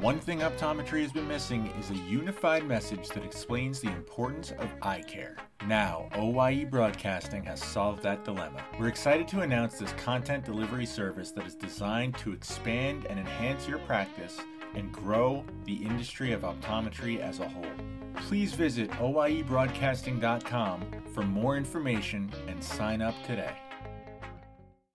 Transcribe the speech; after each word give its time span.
One 0.00 0.20
thing 0.20 0.38
optometry 0.40 1.02
has 1.02 1.10
been 1.10 1.26
missing 1.26 1.72
is 1.76 1.90
a 1.90 1.96
unified 1.96 2.64
message 2.64 3.08
that 3.08 3.24
explains 3.24 3.80
the 3.80 3.88
importance 3.88 4.52
of 4.52 4.70
eye 4.80 5.02
care. 5.02 5.36
Now, 5.66 6.08
OYE 6.14 6.66
Broadcasting 6.70 7.42
has 7.42 7.60
solved 7.60 8.04
that 8.04 8.24
dilemma. 8.24 8.62
We're 8.78 8.86
excited 8.86 9.26
to 9.28 9.40
announce 9.40 9.76
this 9.76 9.92
content 9.94 10.44
delivery 10.44 10.86
service 10.86 11.32
that 11.32 11.48
is 11.48 11.56
designed 11.56 12.16
to 12.18 12.32
expand 12.32 13.06
and 13.06 13.18
enhance 13.18 13.66
your 13.66 13.80
practice 13.80 14.38
and 14.76 14.92
grow 14.92 15.44
the 15.64 15.74
industry 15.74 16.30
of 16.30 16.42
optometry 16.42 17.18
as 17.18 17.40
a 17.40 17.48
whole. 17.48 17.66
Please 18.28 18.54
visit 18.54 18.90
oyebroadcasting.com 18.92 20.86
for 21.12 21.22
more 21.22 21.56
information 21.56 22.30
and 22.46 22.62
sign 22.62 23.02
up 23.02 23.16
today. 23.26 23.56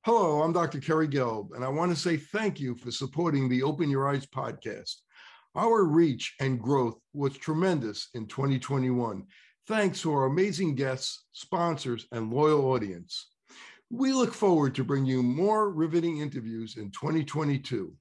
Hello, 0.06 0.42
I'm 0.42 0.52
Dr. 0.52 0.82
Kerry 0.82 1.08
Gelb, 1.08 1.56
and 1.56 1.64
I 1.64 1.70
want 1.70 1.90
to 1.90 1.96
say 1.96 2.18
thank 2.18 2.60
you 2.60 2.76
for 2.76 2.92
supporting 2.92 3.48
the 3.48 3.64
Open 3.64 3.90
Your 3.90 4.10
Eyes 4.10 4.26
podcast. 4.26 4.96
Our 5.56 5.86
reach 5.86 6.36
and 6.42 6.62
growth 6.62 7.00
was 7.14 7.38
tremendous 7.38 8.10
in 8.14 8.28
2021, 8.28 9.24
thanks 9.66 10.02
to 10.02 10.12
our 10.12 10.26
amazing 10.26 10.76
guests, 10.76 11.24
sponsors, 11.32 12.06
and 12.12 12.34
loyal 12.34 12.66
audience. 12.66 13.30
We 13.90 14.12
look 14.12 14.34
forward 14.34 14.76
to 14.76 14.84
bringing 14.84 15.06
you 15.06 15.24
more 15.24 15.70
riveting 15.70 16.18
interviews 16.18 16.76
in 16.76 16.92
2022. 16.92 17.94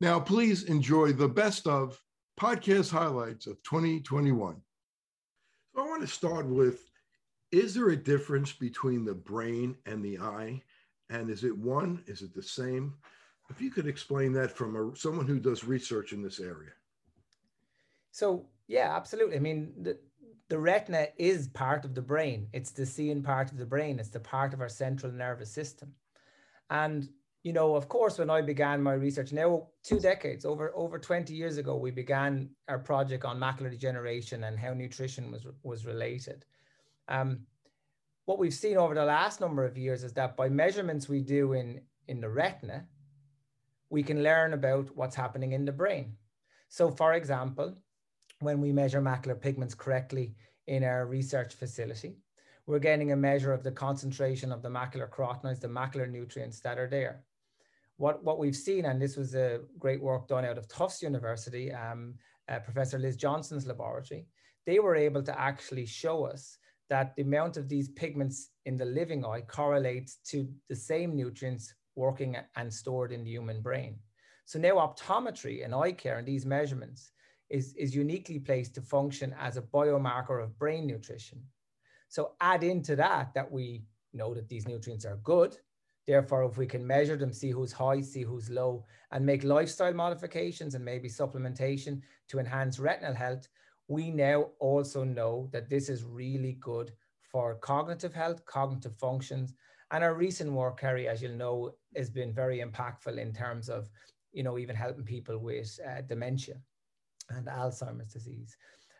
Now, 0.00 0.18
please 0.18 0.64
enjoy 0.64 1.12
the 1.12 1.28
best 1.28 1.68
of 1.68 1.96
podcast 2.40 2.90
highlights 2.90 3.46
of 3.46 3.62
2021. 3.62 4.56
So 5.76 5.80
I 5.80 5.86
want 5.86 6.00
to 6.02 6.08
start 6.08 6.46
with 6.46 6.90
Is 7.52 7.72
there 7.72 7.90
a 7.90 7.96
difference 7.96 8.50
between 8.50 9.04
the 9.04 9.14
brain 9.14 9.76
and 9.86 10.04
the 10.04 10.18
eye? 10.18 10.60
And 11.10 11.28
is 11.28 11.44
it 11.44 11.56
one? 11.56 12.02
Is 12.06 12.22
it 12.22 12.34
the 12.34 12.42
same? 12.42 12.94
If 13.50 13.60
you 13.60 13.70
could 13.70 13.88
explain 13.88 14.32
that 14.34 14.56
from 14.56 14.76
a, 14.76 14.96
someone 14.96 15.26
who 15.26 15.40
does 15.40 15.64
research 15.64 16.12
in 16.12 16.22
this 16.22 16.38
area. 16.38 16.70
So, 18.12 18.46
yeah, 18.68 18.96
absolutely. 18.96 19.36
I 19.36 19.40
mean, 19.40 19.72
the, 19.82 19.98
the 20.48 20.58
retina 20.58 21.08
is 21.16 21.48
part 21.48 21.84
of 21.84 21.94
the 21.94 22.02
brain. 22.02 22.48
It's 22.52 22.70
the 22.70 22.86
seeing 22.86 23.22
part 23.22 23.50
of 23.50 23.58
the 23.58 23.66
brain. 23.66 23.98
It's 23.98 24.08
the 24.08 24.20
part 24.20 24.54
of 24.54 24.60
our 24.60 24.68
central 24.68 25.12
nervous 25.12 25.50
system. 25.50 25.92
And, 26.70 27.08
you 27.42 27.52
know, 27.52 27.74
of 27.74 27.88
course, 27.88 28.18
when 28.18 28.30
I 28.30 28.40
began 28.40 28.82
my 28.82 28.92
research 28.92 29.32
now, 29.32 29.68
two 29.82 29.98
decades, 29.98 30.44
over, 30.44 30.72
over 30.76 30.98
20 30.98 31.34
years 31.34 31.56
ago, 31.56 31.76
we 31.76 31.90
began 31.90 32.50
our 32.68 32.78
project 32.78 33.24
on 33.24 33.40
macular 33.40 33.70
degeneration 33.70 34.44
and 34.44 34.58
how 34.58 34.74
nutrition 34.74 35.32
was, 35.32 35.46
was 35.64 35.86
related. 35.86 36.44
Um, 37.08 37.40
what 38.30 38.38
we've 38.38 38.54
seen 38.54 38.76
over 38.76 38.94
the 38.94 39.04
last 39.04 39.40
number 39.40 39.64
of 39.64 39.76
years 39.76 40.04
is 40.04 40.12
that 40.12 40.36
by 40.36 40.48
measurements 40.48 41.08
we 41.08 41.20
do 41.20 41.54
in, 41.54 41.80
in 42.06 42.20
the 42.20 42.28
retina, 42.28 42.86
we 43.88 44.04
can 44.04 44.22
learn 44.22 44.52
about 44.52 44.88
what's 44.96 45.16
happening 45.16 45.50
in 45.50 45.64
the 45.64 45.72
brain. 45.72 46.14
So, 46.68 46.92
for 46.92 47.14
example, 47.14 47.74
when 48.38 48.60
we 48.60 48.70
measure 48.70 49.02
macular 49.02 49.40
pigments 49.40 49.74
correctly 49.74 50.36
in 50.68 50.84
our 50.84 51.06
research 51.06 51.54
facility, 51.54 52.18
we're 52.66 52.78
getting 52.78 53.10
a 53.10 53.16
measure 53.16 53.52
of 53.52 53.64
the 53.64 53.72
concentration 53.72 54.52
of 54.52 54.62
the 54.62 54.68
macular 54.68 55.10
carotenoids, 55.10 55.58
the 55.58 55.66
macular 55.66 56.08
nutrients 56.08 56.60
that 56.60 56.78
are 56.78 56.88
there. 56.88 57.24
What, 57.96 58.22
what 58.22 58.38
we've 58.38 58.54
seen, 58.54 58.84
and 58.84 59.02
this 59.02 59.16
was 59.16 59.34
a 59.34 59.62
great 59.76 60.00
work 60.00 60.28
done 60.28 60.44
out 60.44 60.56
of 60.56 60.68
Tufts 60.68 61.02
University, 61.02 61.72
um, 61.72 62.14
uh, 62.48 62.60
Professor 62.60 62.96
Liz 62.96 63.16
Johnson's 63.16 63.66
laboratory, 63.66 64.28
they 64.66 64.78
were 64.78 64.94
able 64.94 65.24
to 65.24 65.36
actually 65.36 65.84
show 65.84 66.26
us 66.26 66.58
that 66.90 67.14
the 67.16 67.22
amount 67.22 67.56
of 67.56 67.68
these 67.68 67.88
pigments 67.88 68.50
in 68.66 68.76
the 68.76 68.84
living 68.84 69.24
eye 69.24 69.40
correlates 69.40 70.16
to 70.26 70.48
the 70.68 70.76
same 70.76 71.16
nutrients 71.16 71.72
working 71.94 72.36
and 72.56 72.72
stored 72.72 73.12
in 73.12 73.24
the 73.24 73.30
human 73.30 73.62
brain. 73.62 73.98
So 74.44 74.58
now 74.58 74.74
optometry 74.74 75.64
and 75.64 75.74
eye 75.74 75.92
care 75.92 76.18
and 76.18 76.26
these 76.26 76.44
measurements 76.44 77.12
is, 77.48 77.74
is 77.74 77.94
uniquely 77.94 78.40
placed 78.40 78.74
to 78.74 78.82
function 78.82 79.34
as 79.38 79.56
a 79.56 79.62
biomarker 79.62 80.42
of 80.42 80.58
brain 80.58 80.86
nutrition. 80.86 81.40
So 82.08 82.32
add 82.40 82.64
into 82.64 82.96
that 82.96 83.32
that 83.34 83.50
we 83.50 83.84
know 84.12 84.34
that 84.34 84.48
these 84.48 84.66
nutrients 84.66 85.04
are 85.04 85.20
good. 85.22 85.56
Therefore, 86.08 86.42
if 86.44 86.56
we 86.56 86.66
can 86.66 86.84
measure 86.84 87.16
them, 87.16 87.32
see 87.32 87.50
who's 87.50 87.70
high, 87.70 88.00
see 88.00 88.22
who's 88.22 88.50
low, 88.50 88.84
and 89.12 89.24
make 89.24 89.44
lifestyle 89.44 89.94
modifications 89.94 90.74
and 90.74 90.84
maybe 90.84 91.08
supplementation 91.08 92.00
to 92.28 92.40
enhance 92.40 92.80
retinal 92.80 93.14
health, 93.14 93.46
we 93.90 94.08
now 94.08 94.46
also 94.60 95.02
know 95.02 95.48
that 95.50 95.68
this 95.68 95.88
is 95.88 96.04
really 96.04 96.52
good 96.60 96.92
for 97.32 97.56
cognitive 97.56 98.14
health, 98.14 98.46
cognitive 98.46 98.96
functions. 98.96 99.52
And 99.90 100.04
our 100.04 100.14
recent 100.14 100.52
work, 100.52 100.78
Kerry, 100.78 101.08
as 101.08 101.20
you'll 101.20 101.32
know, 101.34 101.72
has 101.96 102.08
been 102.08 102.32
very 102.32 102.60
impactful 102.60 103.18
in 103.18 103.32
terms 103.32 103.68
of, 103.68 103.90
you 104.32 104.44
know, 104.44 104.58
even 104.58 104.76
helping 104.76 105.02
people 105.02 105.38
with 105.38 105.76
uh, 105.84 106.02
dementia 106.02 106.54
and 107.30 107.48
Alzheimer's 107.48 108.12
disease. 108.12 108.56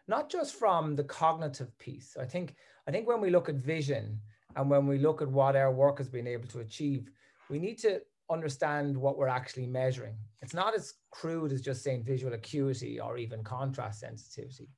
Not 0.09 0.29
just 0.29 0.56
from 0.56 0.97
the 0.97 1.05
cognitive 1.05 1.79
piece. 1.79 2.17
I 2.21 2.25
think, 2.25 2.56
I 2.89 2.91
think 2.91 3.06
when 3.06 3.21
we 3.21 3.31
look 3.31 3.49
at 3.49 3.55
vision 3.55 4.19
and 4.56 4.69
when 4.69 4.89
we 4.89 4.99
look 4.99 5.23
at 5.23 5.31
what 5.31 5.55
our 5.55 5.73
work 5.73 5.99
has 5.99 6.09
been 6.09 6.27
able 6.27 6.49
to 6.49 6.61
achieve, 6.61 7.09
we 7.49 7.61
need 7.61 7.79
to 7.79 8.00
understand 8.29 8.97
what 8.97 9.17
we're 9.17 9.29
actually 9.29 9.67
measuring. 9.67 10.17
It's 10.43 10.55
not 10.55 10.75
as 10.75 10.95
crude 11.12 11.53
as 11.53 11.62
just 11.62 11.84
saying 11.84 12.03
visual 12.03 12.34
acuity 12.34 12.99
or 12.99 13.19
even 13.19 13.45
contrast 13.45 14.00
sensitivity. 14.00 14.69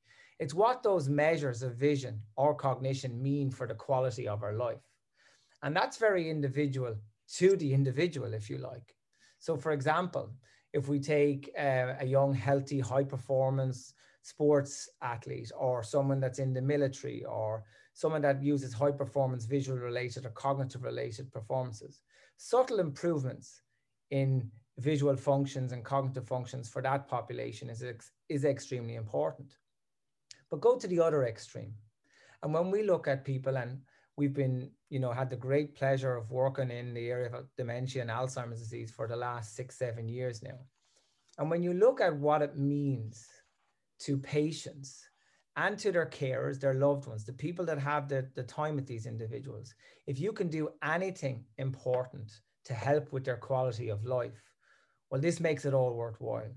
It's 0.43 0.53
what 0.53 0.83
those 0.83 1.07
measures 1.07 1.63
of 1.63 1.75
vision 1.75 2.19
or 2.35 2.53
cognition 2.53 3.23
mean 3.23 3.49
for 3.49 3.65
the 3.65 3.75
quality 3.75 4.27
of 4.27 4.43
our 4.43 4.51
life. 4.51 4.83
And 5.61 5.73
that's 5.73 5.95
very 5.95 6.29
individual 6.29 6.97
to 7.37 7.55
the 7.55 7.73
individual, 7.73 8.33
if 8.33 8.49
you 8.49 8.57
like. 8.57 8.93
So, 9.39 9.55
for 9.55 9.71
example, 9.71 10.33
if 10.73 10.89
we 10.89 10.99
take 10.99 11.49
uh, 11.57 11.93
a 11.97 12.05
young, 12.05 12.33
healthy, 12.33 12.81
high 12.81 13.05
performance 13.05 13.93
sports 14.21 14.89
athlete 15.01 15.49
or 15.57 15.81
someone 15.81 16.19
that's 16.19 16.39
in 16.39 16.53
the 16.53 16.61
military 16.61 17.23
or 17.23 17.63
someone 17.93 18.23
that 18.23 18.43
uses 18.43 18.73
high 18.73 18.91
performance 18.91 19.45
visual 19.45 19.79
related 19.79 20.25
or 20.25 20.31
cognitive 20.31 20.83
related 20.83 21.31
performances, 21.31 22.01
subtle 22.35 22.81
improvements 22.81 23.61
in 24.11 24.51
visual 24.77 25.15
functions 25.15 25.71
and 25.71 25.85
cognitive 25.85 26.27
functions 26.27 26.67
for 26.67 26.81
that 26.81 27.07
population 27.07 27.69
is, 27.69 27.81
is 28.27 28.43
extremely 28.43 28.95
important. 28.95 29.55
But 30.53 30.61
go 30.61 30.77
to 30.77 30.87
the 30.87 30.99
other 30.99 31.25
extreme. 31.25 31.73
And 32.43 32.53
when 32.53 32.69
we 32.69 32.83
look 32.83 33.07
at 33.07 33.25
people, 33.25 33.57
and 33.57 33.81
we've 34.17 34.35
been, 34.35 34.69
you 34.91 34.99
know, 34.99 35.11
had 35.11 35.31
the 35.31 35.35
great 35.35 35.73
pleasure 35.73 36.15
of 36.15 36.29
working 36.29 36.69
in 36.69 36.93
the 36.93 37.09
area 37.09 37.31
of 37.33 37.47
dementia 37.57 38.03
and 38.03 38.11
Alzheimer's 38.11 38.59
disease 38.59 38.91
for 38.91 39.07
the 39.07 39.15
last 39.15 39.55
six, 39.55 39.75
seven 39.75 40.07
years 40.07 40.43
now. 40.43 40.59
And 41.39 41.49
when 41.49 41.63
you 41.63 41.73
look 41.73 42.01
at 42.01 42.15
what 42.15 42.43
it 42.43 42.55
means 42.55 43.25
to 44.01 44.15
patients 44.15 45.03
and 45.55 45.75
to 45.79 45.91
their 45.91 46.05
carers, 46.05 46.59
their 46.59 46.75
loved 46.75 47.07
ones, 47.07 47.25
the 47.25 47.33
people 47.33 47.65
that 47.65 47.79
have 47.79 48.07
the, 48.07 48.29
the 48.35 48.43
time 48.43 48.75
with 48.75 48.85
these 48.85 49.07
individuals, 49.07 49.73
if 50.05 50.19
you 50.19 50.31
can 50.31 50.49
do 50.49 50.69
anything 50.83 51.45
important 51.57 52.31
to 52.65 52.75
help 52.75 53.11
with 53.11 53.25
their 53.25 53.37
quality 53.37 53.89
of 53.89 54.05
life, 54.05 54.39
well, 55.09 55.19
this 55.19 55.39
makes 55.39 55.65
it 55.65 55.73
all 55.73 55.95
worthwhile. 55.95 56.53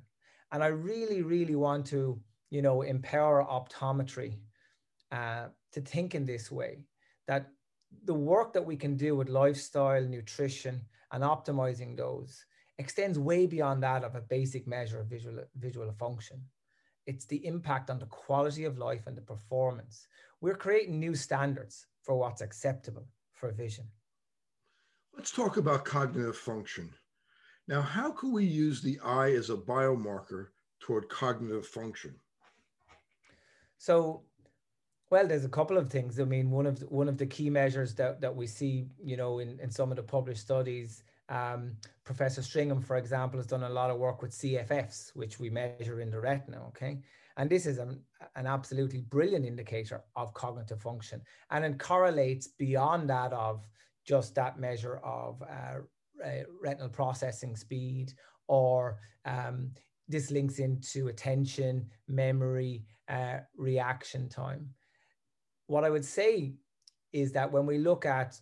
And 0.52 0.62
I 0.62 0.66
really, 0.66 1.22
really 1.22 1.56
want 1.56 1.86
to 1.86 2.20
you 2.56 2.62
know, 2.62 2.80
empower 2.80 3.44
optometry 3.44 4.38
uh, 5.12 5.48
to 5.72 5.80
think 5.82 6.14
in 6.14 6.24
this 6.24 6.50
way 6.50 6.86
that 7.28 7.50
the 8.04 8.14
work 8.14 8.54
that 8.54 8.64
we 8.64 8.76
can 8.76 8.96
do 8.96 9.14
with 9.14 9.28
lifestyle, 9.28 10.02
nutrition, 10.02 10.80
and 11.12 11.22
optimizing 11.22 11.94
those 11.94 12.46
extends 12.78 13.18
way 13.18 13.44
beyond 13.46 13.82
that 13.82 14.04
of 14.04 14.14
a 14.14 14.22
basic 14.22 14.66
measure 14.66 15.00
of 15.00 15.06
visual, 15.06 15.38
visual 15.58 15.92
function. 15.92 16.40
It's 17.06 17.26
the 17.26 17.44
impact 17.44 17.90
on 17.90 17.98
the 17.98 18.06
quality 18.06 18.64
of 18.64 18.78
life 18.78 19.06
and 19.06 19.16
the 19.16 19.28
performance. 19.34 20.08
We're 20.40 20.62
creating 20.64 20.98
new 20.98 21.14
standards 21.14 21.86
for 22.04 22.16
what's 22.16 22.40
acceptable 22.40 23.06
for 23.34 23.52
vision. 23.52 23.84
Let's 25.14 25.30
talk 25.30 25.58
about 25.58 25.84
cognitive 25.84 26.38
function. 26.38 26.88
Now, 27.68 27.82
how 27.82 28.12
can 28.12 28.32
we 28.32 28.46
use 28.46 28.80
the 28.80 28.98
eye 29.04 29.32
as 29.32 29.50
a 29.50 29.56
biomarker 29.56 30.46
toward 30.80 31.10
cognitive 31.10 31.66
function? 31.66 32.14
So, 33.78 34.22
well, 35.10 35.26
there's 35.26 35.44
a 35.44 35.50
couple 35.50 35.78
of 35.78 35.90
things. 35.90 36.18
I 36.18 36.24
mean, 36.24 36.50
one 36.50 36.66
of 36.66 36.80
the, 36.80 36.86
one 36.86 37.08
of 37.08 37.18
the 37.18 37.26
key 37.26 37.50
measures 37.50 37.94
that, 37.94 38.20
that 38.20 38.34
we 38.34 38.46
see, 38.46 38.86
you 39.02 39.16
know, 39.16 39.38
in, 39.38 39.58
in 39.60 39.70
some 39.70 39.90
of 39.90 39.96
the 39.96 40.02
published 40.02 40.40
studies, 40.40 41.02
um, 41.28 41.76
Professor 42.04 42.40
Stringham, 42.40 42.82
for 42.82 42.96
example, 42.96 43.38
has 43.38 43.46
done 43.46 43.64
a 43.64 43.68
lot 43.68 43.90
of 43.90 43.98
work 43.98 44.22
with 44.22 44.32
CFFs, 44.32 45.10
which 45.14 45.38
we 45.38 45.50
measure 45.50 46.00
in 46.00 46.10
the 46.10 46.20
retina. 46.20 46.62
Okay, 46.68 46.98
And 47.36 47.50
this 47.50 47.66
is 47.66 47.78
an, 47.78 48.00
an 48.34 48.46
absolutely 48.46 49.02
brilliant 49.02 49.44
indicator 49.44 50.02
of 50.14 50.34
cognitive 50.34 50.80
function. 50.80 51.22
And 51.50 51.64
it 51.64 51.78
correlates 51.78 52.48
beyond 52.48 53.10
that 53.10 53.32
of 53.32 53.66
just 54.04 54.34
that 54.36 54.58
measure 54.58 54.98
of 54.98 55.42
uh, 55.42 55.80
retinal 56.62 56.88
processing 56.88 57.56
speed 57.56 58.12
or 58.48 58.98
um, 59.24 59.70
this 60.08 60.30
links 60.30 60.58
into 60.58 61.08
attention, 61.08 61.86
memory, 62.08 62.84
uh, 63.08 63.38
reaction 63.56 64.28
time. 64.28 64.68
What 65.66 65.84
I 65.84 65.90
would 65.90 66.04
say 66.04 66.54
is 67.12 67.32
that 67.32 67.50
when 67.50 67.66
we 67.66 67.78
look 67.78 68.06
at 68.06 68.40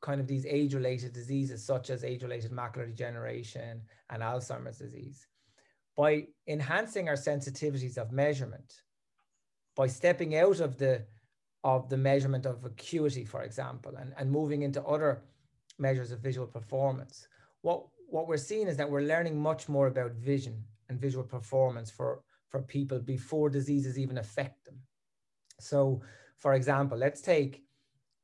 kind 0.00 0.20
of 0.20 0.26
these 0.26 0.46
age 0.46 0.74
related 0.74 1.12
diseases, 1.12 1.64
such 1.64 1.90
as 1.90 2.04
age 2.04 2.22
related 2.22 2.52
macular 2.52 2.86
degeneration 2.86 3.82
and 4.10 4.22
Alzheimer's 4.22 4.78
disease, 4.78 5.26
by 5.96 6.26
enhancing 6.46 7.08
our 7.08 7.16
sensitivities 7.16 7.98
of 7.98 8.12
measurement, 8.12 8.82
by 9.76 9.86
stepping 9.86 10.36
out 10.36 10.60
of 10.60 10.78
the 10.78 11.04
of 11.64 11.88
the 11.88 11.96
measurement 11.96 12.46
of 12.46 12.64
acuity, 12.64 13.24
for 13.24 13.42
example, 13.42 13.96
and, 13.96 14.14
and 14.16 14.30
moving 14.30 14.62
into 14.62 14.82
other 14.84 15.22
measures 15.78 16.12
of 16.12 16.20
visual 16.20 16.46
performance, 16.46 17.26
what, 17.62 17.84
what 18.08 18.28
we're 18.28 18.36
seeing 18.36 18.68
is 18.68 18.76
that 18.76 18.88
we're 18.88 19.02
learning 19.02 19.38
much 19.38 19.68
more 19.68 19.88
about 19.88 20.12
vision 20.12 20.62
and 20.88 21.00
visual 21.00 21.24
performance 21.24 21.90
for, 21.90 22.22
for 22.48 22.62
people 22.62 22.98
before 22.98 23.50
diseases 23.50 23.98
even 23.98 24.18
affect 24.18 24.64
them. 24.64 24.78
So, 25.60 26.02
for 26.36 26.54
example, 26.54 26.96
let's 26.96 27.20
take 27.20 27.64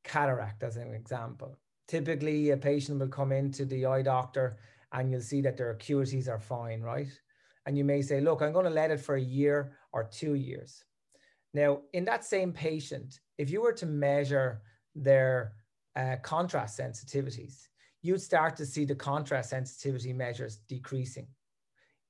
cataract 0.03 0.63
as 0.63 0.77
an 0.77 0.93
example. 0.93 1.57
Typically, 1.87 2.51
a 2.51 2.57
patient 2.57 2.99
will 2.99 3.07
come 3.07 3.31
into 3.31 3.65
the 3.65 3.85
eye 3.85 4.01
doctor 4.01 4.57
and 4.91 5.11
you'll 5.11 5.21
see 5.21 5.41
that 5.41 5.57
their 5.57 5.75
acuities 5.75 6.29
are 6.29 6.39
fine, 6.39 6.81
right? 6.81 7.11
And 7.65 7.77
you 7.77 7.83
may 7.83 8.01
say, 8.01 8.21
look, 8.21 8.41
I'm 8.41 8.53
going 8.53 8.65
to 8.65 8.71
let 8.71 8.91
it 8.91 8.99
for 8.99 9.15
a 9.15 9.21
year 9.21 9.73
or 9.91 10.03
two 10.03 10.35
years. 10.35 10.83
Now, 11.53 11.81
in 11.93 12.05
that 12.05 12.23
same 12.23 12.51
patient, 12.51 13.19
if 13.37 13.49
you 13.49 13.61
were 13.61 13.73
to 13.73 13.85
measure 13.85 14.61
their 14.93 15.53
uh, 15.95 16.17
contrast 16.21 16.79
sensitivities, 16.79 17.67
you'd 18.01 18.21
start 18.21 18.55
to 18.57 18.65
see 18.65 18.85
the 18.85 18.95
contrast 18.95 19.49
sensitivity 19.49 20.13
measures 20.13 20.57
decreasing 20.67 21.27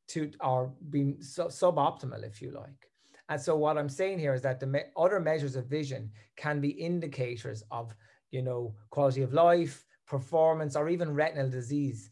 to 0.10 0.32
or 0.42 0.74
being 0.90 1.22
su- 1.22 1.44
suboptimal, 1.44 2.24
if 2.26 2.42
you 2.42 2.52
like. 2.52 2.90
And 3.30 3.42
so 3.42 3.56
what 3.56 3.78
I'm 3.78 3.90
saying 3.90 4.20
here 4.20 4.34
is 4.34 4.42
that 4.44 4.60
the 4.60 4.68
me- 4.68 4.92
other 4.96 5.20
measures 5.20 5.56
of 5.56 5.66
vision 5.66 6.12
can 6.36 6.62
be 6.62 6.70
indicators 6.70 7.64
of, 7.72 7.96
you 8.32 8.42
know, 8.42 8.76
quality 8.92 9.24
of 9.24 9.34
life, 9.34 9.86
performance, 10.08 10.76
or 10.76 10.90
even 10.90 11.14
retinal 11.14 11.50
disease 11.50 12.10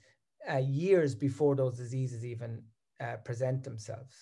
uh, 0.51 0.57
years 0.57 1.13
before 1.13 1.56
those 1.56 1.78
diseases 1.78 2.25
even 2.25 2.63
uh, 3.00 3.18
present 3.18 3.63
themselves. 3.63 4.16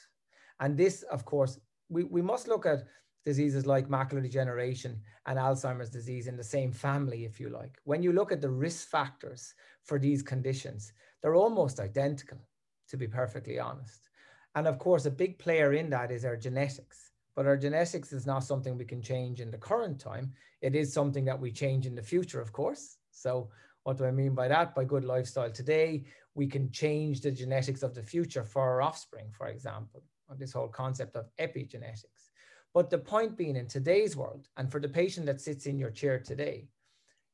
And 0.59 0.77
this, 0.77 1.03
of 1.03 1.25
course, 1.25 1.59
we, 1.89 2.03
we 2.03 2.21
must 2.21 2.47
look 2.47 2.65
at 2.65 2.83
diseases 3.24 3.65
like 3.65 3.88
macular 3.88 4.21
degeneration 4.21 5.00
and 5.25 5.38
Alzheimer's 5.38 5.89
disease 5.89 6.27
in 6.27 6.35
the 6.38 6.44
same 6.44 6.71
family, 6.71 7.25
if 7.25 7.39
you 7.39 7.50
like. 7.50 7.77
When 7.83 8.03
you 8.03 8.13
look 8.13 8.31
at 8.31 8.41
the 8.41 8.50
risk 8.50 8.89
factors 8.89 9.53
for 9.83 10.00
these 10.00 10.21
conditions, 10.21 10.91
they're 11.21 11.35
almost 11.35 11.79
identical, 11.79 12.39
to 12.91 12.97
be 12.97 13.07
perfectly 13.07 13.57
honest. 13.57 14.09
And 14.55 14.67
of 14.67 14.77
course, 14.77 15.05
a 15.05 15.11
big 15.11 15.39
player 15.39 15.73
in 15.73 15.89
that 15.89 16.11
is 16.11 16.25
our 16.25 16.35
genetics. 16.35 17.11
But 17.35 17.45
our 17.45 17.55
genetics 17.55 18.11
is 18.11 18.27
not 18.27 18.43
something 18.43 18.77
we 18.77 18.85
can 18.85 19.01
change 19.01 19.39
in 19.39 19.49
the 19.49 19.57
current 19.57 19.99
time. 19.99 20.33
It 20.61 20.75
is 20.75 20.93
something 20.93 21.23
that 21.25 21.39
we 21.39 21.51
change 21.51 21.88
in 21.88 21.95
the 21.95 22.03
future, 22.03 22.41
of 22.41 22.51
course. 22.51 22.97
So, 23.11 23.49
what 23.83 23.97
do 23.97 24.05
I 24.05 24.11
mean 24.11 24.35
by 24.35 24.47
that? 24.49 24.75
By 24.75 24.83
good 24.83 25.05
lifestyle 25.05 25.49
today, 25.49 26.03
we 26.35 26.45
can 26.45 26.69
change 26.71 27.21
the 27.21 27.31
genetics 27.31 27.81
of 27.81 27.95
the 27.95 28.03
future 28.03 28.43
for 28.43 28.61
our 28.61 28.81
offspring, 28.81 29.31
for 29.31 29.47
example, 29.47 30.03
this 30.38 30.53
whole 30.53 30.67
concept 30.67 31.15
of 31.15 31.29
epigenetics. 31.39 32.29
But 32.73 32.89
the 32.89 32.99
point 32.99 33.38
being 33.38 33.55
in 33.55 33.67
today's 33.67 34.15
world, 34.15 34.47
and 34.57 34.71
for 34.71 34.79
the 34.79 34.88
patient 34.88 35.25
that 35.25 35.41
sits 35.41 35.65
in 35.65 35.79
your 35.79 35.89
chair 35.89 36.19
today, 36.19 36.67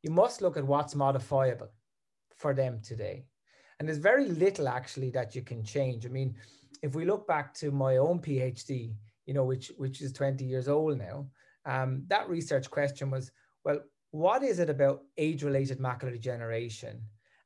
you 0.03 0.11
must 0.11 0.41
look 0.41 0.57
at 0.57 0.65
what's 0.65 0.95
modifiable 0.95 1.71
for 2.35 2.53
them 2.53 2.79
today. 2.81 3.25
And 3.79 3.87
there's 3.87 3.99
very 3.99 4.27
little 4.27 4.67
actually 4.67 5.11
that 5.11 5.35
you 5.35 5.41
can 5.41 5.63
change. 5.63 6.05
I 6.05 6.09
mean, 6.09 6.35
if 6.81 6.95
we 6.95 7.05
look 7.05 7.27
back 7.27 7.53
to 7.55 7.71
my 7.71 7.97
own 7.97 8.19
PhD, 8.19 8.95
you 9.25 9.33
know, 9.33 9.43
which 9.43 9.71
which 9.77 10.01
is 10.01 10.11
20 10.13 10.45
years 10.45 10.67
old 10.67 10.97
now, 10.97 11.27
um, 11.65 12.03
that 12.07 12.29
research 12.29 12.69
question 12.69 13.11
was, 13.11 13.31
well, 13.63 13.81
what 14.11 14.41
is 14.41 14.59
it 14.59 14.69
about 14.69 15.03
age-related 15.17 15.79
macular 15.79 16.11
degeneration 16.13 17.01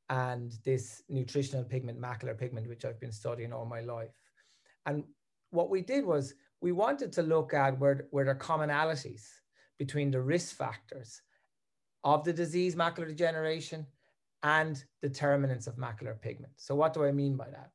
and 0.10 0.54
this 0.64 1.02
nutritional 1.10 1.64
pigment, 1.64 2.00
macular 2.00 2.38
pigment, 2.38 2.68
which 2.68 2.86
I've 2.86 3.00
been 3.00 3.12
studying 3.12 3.52
all 3.52 3.66
my 3.66 3.82
life? 3.82 4.12
And 4.86 5.04
what 5.50 5.70
we 5.70 5.82
did 5.82 6.06
was 6.06 6.36
we 6.62 6.72
wanted 6.72 7.12
to 7.14 7.24
look 7.24 7.54
at 7.54 7.80
where, 7.80 8.08
where 8.12 8.26
there 8.26 8.36
commonalities 8.36 9.28
between 9.80 10.12
the 10.12 10.22
risk 10.22 10.56
factors 10.56 11.22
of 12.04 12.24
the 12.24 12.34
disease 12.34 12.76
macular 12.76 13.08
degeneration 13.08 13.86
and 14.44 14.84
determinants 15.02 15.68
of 15.68 15.76
macular 15.76 16.20
pigment. 16.20 16.54
So 16.58 16.76
what 16.76 16.94
do 16.94 17.04
I 17.04 17.12
mean 17.12 17.36
by 17.36 17.50
that? 17.50 17.72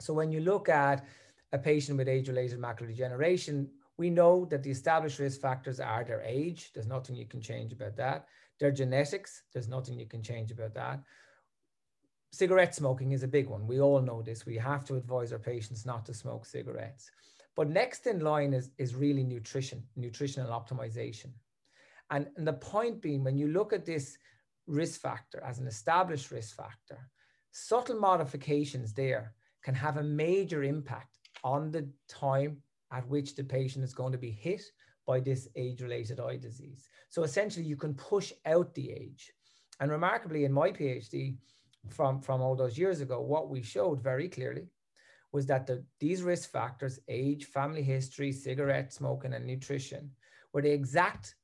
So 0.00 0.12
when 0.12 0.30
you 0.30 0.40
look 0.40 0.68
at 0.68 1.04
a 1.52 1.58
patient 1.58 1.98
with 1.98 2.08
age-related 2.08 2.58
macular 2.58 2.88
degeneration, 2.88 3.70
we 3.96 4.10
know 4.10 4.44
that 4.46 4.62
the 4.62 4.70
established 4.70 5.18
risk 5.18 5.40
factors 5.40 5.80
are 5.80 6.04
their 6.04 6.20
age. 6.22 6.72
There's 6.74 6.86
nothing 6.86 7.14
you 7.14 7.26
can 7.26 7.40
change 7.40 7.72
about 7.72 7.96
that. 7.96 8.26
Their 8.58 8.72
genetics. 8.72 9.44
There's 9.52 9.68
nothing 9.68 9.98
you 9.98 10.06
can 10.06 10.22
change 10.22 10.50
about 10.50 10.74
that. 10.74 11.00
Cigarette 12.32 12.74
smoking 12.74 13.12
is 13.12 13.22
a 13.22 13.28
big 13.28 13.48
one. 13.48 13.66
We 13.66 13.80
all 13.80 14.02
know 14.02 14.20
this. 14.20 14.44
We 14.44 14.56
have 14.56 14.84
to 14.86 14.96
advise 14.96 15.32
our 15.32 15.38
patients 15.38 15.86
not 15.86 16.04
to 16.06 16.14
smoke 16.14 16.44
cigarettes. 16.44 17.08
But 17.54 17.70
next 17.70 18.08
in 18.08 18.18
line 18.18 18.52
is, 18.52 18.70
is 18.78 18.96
really 18.96 19.22
nutrition, 19.22 19.84
nutritional 19.94 20.50
optimization. 20.50 21.30
And, 22.10 22.26
and 22.36 22.46
the 22.46 22.54
point 22.54 23.00
being, 23.00 23.22
when 23.22 23.38
you 23.38 23.46
look 23.46 23.72
at 23.72 23.86
this 23.86 24.18
risk 24.66 25.00
factor 25.00 25.42
as 25.46 25.58
an 25.58 25.66
established 25.66 26.30
risk 26.30 26.56
factor, 26.56 27.08
subtle 27.52 27.98
modifications 27.98 28.92
there 28.92 29.34
can 29.62 29.74
have 29.74 29.96
a 29.96 30.02
major 30.02 30.62
impact 30.62 31.18
on 31.42 31.70
the 31.70 31.88
time 32.08 32.58
at 32.92 33.06
which 33.08 33.34
the 33.34 33.44
patient 33.44 33.84
is 33.84 33.94
going 33.94 34.12
to 34.12 34.18
be 34.18 34.30
hit 34.30 34.62
by 35.06 35.20
this 35.20 35.48
age 35.56 35.82
related 35.82 36.20
eye 36.20 36.36
disease. 36.36 36.88
So 37.10 37.22
essentially, 37.22 37.64
you 37.64 37.76
can 37.76 37.94
push 37.94 38.32
out 38.46 38.74
the 38.74 38.90
age. 38.90 39.32
And 39.80 39.90
remarkably, 39.90 40.44
in 40.44 40.52
my 40.52 40.70
PhD 40.70 41.36
from, 41.90 42.20
from 42.20 42.40
all 42.40 42.56
those 42.56 42.78
years 42.78 43.00
ago, 43.00 43.20
what 43.20 43.50
we 43.50 43.62
showed 43.62 44.02
very 44.02 44.28
clearly 44.28 44.68
was 45.32 45.46
that 45.46 45.66
the, 45.66 45.84
these 45.98 46.22
risk 46.22 46.50
factors, 46.50 47.00
age, 47.08 47.46
family 47.46 47.82
history, 47.82 48.32
cigarette 48.32 48.92
smoking, 48.92 49.34
and 49.34 49.44
nutrition, 49.44 50.10
were 50.52 50.62
the 50.62 50.70
exact 50.70 51.34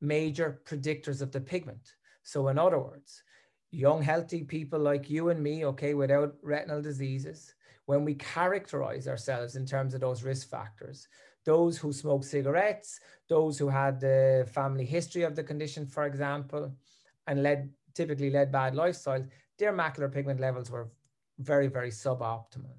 major 0.00 0.60
predictors 0.64 1.20
of 1.20 1.30
the 1.30 1.40
pigment. 1.40 1.92
So, 2.28 2.48
in 2.48 2.58
other 2.58 2.78
words, 2.78 3.22
young, 3.70 4.02
healthy 4.02 4.44
people 4.44 4.78
like 4.78 5.08
you 5.08 5.30
and 5.30 5.42
me, 5.42 5.64
okay, 5.64 5.94
without 5.94 6.34
retinal 6.42 6.82
diseases, 6.82 7.54
when 7.86 8.04
we 8.04 8.16
characterize 8.16 9.08
ourselves 9.08 9.56
in 9.56 9.64
terms 9.64 9.94
of 9.94 10.02
those 10.02 10.22
risk 10.22 10.50
factors, 10.50 11.08
those 11.46 11.78
who 11.78 11.90
smoke 11.90 12.22
cigarettes, 12.22 13.00
those 13.30 13.58
who 13.58 13.66
had 13.70 13.98
the 13.98 14.46
family 14.52 14.84
history 14.84 15.22
of 15.22 15.36
the 15.36 15.42
condition, 15.42 15.86
for 15.86 16.04
example, 16.04 16.70
and 17.26 17.42
led 17.42 17.70
typically 17.94 18.28
led 18.28 18.52
bad 18.52 18.74
lifestyle, 18.74 19.24
their 19.58 19.72
macular 19.72 20.12
pigment 20.12 20.38
levels 20.38 20.70
were 20.70 20.90
very, 21.38 21.66
very 21.66 21.90
suboptimal. 21.90 22.76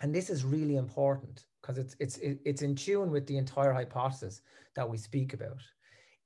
And 0.00 0.14
this 0.14 0.30
is 0.30 0.46
really 0.46 0.76
important 0.76 1.44
because 1.60 1.76
it's, 1.76 1.94
it's, 2.00 2.18
it's 2.22 2.62
in 2.62 2.74
tune 2.74 3.10
with 3.10 3.26
the 3.26 3.36
entire 3.36 3.74
hypothesis 3.74 4.40
that 4.76 4.88
we 4.88 4.96
speak 4.96 5.34
about. 5.34 5.60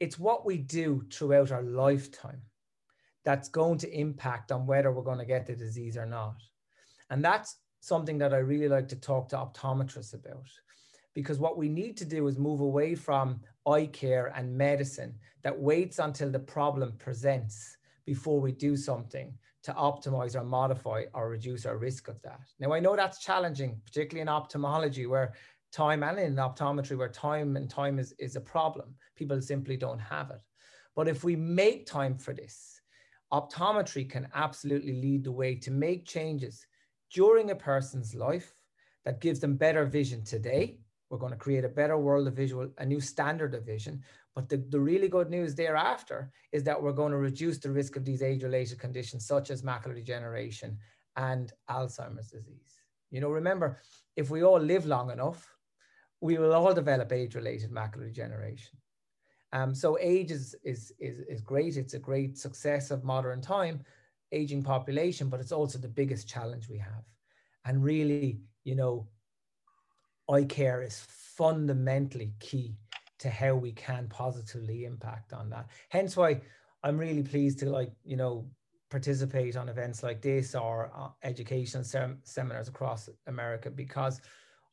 It's 0.00 0.19
what 0.19 0.45
we 0.45 0.59
do 0.59 1.05
throughout 1.12 1.53
our 1.53 1.62
lifetime 1.62 2.43
that's 3.25 3.49
going 3.49 3.79
to 3.79 3.99
impact 3.99 4.53
on 4.53 4.67
whether 4.67 4.93
we're 4.93 5.03
going 5.03 5.19
to 5.19 5.25
get 5.25 5.47
the 5.47 5.57
disease 5.57 5.97
or 5.97 6.07
not. 6.07 6.37
And 7.11 7.25
that's 7.25 7.57
something 7.81 8.19
that 8.19 8.35
I 8.35 8.38
really 8.38 8.69
like 8.69 8.88
to 8.88 8.97
talk 8.97 9.29
to 9.31 9.37
optometrists 9.37 10.15
about. 10.15 10.47
Because 11.15 11.38
what 11.38 11.57
we 11.57 11.69
need 11.69 11.97
to 11.97 12.05
do 12.05 12.26
is 12.29 12.38
move 12.38 12.61
away 12.61 12.95
from 12.95 13.41
eye 13.67 13.87
care 13.87 14.33
and 14.37 14.57
medicine 14.57 15.15
that 15.43 15.59
waits 15.59 15.99
until 15.99 16.31
the 16.31 16.38
problem 16.38 16.93
presents 16.99 17.76
before 18.05 18.41
we 18.41 18.53
do 18.53 18.76
something 18.76 19.33
to 19.62 19.73
optimize 19.73 20.37
or 20.37 20.45
modify 20.45 21.05
or 21.15 21.29
reduce 21.29 21.67
our 21.67 21.76
risk 21.76 22.07
of 22.07 22.23
that. 22.23 22.41
Now, 22.61 22.73
I 22.73 22.79
know 22.81 22.95
that's 22.95 23.19
challenging, 23.19 23.81
particularly 23.85 24.23
in 24.23 24.29
ophthalmology, 24.29 25.07
where 25.07 25.33
time 25.76 26.02
and 26.02 26.18
in 26.18 26.37
optometry, 26.37 26.97
where 26.97 27.09
time 27.09 27.56
and 27.56 27.68
time 27.68 27.99
is, 27.99 28.14
is 28.18 28.35
a 28.35 28.40
problem. 28.40 28.95
People 29.14 29.40
simply 29.42 29.76
don't 29.76 29.99
have 29.99 30.30
it. 30.30 30.40
But 30.95 31.06
if 31.06 31.23
we 31.23 31.37
make 31.37 31.87
time 31.87 32.16
for 32.16 32.33
this, 32.33 32.80
optometry 33.30 34.09
can 34.09 34.28
absolutely 34.35 34.95
lead 35.02 35.25
the 35.25 35.33
way 35.33 35.54
to 35.56 35.71
make 35.71 36.06
changes 36.06 36.66
during 37.12 37.50
a 37.50 37.54
person's 37.54 38.14
life 38.14 38.54
that 39.04 39.21
gives 39.21 39.38
them 39.38 39.56
better 39.56 39.85
vision 39.85 40.25
today. 40.25 40.78
We're 41.11 41.18
going 41.18 41.33
to 41.33 41.38
create 41.38 41.64
a 41.64 41.68
better 41.68 41.99
world 41.99 42.26
of 42.26 42.35
visual, 42.35 42.71
a 42.78 42.87
new 42.87 43.00
standard 43.00 43.54
of 43.54 43.66
vision, 43.66 44.02
but 44.35 44.49
the, 44.49 44.56
the 44.56 44.80
really 44.80 45.09
good 45.09 45.28
news 45.28 45.54
thereafter 45.54 46.33
is 46.52 46.64
that 46.64 46.83
we're 46.83 46.92
going 46.92 47.12
to 47.12 47.18
reduce 47.18 47.59
the 47.59 47.71
risk 47.71 47.97
of 47.97 48.04
these 48.04 48.23
age 48.23 48.42
related 48.42 48.78
conditions 48.78 49.26
such 49.26 49.50
as 49.50 49.62
macular 49.62 49.95
degeneration 49.95 50.78
and 51.16 51.52
Alzheimer's 51.68 52.30
disease. 52.30 52.80
You 53.11 53.21
know, 53.21 53.30
remember, 53.30 53.80
if 54.16 54.30
we 54.30 54.42
all 54.42 54.59
live 54.59 54.87
long 54.87 55.11
enough, 55.11 55.56
we 56.21 56.39
will 56.39 56.53
all 56.53 56.75
develop 56.75 57.13
age-related 57.13 57.71
macular 57.71 58.07
degeneration. 58.07 58.77
Um, 59.53 59.75
so 59.75 59.99
age 60.01 60.31
is, 60.31 60.55
is, 60.65 60.93
is, 60.99 61.21
is 61.29 61.41
great. 61.41 61.77
It's 61.77 61.95
a 61.95 61.99
great 61.99 62.37
success 62.37 62.91
of 62.91 63.05
modern 63.05 63.41
time, 63.41 63.81
aging 64.33 64.63
population, 64.63 65.29
but 65.29 65.41
it's 65.41 65.53
also 65.53 65.79
the 65.79 65.89
biggest 65.89 66.29
challenge 66.29 66.69
we 66.69 66.79
have. 66.79 67.05
And 67.65 67.83
really, 67.83 68.41
you 68.65 68.75
know, 68.75 69.09
eye 70.31 70.45
care 70.45 70.83
is 70.83 71.07
fundamentally 71.09 72.33
key 72.41 72.77
to 73.19 73.31
how 73.31 73.55
we 73.55 73.73
can 73.73 74.09
positively 74.09 74.85
impact 74.85 75.33
on 75.33 75.49
that. 75.51 75.69
Hence 75.89 76.17
why 76.17 76.41
I'm 76.83 76.99
really 76.99 77.23
pleased 77.23 77.59
to 77.61 77.71
like, 77.71 77.93
you 78.05 78.17
know, 78.17 78.49
participate 78.91 79.57
on 79.57 79.69
events 79.69 80.03
like 80.03 80.21
this 80.23 80.55
or 80.55 80.93
uh, 80.97 81.09
educational 81.23 81.85
sem- 81.85 82.19
seminars 82.25 82.69
across 82.69 83.09
America 83.27 83.71
because 83.71 84.21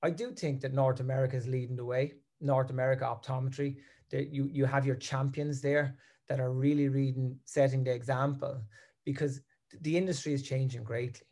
I 0.03 0.09
do 0.09 0.31
think 0.31 0.61
that 0.61 0.73
North 0.73 0.99
America 0.99 1.37
is 1.37 1.47
leading 1.47 1.77
the 1.77 1.85
way. 1.85 2.13
North 2.41 2.69
America 2.69 3.05
optometry, 3.05 3.77
that 4.11 4.27
you 4.33 4.49
you 4.51 4.65
have 4.65 4.85
your 4.85 4.97
champions 4.97 5.61
there 5.61 5.97
that 6.27 6.39
are 6.39 6.51
really 6.51 6.89
reading, 6.89 7.39
setting 7.45 7.83
the 7.83 7.93
example 7.93 8.61
because 9.05 9.41
the 9.81 9.97
industry 9.97 10.33
is 10.33 10.43
changing 10.43 10.83
greatly, 10.83 11.27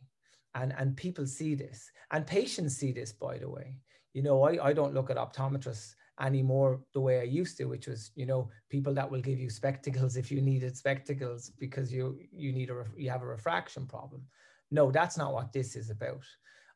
and 0.56 0.74
and 0.78 0.96
people 0.96 1.28
see 1.28 1.54
this, 1.54 1.92
and 2.12 2.26
patients 2.26 2.78
see 2.78 2.92
this. 2.94 3.12
By 3.12 3.38
the 3.38 3.50
way, 3.50 3.76
you 4.14 4.24
know 4.24 4.42
I 4.44 4.70
I 4.70 4.74
don't 4.74 4.94
look 4.94 5.10
at 5.10 5.18
optometrists 5.18 5.96
anymore 6.20 6.82
the 6.94 7.02
way 7.02 7.20
I 7.20 7.24
used 7.24 7.58
to, 7.58 7.66
which 7.66 7.88
was, 7.88 8.12
you 8.16 8.26
know, 8.26 8.50
people 8.70 8.94
that 8.94 9.10
will 9.10 9.22
give 9.22 9.40
you 9.40 9.50
spectacles 9.50 10.18
if 10.18 10.32
you 10.32 10.42
needed 10.42 10.78
spectacles 10.78 11.52
because 11.60 11.92
you 11.92 12.20
you 12.32 12.52
need 12.54 12.70
a 12.70 12.86
you 12.96 13.10
have 13.10 13.24
a 13.24 13.34
refraction 13.38 13.86
problem. 13.86 14.22
No, 14.72 14.92
that's 14.92 15.18
not 15.18 15.34
what 15.34 15.52
this 15.52 15.76
is 15.76 15.90
about. 15.90 16.24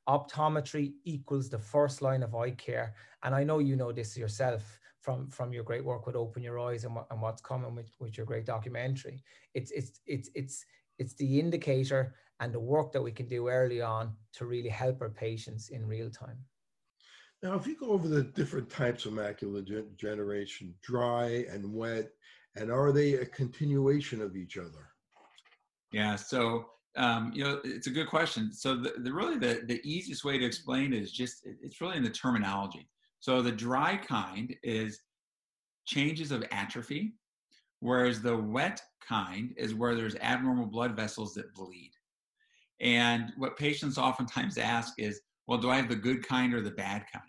Optometry 0.08 0.94
equals 1.04 1.50
the 1.50 1.60
first 1.60 2.02
line 2.02 2.24
of 2.24 2.36
eye 2.36 2.52
care, 2.52 2.96
and 3.24 3.34
I 3.34 3.44
know 3.44 3.60
you 3.60 3.76
know 3.76 3.92
this 3.92 4.16
yourself 4.16 4.80
from 5.02 5.30
from 5.30 5.54
your 5.54 5.64
great 5.64 5.84
work 5.84 6.06
with 6.06 6.16
Open 6.16 6.44
Your 6.44 6.60
Eyes 6.60 6.84
and, 6.84 6.96
what, 6.96 7.08
and 7.12 7.22
what's 7.22 7.42
coming 7.42 7.76
with, 7.76 7.90
with 8.00 8.18
your 8.18 8.26
great 8.26 8.46
documentary. 8.46 9.24
It's 9.54 9.72
it's 9.72 10.02
it's 10.06 10.30
it's 10.36 10.66
it's 11.00 11.14
the 11.16 11.40
indicator 11.40 12.16
and 12.40 12.54
the 12.54 12.60
work 12.60 12.92
that 12.92 13.02
we 13.02 13.12
can 13.12 13.28
do 13.28 13.48
early 13.48 13.82
on 13.82 14.14
to 14.34 14.46
really 14.46 14.70
help 14.70 15.02
our 15.02 15.10
patients 15.10 15.70
in 15.70 15.88
real 15.88 16.10
time. 16.10 16.38
Now, 17.42 17.56
if 17.56 17.68
you 17.68 17.78
go 17.78 17.92
over 17.92 18.08
the 18.08 18.24
different 18.24 18.70
types 18.70 19.06
of 19.06 19.14
macular 19.14 19.64
degeneration, 19.66 20.74
dry 20.82 21.46
and 21.50 21.74
wet, 21.74 22.12
and 22.56 22.72
are 22.72 22.92
they 22.92 23.14
a 23.16 23.26
continuation 23.26 24.22
of 24.22 24.36
each 24.36 24.58
other? 24.58 24.90
Yeah, 25.92 26.16
so 26.16 26.66
um, 26.98 27.32
you 27.34 27.44
know 27.44 27.60
it's 27.64 27.88
a 27.88 27.92
good 27.92 28.08
question. 28.08 28.54
So 28.54 28.76
the, 28.76 28.94
the 28.98 29.14
really 29.14 29.38
the, 29.38 29.64
the 29.66 29.82
easiest 29.84 30.24
way 30.24 30.38
to 30.38 30.46
explain 30.46 30.94
it 30.94 31.02
is 31.02 31.12
just 31.12 31.46
it's 31.46 31.82
really 31.82 31.98
in 31.98 32.04
the 32.04 32.10
terminology. 32.10 32.88
So 33.20 33.42
the 33.42 33.52
dry 33.52 33.98
kind 33.98 34.56
is 34.64 35.02
changes 35.86 36.32
of 36.32 36.44
atrophy, 36.52 37.14
whereas 37.80 38.22
the 38.22 38.36
wet 38.36 38.82
kind 39.08 39.54
is 39.58 39.74
where 39.74 39.96
there's 39.96 40.16
abnormal 40.18 40.66
blood 40.66 40.96
vessels 40.96 41.34
that 41.36 41.54
bleed. 41.54 41.92
And 42.82 43.32
what 43.38 43.58
patients 43.58 43.98
oftentimes 43.98 44.58
ask 44.58 44.94
is, 44.98 45.22
well, 45.48 45.60
do 45.60 45.70
I 45.70 45.78
have 45.78 45.90
the 45.90 45.96
good 45.96 46.28
kind 46.28 46.54
or 46.54 46.62
the 46.62 46.72
bad 46.72 47.06
kind? 47.12 47.24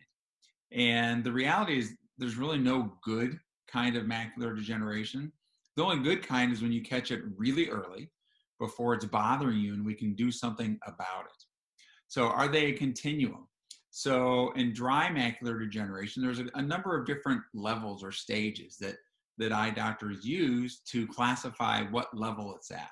And 0.72 1.22
the 1.22 1.32
reality 1.32 1.78
is, 1.78 1.94
there's 2.18 2.36
really 2.36 2.58
no 2.58 2.92
good 3.02 3.38
kind 3.70 3.94
of 3.94 4.04
macular 4.04 4.56
degeneration. 4.56 5.30
The 5.76 5.84
only 5.84 6.02
good 6.02 6.26
kind 6.26 6.50
is 6.52 6.62
when 6.62 6.72
you 6.72 6.82
catch 6.82 7.10
it 7.10 7.22
really 7.36 7.68
early 7.68 8.10
before 8.58 8.94
it's 8.94 9.04
bothering 9.04 9.58
you 9.58 9.74
and 9.74 9.84
we 9.84 9.94
can 9.94 10.14
do 10.14 10.30
something 10.30 10.78
about 10.86 11.24
it. 11.26 11.44
So, 12.08 12.28
are 12.28 12.48
they 12.48 12.66
a 12.66 12.72
continuum? 12.72 13.48
So, 13.90 14.52
in 14.52 14.72
dry 14.72 15.08
macular 15.08 15.58
degeneration, 15.58 16.22
there's 16.22 16.40
a, 16.40 16.46
a 16.54 16.62
number 16.62 16.98
of 16.98 17.06
different 17.06 17.42
levels 17.54 18.04
or 18.04 18.12
stages 18.12 18.76
that, 18.80 18.96
that 19.38 19.52
eye 19.52 19.70
doctors 19.70 20.24
use 20.24 20.80
to 20.90 21.06
classify 21.06 21.82
what 21.90 22.16
level 22.16 22.54
it's 22.54 22.70
at. 22.70 22.90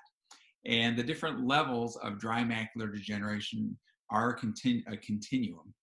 And 0.67 0.97
the 0.97 1.03
different 1.03 1.47
levels 1.47 1.97
of 1.97 2.19
dry 2.19 2.43
macular 2.43 2.93
degeneration 2.93 3.77
are 4.11 4.31
a, 4.31 4.39
continu- 4.39 4.83
a 4.91 4.97
continuum. 4.97 5.75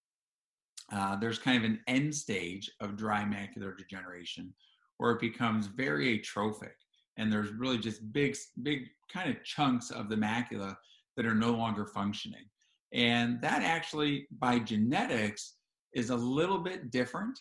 Uh, 0.92 1.16
there's 1.16 1.40
kind 1.40 1.58
of 1.58 1.70
an 1.70 1.80
end 1.88 2.14
stage 2.14 2.70
of 2.82 2.98
dry 2.98 3.24
macular 3.24 3.78
degeneration 3.78 4.54
where 4.98 5.12
it 5.12 5.22
becomes 5.22 5.68
very 5.68 6.20
atrophic 6.20 6.76
and 7.18 7.32
there's 7.32 7.51
really 7.51 7.77
just 7.77 8.12
big 8.13 8.36
big 8.63 8.88
kind 9.12 9.30
of 9.30 9.44
chunks 9.44 9.91
of 9.91 10.10
the 10.10 10.15
macula 10.15 10.75
that 11.18 11.25
are 11.25 11.36
no 11.36 11.51
longer 11.51 11.86
functioning. 11.86 12.46
And 12.94 13.41
that 13.41 13.62
actually 13.63 14.27
by 14.39 14.60
genetics 14.60 15.56
is 15.94 16.10
a 16.10 16.15
little 16.15 16.60
bit 16.60 16.91
different 16.91 17.38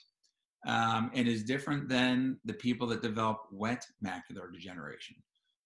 um, 0.66 1.10
and 1.14 1.26
is 1.28 1.44
different 1.44 1.88
than 1.88 2.38
the 2.44 2.54
people 2.54 2.86
that 2.88 3.02
develop 3.02 3.42
wet 3.52 3.84
macular 4.04 4.52
degeneration. 4.52 5.16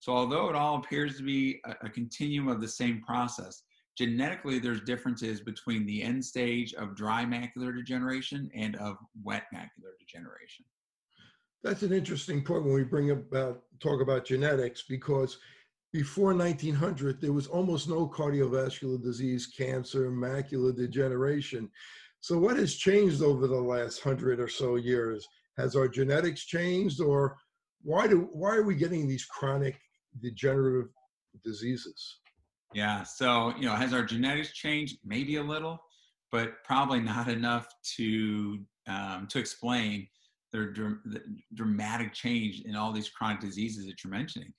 So 0.00 0.12
although 0.12 0.48
it 0.50 0.54
all 0.54 0.76
appears 0.76 1.16
to 1.16 1.22
be 1.22 1.60
a, 1.64 1.86
a 1.86 1.88
continuum 1.88 2.48
of 2.48 2.60
the 2.60 2.68
same 2.68 3.02
process 3.02 3.62
genetically 3.96 4.58
there's 4.58 4.80
differences 4.80 5.40
between 5.40 5.86
the 5.86 6.02
end 6.02 6.24
stage 6.24 6.74
of 6.74 6.96
dry 6.96 7.24
macular 7.24 7.74
degeneration 7.74 8.50
and 8.54 8.76
of 8.76 8.96
wet 9.22 9.44
macular 9.54 9.94
degeneration 9.98 10.64
that's 11.64 11.82
an 11.82 11.92
interesting 11.92 12.42
point 12.42 12.64
when 12.64 12.74
we 12.74 12.84
bring 12.84 13.10
about 13.10 13.62
talk 13.80 14.00
about 14.00 14.24
genetics 14.24 14.84
because 14.88 15.38
before 15.92 16.34
1900 16.34 17.20
there 17.20 17.32
was 17.32 17.48
almost 17.48 17.88
no 17.88 18.06
cardiovascular 18.06 19.02
disease 19.02 19.46
cancer 19.46 20.10
macular 20.10 20.74
degeneration 20.74 21.68
so 22.20 22.38
what 22.38 22.56
has 22.56 22.76
changed 22.76 23.22
over 23.22 23.46
the 23.46 23.54
last 23.54 24.00
hundred 24.00 24.38
or 24.38 24.48
so 24.48 24.76
years 24.76 25.26
has 25.58 25.74
our 25.74 25.88
genetics 25.88 26.44
changed 26.44 27.00
or 27.00 27.36
why 27.82 28.06
do 28.06 28.28
why 28.32 28.54
are 28.54 28.62
we 28.62 28.74
getting 28.76 29.08
these 29.08 29.24
chronic 29.24 29.80
degenerative 30.20 30.90
diseases 31.44 32.18
yeah. 32.74 33.04
So, 33.04 33.54
you 33.56 33.66
know, 33.66 33.74
has 33.74 33.94
our 33.94 34.02
genetics 34.02 34.52
changed? 34.52 34.98
Maybe 35.04 35.36
a 35.36 35.42
little, 35.42 35.78
but 36.30 36.62
probably 36.64 37.00
not 37.00 37.28
enough 37.28 37.68
to 37.96 38.58
um, 38.86 39.26
to 39.30 39.38
explain 39.38 40.08
the, 40.54 40.98
the, 41.06 41.20
dramatic 41.54 42.12
change 42.12 42.62
in 42.64 42.76
all 42.76 42.92
these 42.92 43.08
chronic 43.08 43.40
diseases 43.40 43.86
that 43.86 44.02
you're 44.02 44.10
mentioning. 44.10 44.52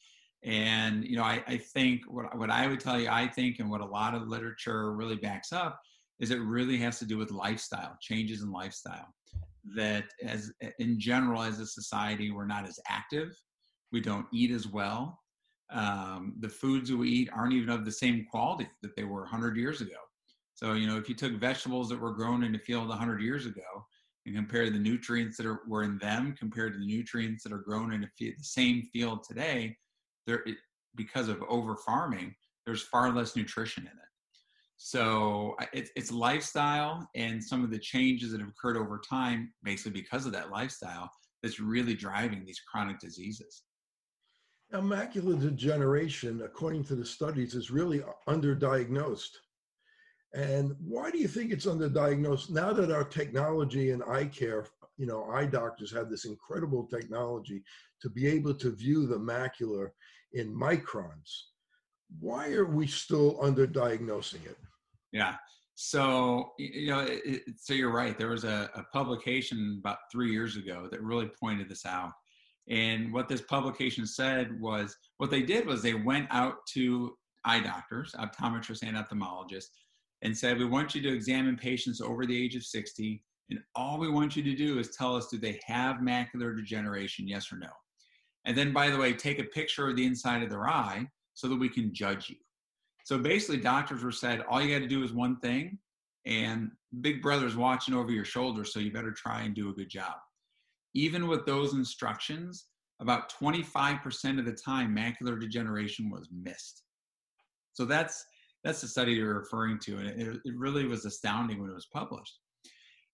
And 0.43 1.03
you 1.05 1.17
know, 1.17 1.23
I, 1.23 1.43
I 1.47 1.57
think 1.57 2.01
what 2.07 2.37
what 2.37 2.51
I 2.51 2.67
would 2.67 2.79
tell 2.79 2.99
you, 2.99 3.09
I 3.09 3.27
think, 3.27 3.59
and 3.59 3.69
what 3.69 3.81
a 3.81 3.85
lot 3.85 4.13
of 4.13 4.27
literature 4.27 4.93
really 4.93 5.15
backs 5.15 5.51
up, 5.51 5.79
is 6.19 6.31
it 6.31 6.39
really 6.39 6.77
has 6.77 6.99
to 6.99 7.05
do 7.05 7.17
with 7.17 7.31
lifestyle 7.31 7.97
changes 8.01 8.41
in 8.41 8.51
lifestyle. 8.51 9.07
That 9.75 10.05
as 10.23 10.51
in 10.79 10.99
general, 10.99 11.41
as 11.41 11.59
a 11.59 11.65
society, 11.65 12.29
we're 12.29 12.45
not 12.45 12.67
as 12.67 12.79
active, 12.87 13.35
we 13.91 14.01
don't 14.01 14.27
eat 14.31 14.51
as 14.51 14.67
well, 14.67 15.19
um, 15.71 16.35
the 16.39 16.49
foods 16.49 16.89
that 16.89 16.97
we 16.97 17.09
eat 17.09 17.29
aren't 17.33 17.53
even 17.53 17.69
of 17.69 17.85
the 17.85 17.91
same 17.91 18.25
quality 18.29 18.69
that 18.81 18.95
they 18.95 19.03
were 19.03 19.21
100 19.21 19.57
years 19.57 19.81
ago. 19.81 19.97
So, 20.53 20.73
you 20.73 20.87
know, 20.87 20.97
if 20.97 21.09
you 21.09 21.15
took 21.15 21.33
vegetables 21.33 21.89
that 21.89 21.99
were 21.99 22.13
grown 22.13 22.43
in 22.43 22.55
a 22.55 22.59
field 22.59 22.87
100 22.87 23.21
years 23.21 23.45
ago 23.45 23.85
and 24.25 24.35
compare 24.35 24.69
the 24.69 24.79
nutrients 24.79 25.37
that 25.37 25.45
are, 25.45 25.61
were 25.67 25.83
in 25.83 25.97
them 25.99 26.35
compared 26.37 26.73
to 26.73 26.79
the 26.79 26.85
nutrients 26.85 27.43
that 27.43 27.53
are 27.53 27.59
grown 27.59 27.93
in 27.93 28.09
the 28.19 28.33
same 28.41 28.83
field 28.91 29.23
today, 29.23 29.75
there, 30.25 30.41
it, 30.45 30.57
because 30.95 31.27
of 31.27 31.41
over 31.47 31.75
farming, 31.75 32.33
there's 32.65 32.81
far 32.81 33.13
less 33.13 33.35
nutrition 33.35 33.83
in 33.83 33.89
it. 33.89 33.93
So 34.77 35.55
it's, 35.73 35.91
it's 35.95 36.11
lifestyle 36.11 37.07
and 37.15 37.43
some 37.43 37.63
of 37.63 37.71
the 37.71 37.79
changes 37.79 38.31
that 38.31 38.41
have 38.41 38.49
occurred 38.49 38.77
over 38.77 38.99
time, 39.07 39.53
basically 39.63 40.01
because 40.01 40.25
of 40.25 40.31
that 40.33 40.51
lifestyle, 40.51 41.09
that's 41.41 41.59
really 41.59 41.93
driving 41.93 42.43
these 42.43 42.59
chronic 42.59 42.99
diseases. 42.99 43.63
Now, 44.71 44.81
macular 44.81 45.39
degeneration, 45.39 46.41
according 46.41 46.83
to 46.85 46.95
the 46.95 47.05
studies, 47.05 47.53
is 47.53 47.69
really 47.69 48.03
underdiagnosed. 48.27 49.29
And 50.35 50.75
why 50.85 51.11
do 51.11 51.17
you 51.17 51.29
think 51.29 51.51
it's 51.51 51.65
underdiagnosed? 51.65 52.49
Now 52.49 52.73
that 52.73 52.91
our 52.91 53.05
technology 53.05 53.91
and 53.91 54.03
eye 54.03 54.25
care, 54.25 54.65
you 54.97 55.05
know, 55.05 55.23
eye 55.31 55.45
doctors 55.45 55.93
have 55.93 56.09
this 56.09 56.25
incredible 56.25 56.85
technology 56.85 57.63
to 58.01 58.09
be 58.09 58.27
able 58.27 58.53
to 58.55 58.75
view 58.75 59.07
the 59.07 59.17
macula 59.17 59.87
in 60.33 60.53
microns, 60.53 61.31
why 62.19 62.51
are 62.51 62.65
we 62.65 62.85
still 62.85 63.37
underdiagnosing 63.37 64.45
it? 64.45 64.57
Yeah. 65.13 65.35
So, 65.75 66.51
you 66.59 66.87
know, 66.87 67.07
it, 67.07 67.43
so 67.57 67.73
you're 67.73 67.91
right. 67.91 68.17
There 68.17 68.29
was 68.29 68.43
a, 68.43 68.69
a 68.75 68.83
publication 68.91 69.77
about 69.79 69.99
three 70.11 70.31
years 70.31 70.57
ago 70.57 70.89
that 70.91 71.01
really 71.01 71.29
pointed 71.39 71.69
this 71.69 71.85
out. 71.85 72.11
And 72.67 73.13
what 73.13 73.29
this 73.29 73.41
publication 73.41 74.05
said 74.05 74.59
was 74.59 74.97
what 75.17 75.31
they 75.31 75.43
did 75.43 75.65
was 75.65 75.81
they 75.81 75.93
went 75.93 76.27
out 76.29 76.65
to 76.73 77.15
eye 77.45 77.61
doctors, 77.61 78.13
optometrists, 78.17 78.83
and 78.83 78.97
ophthalmologists, 78.97 79.69
and 80.21 80.37
said, 80.37 80.57
We 80.57 80.65
want 80.65 80.95
you 80.95 81.01
to 81.01 81.13
examine 81.13 81.55
patients 81.55 82.01
over 82.01 82.25
the 82.25 82.43
age 82.43 82.55
of 82.55 82.65
60. 82.65 83.23
And 83.49 83.59
all 83.75 83.99
we 83.99 84.09
want 84.09 84.35
you 84.35 84.43
to 84.43 84.55
do 84.55 84.79
is 84.79 84.95
tell 84.95 85.15
us 85.15 85.27
do 85.27 85.37
they 85.37 85.59
have 85.65 85.97
macular 85.97 86.55
degeneration, 86.55 87.27
yes 87.27 87.51
or 87.51 87.57
no? 87.57 87.69
And 88.45 88.57
then, 88.57 88.73
by 88.73 88.89
the 88.89 88.97
way, 88.97 89.13
take 89.13 89.39
a 89.39 89.43
picture 89.43 89.87
of 89.87 89.95
the 89.95 90.05
inside 90.05 90.41
of 90.41 90.49
their 90.49 90.67
eye 90.67 91.07
so 91.33 91.47
that 91.47 91.59
we 91.59 91.69
can 91.69 91.93
judge 91.93 92.29
you. 92.29 92.37
So 93.03 93.19
basically, 93.19 93.57
doctors 93.57 94.03
were 94.03 94.11
said, 94.11 94.43
all 94.49 94.61
you 94.61 94.73
got 94.73 94.81
to 94.81 94.87
do 94.87 95.03
is 95.03 95.13
one 95.13 95.37
thing, 95.39 95.77
and 96.25 96.71
big 97.01 97.21
brother's 97.21 97.55
watching 97.55 97.93
over 97.93 98.11
your 98.11 98.25
shoulder 98.25 98.63
so 98.63 98.79
you 98.79 98.91
better 98.91 99.11
try 99.11 99.41
and 99.41 99.55
do 99.55 99.69
a 99.69 99.73
good 99.73 99.89
job 99.89 100.15
even 100.93 101.27
with 101.27 101.45
those 101.45 101.73
instructions 101.73 102.67
about 103.01 103.31
25% 103.41 104.39
of 104.39 104.45
the 104.45 104.53
time 104.53 104.95
macular 104.95 105.39
degeneration 105.39 106.09
was 106.09 106.29
missed 106.31 106.83
so 107.73 107.85
that's 107.85 108.25
that's 108.65 108.81
the 108.81 108.87
study 108.87 109.13
you're 109.13 109.39
referring 109.39 109.77
to 109.77 109.97
and 109.97 110.07
it, 110.07 110.37
it 110.43 110.57
really 110.57 110.85
was 110.85 111.05
astounding 111.05 111.61
when 111.61 111.69
it 111.69 111.75
was 111.75 111.87
published. 111.93 112.39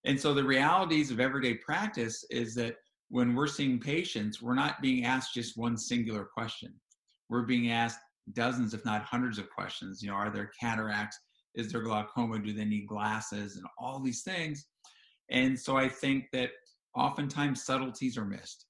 And 0.04 0.18
so 0.18 0.34
the 0.34 0.42
realities 0.42 1.12
of 1.12 1.20
everyday 1.20 1.54
practice 1.54 2.24
is 2.30 2.54
that 2.56 2.76
when 3.10 3.34
we're 3.34 3.46
seeing 3.46 3.78
patients 3.78 4.40
we're 4.40 4.54
not 4.54 4.80
being 4.80 5.04
asked 5.04 5.34
just 5.34 5.58
one 5.58 5.76
singular 5.76 6.24
question. 6.24 6.72
We're 7.28 7.42
being 7.42 7.70
asked 7.70 8.00
dozens 8.32 8.72
if 8.72 8.84
not 8.86 9.04
hundreds 9.04 9.38
of 9.38 9.50
questions. 9.50 10.02
You 10.02 10.10
know 10.10 10.16
are 10.16 10.30
there 10.30 10.50
cataracts? 10.58 11.18
Is 11.54 11.70
there 11.70 11.82
glaucoma? 11.82 12.38
Do 12.38 12.54
they 12.54 12.64
need 12.64 12.88
glasses? 12.88 13.56
And 13.56 13.66
all 13.78 14.00
these 14.00 14.22
things. 14.22 14.66
And 15.30 15.58
so 15.58 15.76
i 15.76 15.88
think 15.88 16.24
that 16.32 16.50
oftentimes 16.96 17.64
subtleties 17.64 18.16
are 18.16 18.24
missed. 18.24 18.64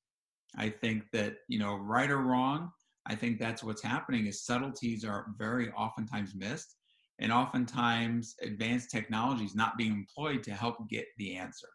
I 0.59 0.69
think 0.69 1.05
that 1.13 1.37
you 1.49 1.61
know 1.61 1.77
right 1.77 2.11
or 2.11 2.19
wrong 2.19 2.73
i 3.07 3.15
think 3.15 3.39
that's 3.39 3.63
what's 3.63 3.83
happening 3.83 4.27
is 4.27 4.45
subtleties 4.45 5.05
are 5.05 5.27
very 5.39 5.71
oftentimes 5.73 6.35
missed 6.35 6.77
and 7.23 7.33
oftentimes 7.33 8.35
advanced 8.43 8.91
technologies 8.91 9.55
not 9.55 9.77
being 9.79 9.93
employed 9.93 10.43
to 10.43 10.53
help 10.53 10.77
get 10.89 11.07
the 11.19 11.37
answer. 11.37 11.69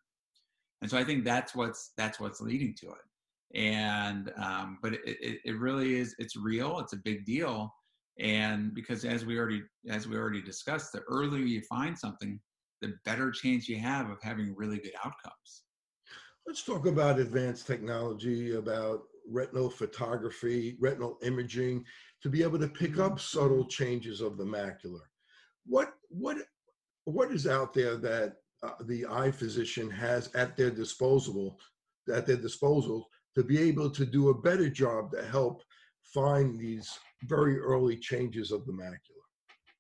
And 0.82 0.92
so 0.92 0.98
i 0.98 1.04
think 1.04 1.24
that's 1.24 1.56
what's 1.56 1.94
that's 1.98 2.20
what's 2.20 2.42
leading 2.42 2.76
to 2.82 2.88
it. 2.88 3.58
And 3.58 4.32
um, 4.38 4.78
but 4.82 4.94
it, 4.94 5.02
it, 5.06 5.40
it 5.46 5.60
really 5.60 5.96
is 5.96 6.16
it's 6.20 6.36
real 6.36 6.80
it's 6.80 6.94
a 6.94 6.98
big 6.98 7.26
deal. 7.26 7.74
And 8.20 8.74
because 8.74 9.06
as 9.06 9.26
we 9.26 9.40
already 9.40 9.64
as 9.90 10.08
we 10.08 10.18
already 10.18 10.42
discussed 10.42 10.92
the 10.92 11.02
earlier 11.08 11.46
you 11.46 11.62
find 11.62 11.98
something 11.98 12.40
the 12.82 12.94
better 13.06 13.32
chance 13.32 13.68
you 13.68 13.80
have 13.80 14.10
of 14.10 14.22
having 14.22 14.54
really 14.56 14.78
good 14.78 14.94
outcomes. 15.04 15.64
Let's 16.46 16.64
talk 16.64 16.86
about 16.86 17.20
advanced 17.20 17.66
technology 17.66 18.56
about 18.56 19.02
retinal 19.30 19.70
photography 19.70 20.78
retinal 20.80 21.18
imaging 21.24 21.84
to 22.22 22.30
be 22.30 22.44
able 22.44 22.60
to 22.60 22.68
pick 22.68 22.98
up 23.00 23.20
subtle 23.20 23.66
changes 23.66 24.22
of 24.22 24.38
the 24.38 24.44
macula 24.44 25.00
what 25.66 25.94
what 26.10 26.38
what 27.06 27.32
is 27.32 27.48
out 27.48 27.74
there 27.74 27.96
that 27.98 28.36
uh, 28.64 28.72
the 28.86 29.06
eye 29.06 29.32
physician 29.32 29.90
has 29.90 30.34
at 30.34 30.58
their 30.58 30.72
disposal 30.72 31.60
at 32.14 32.26
their 32.26 32.38
disposal 32.38 33.08
to 33.36 33.44
be 33.44 33.60
able 33.60 33.90
to 33.90 34.06
do 34.06 34.30
a 34.30 34.42
better 34.42 34.70
job 34.70 35.12
to 35.12 35.24
help 35.24 35.62
find 36.02 36.60
these 36.60 36.90
very 37.24 37.60
early 37.60 37.98
changes 37.98 38.52
of 38.52 38.66
the 38.66 38.72
macula. 38.72 38.98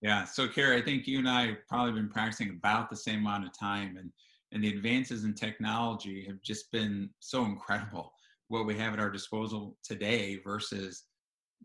Yeah. 0.01 0.25
So, 0.25 0.47
Kerry, 0.47 0.77
I 0.77 0.81
think 0.81 1.07
you 1.07 1.19
and 1.19 1.29
I 1.29 1.47
have 1.47 1.67
probably 1.67 1.93
been 1.93 2.09
practicing 2.09 2.49
about 2.51 2.89
the 2.89 2.95
same 2.95 3.19
amount 3.19 3.45
of 3.45 3.57
time, 3.57 3.97
and 3.97 4.11
and 4.51 4.63
the 4.63 4.69
advances 4.69 5.23
in 5.23 5.33
technology 5.33 6.23
have 6.25 6.41
just 6.41 6.71
been 6.71 7.09
so 7.19 7.45
incredible. 7.45 8.13
What 8.49 8.65
we 8.65 8.77
have 8.77 8.93
at 8.93 8.99
our 8.99 9.09
disposal 9.09 9.77
today 9.83 10.39
versus 10.43 11.03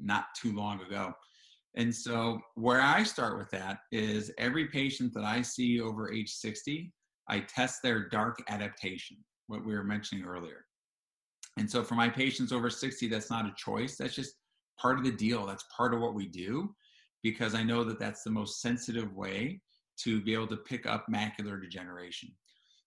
not 0.00 0.26
too 0.40 0.54
long 0.54 0.80
ago. 0.80 1.12
And 1.74 1.94
so, 1.94 2.38
where 2.54 2.80
I 2.80 3.02
start 3.02 3.38
with 3.38 3.50
that 3.50 3.78
is 3.92 4.30
every 4.36 4.66
patient 4.66 5.14
that 5.14 5.24
I 5.24 5.40
see 5.40 5.80
over 5.80 6.12
age 6.12 6.30
60, 6.30 6.92
I 7.28 7.40
test 7.40 7.80
their 7.82 8.08
dark 8.08 8.42
adaptation, 8.48 9.16
what 9.46 9.64
we 9.64 9.74
were 9.74 9.84
mentioning 9.84 10.24
earlier. 10.24 10.66
And 11.56 11.70
so, 11.70 11.82
for 11.82 11.94
my 11.94 12.10
patients 12.10 12.52
over 12.52 12.68
60, 12.68 13.08
that's 13.08 13.30
not 13.30 13.46
a 13.46 13.54
choice. 13.56 13.96
That's 13.96 14.14
just 14.14 14.34
part 14.78 14.98
of 14.98 15.04
the 15.04 15.12
deal. 15.12 15.46
That's 15.46 15.64
part 15.74 15.94
of 15.94 16.00
what 16.00 16.14
we 16.14 16.26
do 16.26 16.74
because 17.22 17.54
I 17.54 17.62
know 17.62 17.84
that 17.84 17.98
that's 17.98 18.22
the 18.22 18.30
most 18.30 18.60
sensitive 18.60 19.14
way 19.14 19.60
to 20.00 20.20
be 20.20 20.34
able 20.34 20.48
to 20.48 20.56
pick 20.56 20.86
up 20.86 21.06
macular 21.10 21.60
degeneration. 21.60 22.30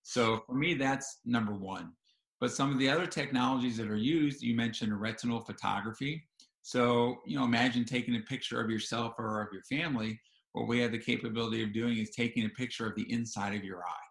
So 0.04 0.44
for 0.46 0.56
me, 0.56 0.74
that's 0.74 1.20
number 1.26 1.54
one. 1.54 1.94
But 2.42 2.52
some 2.52 2.72
of 2.72 2.80
the 2.80 2.90
other 2.90 3.08
technologies 3.08 3.78
that 3.78 3.90
are 3.90 3.96
used, 3.96 4.42
you 4.42 4.56
mentioned 4.56 5.00
retinal 5.00 5.40
photography. 5.40 6.24
So, 6.62 7.18
you 7.26 7.38
know, 7.38 7.46
imagine 7.46 7.86
taking 7.86 8.16
a 8.16 8.22
picture 8.22 8.60
of 8.60 8.70
yourself 8.70 9.14
or 9.18 9.42
of 9.42 9.50
your 9.54 9.64
family. 9.64 10.20
What 10.54 10.68
we 10.68 10.80
have 10.80 10.92
the 10.92 11.00
capability 11.00 11.64
of 11.64 11.74
doing 11.74 11.98
is 11.98 12.10
taking 12.10 12.46
a 12.46 12.50
picture 12.50 12.88
of 12.88 12.96
the 12.96 13.12
inside 13.12 13.56
of 13.56 13.64
your 13.64 13.80
eye. 13.80 14.08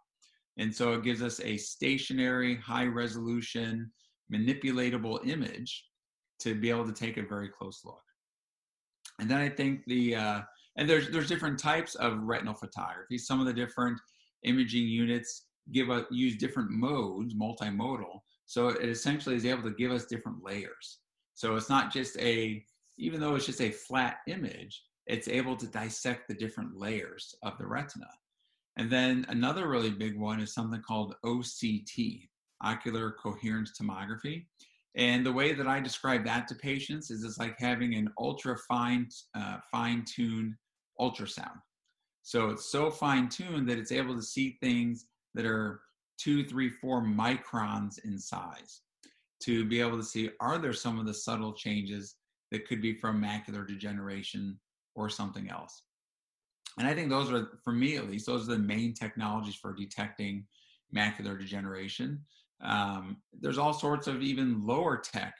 And 0.58 0.74
so 0.74 0.92
it 0.92 1.02
gives 1.02 1.22
us 1.22 1.40
a 1.40 1.56
stationary, 1.56 2.56
high 2.56 2.86
resolution, 2.86 3.90
manipulatable 4.32 5.26
image 5.28 5.84
to 6.40 6.54
be 6.54 6.70
able 6.70 6.86
to 6.86 6.92
take 6.92 7.16
a 7.16 7.22
very 7.22 7.48
close 7.48 7.80
look. 7.84 8.02
And 9.20 9.30
then 9.30 9.40
I 9.40 9.48
think 9.48 9.84
the 9.86 10.16
uh, 10.16 10.40
and 10.76 10.88
there's 10.88 11.08
there's 11.10 11.28
different 11.28 11.58
types 11.58 11.94
of 11.96 12.18
retinal 12.22 12.54
photography. 12.54 13.18
Some 13.18 13.40
of 13.40 13.46
the 13.46 13.52
different 13.52 13.98
imaging 14.44 14.86
units 14.88 15.46
give 15.72 15.90
us 15.90 16.04
use 16.10 16.36
different 16.36 16.70
modes, 16.70 17.34
multimodal. 17.34 18.20
So 18.46 18.68
it 18.68 18.88
essentially 18.88 19.36
is 19.36 19.46
able 19.46 19.62
to 19.62 19.70
give 19.70 19.90
us 19.90 20.04
different 20.06 20.44
layers. 20.44 20.98
So 21.34 21.56
it's 21.56 21.68
not 21.68 21.92
just 21.92 22.18
a 22.18 22.64
even 22.96 23.20
though 23.20 23.34
it's 23.34 23.46
just 23.46 23.60
a 23.60 23.70
flat 23.70 24.18
image, 24.28 24.82
it's 25.06 25.28
able 25.28 25.56
to 25.56 25.66
dissect 25.66 26.28
the 26.28 26.34
different 26.34 26.76
layers 26.76 27.34
of 27.42 27.58
the 27.58 27.66
retina. 27.66 28.08
And 28.76 28.90
then 28.90 29.26
another 29.28 29.68
really 29.68 29.90
big 29.90 30.18
one 30.18 30.40
is 30.40 30.54
something 30.54 30.82
called 30.86 31.14
OCT, 31.24 32.28
ocular 32.62 33.12
coherence 33.12 33.72
tomography. 33.80 34.46
And 34.96 35.26
the 35.26 35.32
way 35.32 35.52
that 35.52 35.66
I 35.66 35.80
describe 35.80 36.24
that 36.24 36.46
to 36.48 36.54
patients 36.54 37.10
is 37.10 37.24
it's 37.24 37.38
like 37.38 37.56
having 37.58 37.94
an 37.94 38.08
ultra 38.18 38.56
fine, 38.68 39.08
uh, 39.36 39.58
fine 39.70 40.04
tuned 40.04 40.54
ultrasound. 41.00 41.58
So 42.22 42.48
it's 42.48 42.70
so 42.70 42.90
fine 42.90 43.28
tuned 43.28 43.68
that 43.68 43.78
it's 43.78 43.92
able 43.92 44.14
to 44.14 44.22
see 44.22 44.56
things 44.62 45.06
that 45.34 45.46
are 45.46 45.80
two, 46.18 46.44
three, 46.44 46.70
four 46.70 47.02
microns 47.02 47.98
in 48.04 48.18
size 48.18 48.82
to 49.40 49.64
be 49.64 49.80
able 49.80 49.96
to 49.96 50.04
see 50.04 50.30
are 50.40 50.58
there 50.58 50.72
some 50.72 50.98
of 50.98 51.06
the 51.06 51.14
subtle 51.14 51.52
changes 51.52 52.16
that 52.50 52.66
could 52.66 52.80
be 52.80 52.94
from 52.94 53.20
macular 53.20 53.66
degeneration 53.66 54.58
or 54.94 55.08
something 55.08 55.50
else. 55.50 55.82
And 56.78 56.86
I 56.88 56.94
think 56.94 57.08
those 57.08 57.30
are, 57.32 57.58
for 57.62 57.72
me 57.72 57.96
at 57.96 58.08
least, 58.08 58.26
those 58.26 58.48
are 58.48 58.52
the 58.52 58.58
main 58.58 58.94
technologies 58.94 59.54
for 59.54 59.72
detecting 59.72 60.46
macular 60.94 61.38
degeneration. 61.38 62.20
Um, 62.62 63.18
there's 63.40 63.58
all 63.58 63.72
sorts 63.72 64.06
of 64.06 64.22
even 64.22 64.66
lower 64.66 64.96
tech 64.96 65.34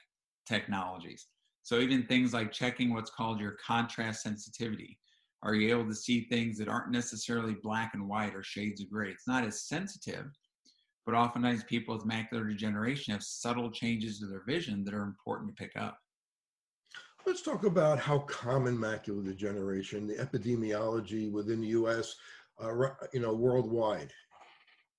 technologies. 0.47 1.27
So 1.63 1.79
even 1.79 2.03
things 2.03 2.33
like 2.33 2.51
checking 2.51 2.93
what's 2.93 3.09
called 3.09 3.39
your 3.39 3.57
contrast 3.65 4.21
sensitivity. 4.21 4.99
Are 5.45 5.53
you 5.53 5.69
able 5.69 5.87
to 5.87 5.95
see 5.95 6.21
things 6.21 6.57
that 6.57 6.67
aren't 6.67 6.91
necessarily 6.91 7.55
black 7.61 7.93
and 7.93 8.09
white 8.09 8.33
or 8.33 8.41
shades 8.41 8.81
of 8.81 8.89
gray? 8.89 9.11
It's 9.11 9.27
not 9.27 9.45
as 9.45 9.67
sensitive, 9.67 10.25
but 11.05 11.13
oftentimes 11.13 11.63
people 11.65 11.95
with 11.95 12.07
macular 12.07 12.49
degeneration 12.49 13.13
have 13.13 13.21
subtle 13.21 13.69
changes 13.69 14.19
to 14.19 14.25
their 14.25 14.41
vision 14.47 14.83
that 14.83 14.95
are 14.95 15.03
important 15.03 15.55
to 15.55 15.63
pick 15.63 15.75
up. 15.77 15.99
Let's 17.27 17.43
talk 17.43 17.63
about 17.63 17.99
how 17.99 18.19
common 18.19 18.75
macular 18.75 19.23
degeneration, 19.23 20.07
the 20.07 20.15
epidemiology 20.15 21.31
within 21.31 21.61
the 21.61 21.67
U.S., 21.67 22.15
uh, 22.59 22.71
you 23.13 23.19
know, 23.19 23.33
worldwide. 23.33 24.11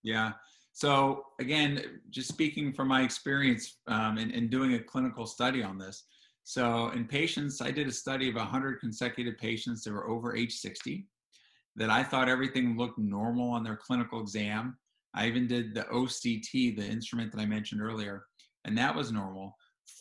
Yeah. 0.05 0.33
So 0.73 1.25
again, 1.41 2.01
just 2.11 2.29
speaking 2.29 2.73
from 2.73 2.87
my 2.87 3.03
experience 3.03 3.79
um, 3.89 4.17
in, 4.19 4.31
in 4.31 4.49
doing 4.49 4.75
a 4.75 4.79
clinical 4.79 5.27
study 5.27 5.65
on 5.65 5.77
this. 5.77 6.05
So 6.49 6.91
in 6.91 7.07
patients, 7.07 7.61
I 7.61 7.73
did 7.73 7.89
a 7.89 7.93
study 7.93 8.29
of 8.29 8.37
100 8.37 8.79
consecutive 8.79 9.37
patients 9.37 9.83
that 9.83 9.93
were 9.93 10.09
over 10.09 10.37
age 10.37 10.55
60 10.55 11.05
that 11.75 11.91
I 11.91 12.05
thought 12.05 12.29
everything 12.29 12.79
looked 12.79 13.01
normal 13.01 13.51
on 13.51 13.65
their 13.65 13.75
clinical 13.75 14.21
exam. 14.21 14.79
I 15.13 15.27
even 15.27 15.49
did 15.49 15.75
the 15.75 15.83
OCT, 15.93 16.77
the 16.77 16.87
instrument 16.87 17.33
that 17.33 17.41
I 17.41 17.47
mentioned 17.47 17.83
earlier, 17.83 18.27
and 18.65 18.79
that 18.79 18.95
was 18.95 19.11
normal. 19.11 19.57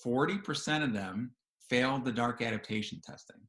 40% 0.06 0.84
of 0.84 0.94
them 0.94 1.32
failed 1.68 2.06
the 2.06 2.12
dark 2.12 2.44
adaptation 2.44 3.02
testing. 3.04 3.42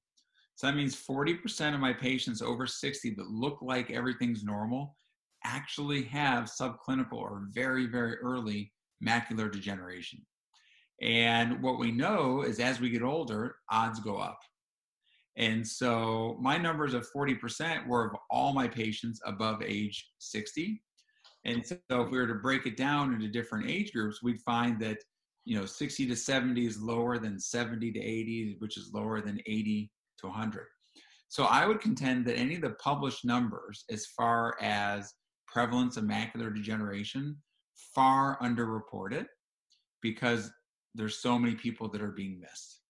So 0.54 0.66
that 0.66 0.74
means 0.74 0.96
40% 0.96 1.74
of 1.74 1.80
my 1.80 1.92
patients 1.92 2.40
over 2.40 2.66
60 2.66 3.10
that 3.10 3.28
look 3.28 3.58
like 3.60 3.90
everything's 3.90 4.42
normal 4.42 4.96
actually 5.44 6.04
have 6.04 6.44
subclinical 6.44 7.12
or 7.12 7.48
very, 7.52 7.88
very 7.88 8.16
early 8.22 8.72
macular 9.06 9.52
degeneration. 9.52 10.24
And 11.02 11.62
what 11.62 11.78
we 11.78 11.90
know 11.90 12.42
is 12.42 12.58
as 12.58 12.80
we 12.80 12.90
get 12.90 13.02
older, 13.02 13.56
odds 13.70 14.00
go 14.00 14.16
up. 14.16 14.38
And 15.36 15.66
so 15.66 16.38
my 16.40 16.56
numbers 16.56 16.94
of 16.94 17.06
40% 17.14 17.86
were 17.86 18.06
of 18.06 18.16
all 18.30 18.54
my 18.54 18.66
patients 18.66 19.20
above 19.26 19.62
age 19.62 20.08
60. 20.18 20.82
And 21.44 21.64
so 21.66 21.76
if 21.90 22.10
we 22.10 22.18
were 22.18 22.26
to 22.26 22.36
break 22.36 22.66
it 22.66 22.76
down 22.76 23.12
into 23.12 23.28
different 23.28 23.70
age 23.70 23.92
groups, 23.92 24.22
we'd 24.22 24.40
find 24.40 24.80
that, 24.80 24.98
you 25.44 25.58
know, 25.58 25.66
60 25.66 26.06
to 26.06 26.16
70 26.16 26.66
is 26.66 26.80
lower 26.80 27.18
than 27.18 27.38
70 27.38 27.92
to 27.92 28.00
80, 28.00 28.56
which 28.58 28.78
is 28.78 28.90
lower 28.94 29.20
than 29.20 29.38
80 29.46 29.90
to 30.20 30.26
100. 30.26 30.64
So 31.28 31.44
I 31.44 31.66
would 31.66 31.80
contend 31.80 32.24
that 32.26 32.38
any 32.38 32.54
of 32.54 32.62
the 32.62 32.70
published 32.82 33.24
numbers 33.24 33.84
as 33.90 34.06
far 34.06 34.56
as 34.60 35.12
prevalence 35.46 35.96
of 35.96 36.04
macular 36.04 36.54
degeneration 36.54 37.36
far 37.94 38.38
underreported 38.40 39.26
because 40.02 40.50
there's 40.96 41.18
so 41.18 41.38
many 41.38 41.54
people 41.54 41.88
that 41.88 42.02
are 42.02 42.12
being 42.12 42.40
missed. 42.40 42.80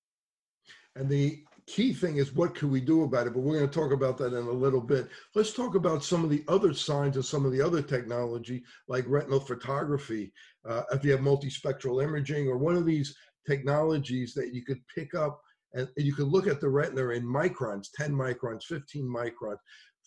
And 0.95 1.09
the 1.09 1.45
key 1.67 1.93
thing 1.93 2.17
is 2.17 2.33
what 2.33 2.55
can 2.55 2.71
we 2.71 2.81
do 2.81 3.03
about 3.03 3.27
it? 3.27 3.35
But 3.35 3.43
we're 3.43 3.59
going 3.59 3.69
to 3.69 3.81
talk 3.81 3.93
about 3.93 4.17
that 4.19 4.33
in 4.33 4.47
a 4.47 4.51
little 4.51 4.81
bit. 4.81 5.09
Let's 5.35 5.53
talk 5.53 5.75
about 5.75 6.05
some 6.05 6.25
of 6.25 6.31
the 6.31 6.45
other 6.49 6.73
signs 6.73 7.17
of 7.17 7.27
some 7.27 7.45
of 7.45 7.53
the 7.53 7.61
other 7.61 7.83
technology, 7.83 8.65
like 8.89 9.05
retinal 9.07 9.41
photography. 9.41 10.33
Uh, 10.67 10.83
if 10.93 11.05
you 11.05 11.11
have 11.13 11.21
multispectral 11.21 12.03
imaging 12.03 12.49
or 12.49 12.57
one 12.57 12.77
of 12.77 12.87
these 12.87 13.15
technologies 13.47 14.33
that 14.35 14.55
you 14.55 14.65
could 14.65 14.81
pick 14.95 15.15
up 15.15 15.41
and 15.75 15.89
you 15.97 16.15
could 16.15 16.29
look 16.29 16.47
at 16.47 16.61
the 16.61 16.69
retina 16.69 17.11
in 17.11 17.25
microns, 17.25 17.89
10 17.95 18.13
microns, 18.13 18.65
15 18.65 19.05
microns. 19.05 19.59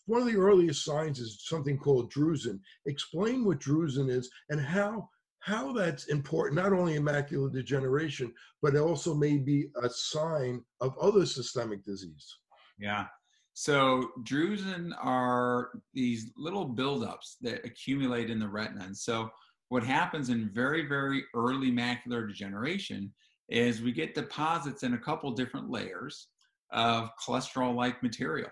One 0.08 0.22
of 0.22 0.28
the 0.28 0.40
earliest 0.40 0.84
signs 0.84 1.20
is 1.20 1.44
something 1.46 1.78
called 1.78 2.12
drusen. 2.12 2.60
Explain 2.88 3.46
what 3.46 3.60
drusen 3.60 4.10
is 4.10 4.30
and 4.50 4.60
how 4.60 5.08
how 5.42 5.72
that's 5.72 6.06
important, 6.08 6.62
not 6.62 6.74
only 6.74 6.96
in 6.96 7.04
macular 7.04 7.52
degeneration, 7.52 8.34
but 8.62 8.76
it 8.76 8.80
also 8.80 9.14
may 9.14 9.38
be 9.38 9.68
a 9.82 9.90
sign 9.90 10.62
of 10.82 10.98
other 11.00 11.26
systemic 11.26 11.84
disease. 11.86 12.38
Yeah. 12.78 13.06
So 13.54 14.12
drusen 14.24 14.92
are 15.02 15.70
these 15.94 16.32
little 16.38 16.70
buildups 16.70 17.36
that 17.42 17.66
accumulate 17.66 18.30
in 18.30 18.40
the 18.40 18.48
retina. 18.48 18.86
And 18.86 18.98
so 18.98 19.30
what 19.70 19.84
happens 19.84 20.30
in 20.30 20.50
very, 20.54 20.88
very 20.88 21.24
early 21.36 21.72
macular 21.72 22.28
degeneration 22.28 23.14
is 23.50 23.82
we 23.82 23.92
get 23.92 24.16
deposits 24.16 24.84
in 24.84 24.94
a 24.94 24.98
couple 24.98 25.32
different 25.32 25.70
layers 25.70 26.28
of 26.72 27.10
cholesterol-like 27.22 28.02
material. 28.04 28.50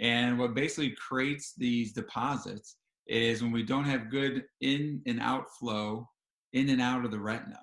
And 0.00 0.38
what 0.38 0.54
basically 0.54 0.96
creates 0.96 1.52
these 1.56 1.92
deposits 1.92 2.76
is 3.06 3.42
when 3.42 3.52
we 3.52 3.62
don't 3.62 3.84
have 3.84 4.10
good 4.10 4.44
in 4.60 5.02
and 5.06 5.20
outflow 5.20 6.08
in 6.52 6.70
and 6.70 6.80
out 6.80 7.04
of 7.04 7.10
the 7.10 7.18
retina. 7.18 7.60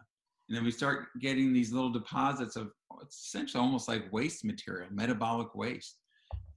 And 0.48 0.58
then 0.58 0.64
we 0.64 0.72
start 0.72 1.08
getting 1.22 1.54
these 1.54 1.72
little 1.72 1.92
deposits 1.92 2.56
of 2.56 2.72
it's 3.02 3.28
essentially 3.28 3.62
almost 3.62 3.88
like 3.88 4.12
waste 4.12 4.44
material, 4.44 4.88
metabolic 4.92 5.54
waste. 5.56 5.98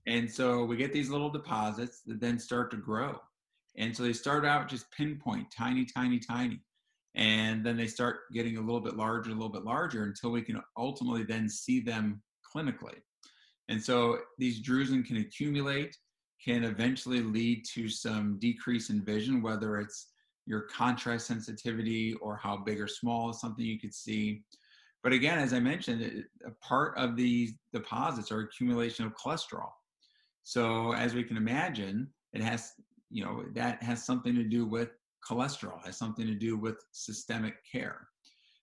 And 0.07 0.31
so 0.31 0.65
we 0.65 0.77
get 0.77 0.93
these 0.93 1.11
little 1.11 1.31
deposits 1.31 2.01
that 2.07 2.21
then 2.21 2.39
start 2.39 2.71
to 2.73 2.77
grow. 2.77 3.19
And 3.77 3.97
so 3.97 4.03
they 4.03 4.13
start 4.13 4.45
out 4.45 4.69
just 4.69 4.91
pinpoint, 4.91 5.47
tiny, 5.57 5.85
tiny, 5.85 6.19
tiny. 6.19 6.61
And 7.15 7.65
then 7.65 7.77
they 7.77 7.87
start 7.87 8.21
getting 8.33 8.57
a 8.57 8.61
little 8.61 8.81
bit 8.81 8.97
larger, 8.97 9.31
a 9.31 9.35
little 9.35 9.51
bit 9.51 9.65
larger 9.65 10.05
until 10.05 10.31
we 10.31 10.43
can 10.43 10.61
ultimately 10.77 11.23
then 11.23 11.49
see 11.49 11.81
them 11.81 12.23
clinically. 12.55 12.97
And 13.69 13.83
so 13.83 14.19
these 14.39 14.61
drusen 14.61 15.05
can 15.05 15.19
accumulate, 15.19 15.97
can 16.45 16.65
eventually 16.65 17.21
lead 17.21 17.65
to 17.75 17.89
some 17.89 18.39
decrease 18.39 18.91
in 18.91 19.05
vision, 19.05 19.43
whether 19.43 19.79
it's 19.79 20.09
your 20.47 20.63
contrast 20.63 21.27
sensitivity 21.27 22.15
or 22.15 22.37
how 22.37 22.57
big 22.57 22.81
or 22.81 22.89
small 22.89 23.31
is 23.31 23.41
something 23.41 23.65
you 23.65 23.79
could 23.79 23.95
see. 23.95 24.43
But 25.03 25.13
again, 25.13 25.39
as 25.39 25.53
I 25.53 25.61
mentioned, 25.61 26.25
a 26.47 26.51
part 26.67 26.97
of 26.97 27.17
these 27.17 27.55
deposits 27.73 28.31
are 28.31 28.41
accumulation 28.41 29.05
of 29.05 29.15
cholesterol. 29.17 29.71
So 30.45 30.93
as 30.95 31.15
we 31.15 31.25
can 31.25 31.37
imagine, 31.37 32.09
it 32.33 32.43
has, 32.43 32.73
you 33.11 33.25
know, 33.25 33.45
that 33.55 33.83
has 33.83 34.05
something 34.05 34.35
to 34.35 34.45
do 34.45 34.67
with 34.67 34.91
cholesterol, 35.29 35.85
has 35.85 35.97
something 35.97 36.27
to 36.27 36.35
do 36.35 36.57
with 36.57 36.77
systemic 36.93 37.55
care. 37.71 38.09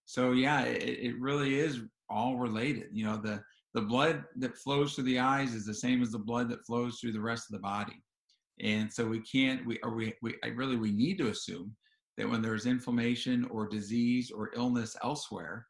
So 0.06 0.32
yeah, 0.32 0.64
it, 0.64 0.84
it 0.84 1.20
really 1.20 1.60
is 1.60 1.82
all 2.10 2.38
related. 2.38 2.88
You 2.92 3.06
know, 3.06 3.18
the 3.18 3.42
the 3.76 3.82
blood 3.82 4.24
that 4.38 4.58
flows 4.58 4.96
through 4.96 5.04
the 5.04 5.20
eyes 5.20 5.54
is 5.54 5.66
the 5.66 5.74
same 5.74 6.02
as 6.02 6.12
the 6.12 6.18
blood 6.18 6.50
that 6.50 6.66
flows 6.66 6.98
through 7.00 7.12
the 7.12 7.22
rest 7.22 7.46
of 7.50 7.54
the 7.54 7.62
body. 7.62 8.02
And 8.62 8.92
so 8.92 9.06
we 9.06 9.22
can't, 9.22 9.66
we, 9.66 9.80
or 9.84 9.94
we, 9.94 10.14
we, 10.22 10.36
really, 10.56 10.76
we 10.76 10.92
need 10.92 11.18
to 11.20 11.30
assume 11.30 11.76
that 12.18 12.30
when 12.30 12.42
there's 12.42 12.66
inflammation 12.66 13.46
or 13.46 13.68
disease 13.68 14.32
or 14.32 14.52
illness 14.56 14.96
elsewhere, 15.04 15.66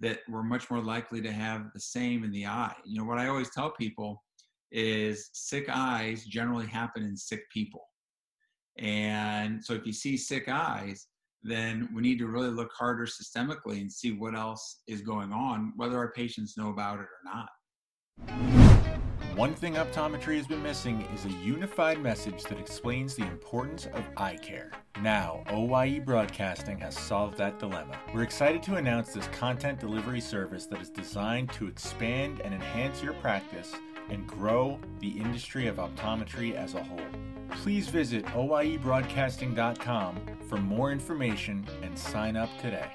that 0.00 0.20
we're 0.28 0.42
much 0.42 0.70
more 0.70 0.82
likely 0.82 1.22
to 1.22 1.32
have 1.32 1.72
the 1.72 1.80
same 1.80 2.24
in 2.24 2.32
the 2.32 2.46
eye. 2.46 2.74
You 2.84 2.98
know, 2.98 3.04
what 3.04 3.18
I 3.18 3.28
always 3.28 3.50
tell 3.50 3.70
people 3.70 4.22
is 4.70 5.30
sick 5.32 5.66
eyes 5.70 6.24
generally 6.24 6.66
happen 6.66 7.04
in 7.04 7.16
sick 7.16 7.48
people. 7.50 7.82
And 8.76 9.64
so 9.64 9.72
if 9.72 9.86
you 9.86 9.92
see 9.92 10.16
sick 10.16 10.48
eyes, 10.48 11.06
then 11.42 11.88
we 11.94 12.02
need 12.02 12.18
to 12.18 12.26
really 12.26 12.50
look 12.50 12.72
harder 12.76 13.06
systemically 13.06 13.80
and 13.80 13.92
see 13.92 14.12
what 14.12 14.34
else 14.34 14.80
is 14.88 15.00
going 15.00 15.32
on, 15.32 15.72
whether 15.76 15.96
our 15.96 16.10
patients 16.12 16.56
know 16.56 16.70
about 16.70 16.98
it 16.98 17.06
or 17.06 17.20
not. 17.24 19.03
One 19.36 19.52
thing 19.52 19.74
optometry 19.74 20.36
has 20.36 20.46
been 20.46 20.62
missing 20.62 21.00
is 21.12 21.24
a 21.24 21.30
unified 21.44 22.00
message 22.00 22.44
that 22.44 22.60
explains 22.60 23.16
the 23.16 23.24
importance 23.24 23.86
of 23.86 24.04
eye 24.16 24.36
care. 24.40 24.70
Now, 25.02 25.42
OYE 25.50 25.98
Broadcasting 25.98 26.78
has 26.78 26.96
solved 26.96 27.36
that 27.38 27.58
dilemma. 27.58 27.98
We're 28.14 28.22
excited 28.22 28.62
to 28.62 28.76
announce 28.76 29.12
this 29.12 29.26
content 29.38 29.80
delivery 29.80 30.20
service 30.20 30.66
that 30.66 30.80
is 30.80 30.88
designed 30.88 31.50
to 31.54 31.66
expand 31.66 32.42
and 32.42 32.54
enhance 32.54 33.02
your 33.02 33.14
practice 33.14 33.72
and 34.08 34.24
grow 34.24 34.78
the 35.00 35.08
industry 35.08 35.66
of 35.66 35.78
optometry 35.78 36.54
as 36.54 36.74
a 36.74 36.84
whole. 36.84 37.00
Please 37.50 37.88
visit 37.88 38.24
oyebroadcasting.com 38.26 40.20
for 40.48 40.58
more 40.58 40.92
information 40.92 41.66
and 41.82 41.98
sign 41.98 42.36
up 42.36 42.50
today. 42.60 42.92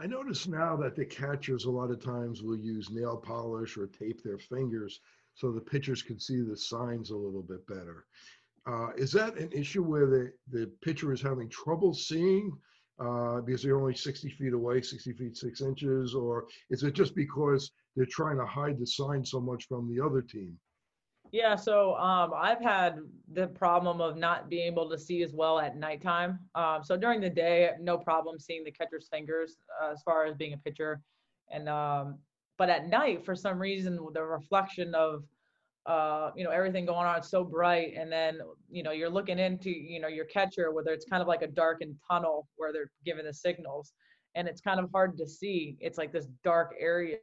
I 0.00 0.06
notice 0.06 0.46
now 0.46 0.76
that 0.76 0.94
the 0.94 1.04
catchers 1.04 1.64
a 1.64 1.70
lot 1.70 1.90
of 1.90 2.02
times 2.02 2.40
will 2.40 2.56
use 2.56 2.90
nail 2.90 3.16
polish 3.16 3.76
or 3.76 3.88
tape 3.88 4.22
their 4.22 4.38
fingers 4.38 5.00
so 5.34 5.50
the 5.50 5.60
pitchers 5.60 6.02
can 6.02 6.20
see 6.20 6.40
the 6.40 6.56
signs 6.56 7.10
a 7.10 7.16
little 7.16 7.42
bit 7.42 7.66
better. 7.66 8.06
Uh, 8.66 8.90
is 8.96 9.10
that 9.12 9.36
an 9.38 9.50
issue 9.50 9.82
where 9.82 10.06
the, 10.06 10.32
the 10.50 10.70
pitcher 10.82 11.12
is 11.12 11.20
having 11.20 11.48
trouble 11.48 11.92
seeing 11.92 12.52
uh, 13.00 13.40
because 13.40 13.62
they're 13.62 13.80
only 13.80 13.94
60 13.94 14.28
feet 14.30 14.52
away, 14.52 14.82
60 14.82 15.12
feet, 15.14 15.36
six 15.36 15.62
inches? 15.62 16.14
Or 16.14 16.46
is 16.70 16.84
it 16.84 16.94
just 16.94 17.16
because 17.16 17.70
they're 17.96 18.06
trying 18.06 18.38
to 18.38 18.46
hide 18.46 18.78
the 18.78 18.86
sign 18.86 19.24
so 19.24 19.40
much 19.40 19.66
from 19.66 19.92
the 19.92 20.04
other 20.04 20.22
team? 20.22 20.56
Yeah, 21.30 21.56
so 21.56 21.94
um, 21.96 22.32
I've 22.34 22.60
had 22.60 22.98
the 23.32 23.48
problem 23.48 24.00
of 24.00 24.16
not 24.16 24.48
being 24.48 24.66
able 24.66 24.88
to 24.88 24.98
see 24.98 25.22
as 25.22 25.34
well 25.34 25.58
at 25.58 25.76
nighttime. 25.76 26.38
Um, 26.54 26.82
so 26.82 26.96
during 26.96 27.20
the 27.20 27.28
day, 27.28 27.70
no 27.80 27.98
problem 27.98 28.38
seeing 28.38 28.64
the 28.64 28.70
catcher's 28.70 29.08
fingers 29.08 29.58
uh, 29.82 29.92
as 29.92 30.02
far 30.02 30.24
as 30.24 30.34
being 30.36 30.54
a 30.54 30.58
pitcher, 30.58 31.02
and 31.50 31.68
um, 31.68 32.18
but 32.56 32.70
at 32.70 32.88
night, 32.88 33.24
for 33.24 33.34
some 33.34 33.58
reason, 33.58 33.98
the 34.14 34.22
reflection 34.22 34.94
of 34.94 35.24
uh, 35.84 36.30
you 36.34 36.44
know 36.44 36.50
everything 36.50 36.86
going 36.86 37.06
on 37.06 37.18
is 37.20 37.28
so 37.28 37.44
bright, 37.44 37.92
and 37.94 38.10
then 38.10 38.38
you 38.70 38.82
know 38.82 38.92
you're 38.92 39.10
looking 39.10 39.38
into 39.38 39.70
you 39.70 40.00
know 40.00 40.08
your 40.08 40.24
catcher, 40.26 40.72
whether 40.72 40.92
it's 40.92 41.04
kind 41.04 41.20
of 41.20 41.28
like 41.28 41.42
a 41.42 41.46
darkened 41.46 41.96
tunnel 42.10 42.48
where 42.56 42.72
they're 42.72 42.90
giving 43.04 43.26
the 43.26 43.34
signals, 43.34 43.92
and 44.34 44.48
it's 44.48 44.62
kind 44.62 44.80
of 44.80 44.90
hard 44.92 45.18
to 45.18 45.28
see. 45.28 45.76
It's 45.80 45.98
like 45.98 46.12
this 46.12 46.26
dark 46.42 46.74
area. 46.78 47.16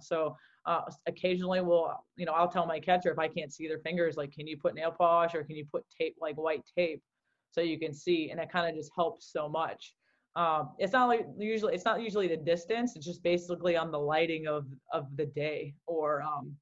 So 0.00 0.36
uh, 0.70 0.82
occasionally 1.06 1.60
we'll 1.60 1.92
you 2.16 2.26
know 2.26 2.32
i'll 2.32 2.48
tell 2.48 2.66
my 2.66 2.78
catcher 2.78 3.10
if 3.10 3.18
i 3.18 3.26
can't 3.26 3.52
see 3.52 3.66
their 3.66 3.80
fingers 3.80 4.16
like 4.16 4.32
can 4.32 4.46
you 4.46 4.56
put 4.56 4.74
nail 4.74 4.90
polish 4.90 5.34
or 5.34 5.42
can 5.42 5.56
you 5.56 5.66
put 5.72 5.84
tape 5.98 6.14
like 6.20 6.36
white 6.36 6.62
tape 6.76 7.02
so 7.50 7.60
you 7.60 7.78
can 7.78 7.92
see? 7.92 8.30
And 8.30 8.40
it 8.40 8.50
kind 8.50 8.68
of 8.68 8.74
just 8.74 8.90
helps 8.94 9.32
so 9.32 9.48
much. 9.48 9.94
Um, 10.36 10.70
it's 10.78 10.92
not 10.92 11.08
like 11.08 11.26
usually 11.36 11.74
it's 11.74 11.84
not 11.84 12.00
usually 12.00 12.28
the 12.28 12.36
distance 12.36 12.94
it's 12.94 13.04
just 13.04 13.20
basically 13.24 13.76
on 13.76 13.90
the 13.90 13.98
lighting 13.98 14.46
of 14.46 14.64
of 14.92 15.08
the 15.16 15.26
day 15.26 15.74
or 15.88 16.22
um, 16.22 16.54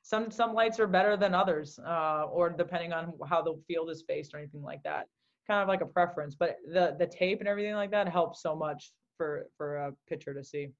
some 0.00 0.30
some 0.30 0.54
lights 0.54 0.80
are 0.80 0.86
better 0.86 1.18
than 1.18 1.34
others 1.34 1.78
uh, 1.86 2.22
or 2.32 2.48
depending 2.48 2.94
on 2.94 3.12
how 3.28 3.42
the 3.42 3.60
field 3.68 3.90
is 3.90 4.02
faced 4.08 4.32
or 4.32 4.38
anything 4.38 4.62
like 4.62 4.82
that. 4.84 5.06
Kind 5.46 5.60
of 5.60 5.68
like 5.68 5.82
a 5.82 5.86
preference 5.86 6.34
but 6.34 6.56
the 6.66 6.96
the 6.98 7.06
tape 7.06 7.40
and 7.40 7.48
everything 7.48 7.74
like 7.74 7.90
that 7.90 8.08
helps 8.08 8.40
so 8.40 8.56
much 8.56 8.90
for 9.18 9.48
for 9.58 9.76
a 9.76 9.92
pitcher 10.08 10.32
to 10.32 10.42
see. 10.42 10.70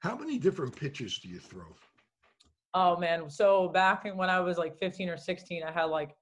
How 0.00 0.16
many 0.16 0.40
different 0.40 0.74
pitches 0.74 1.18
do 1.18 1.28
you 1.28 1.38
throw? 1.38 1.76
Oh 2.74 2.96
man, 2.96 3.28
so 3.28 3.68
back 3.68 4.06
when 4.14 4.30
I 4.30 4.40
was 4.40 4.56
like 4.56 4.78
15 4.78 5.10
or 5.10 5.16
16, 5.16 5.62
I 5.62 5.70
had 5.70 5.84
like 5.84 6.16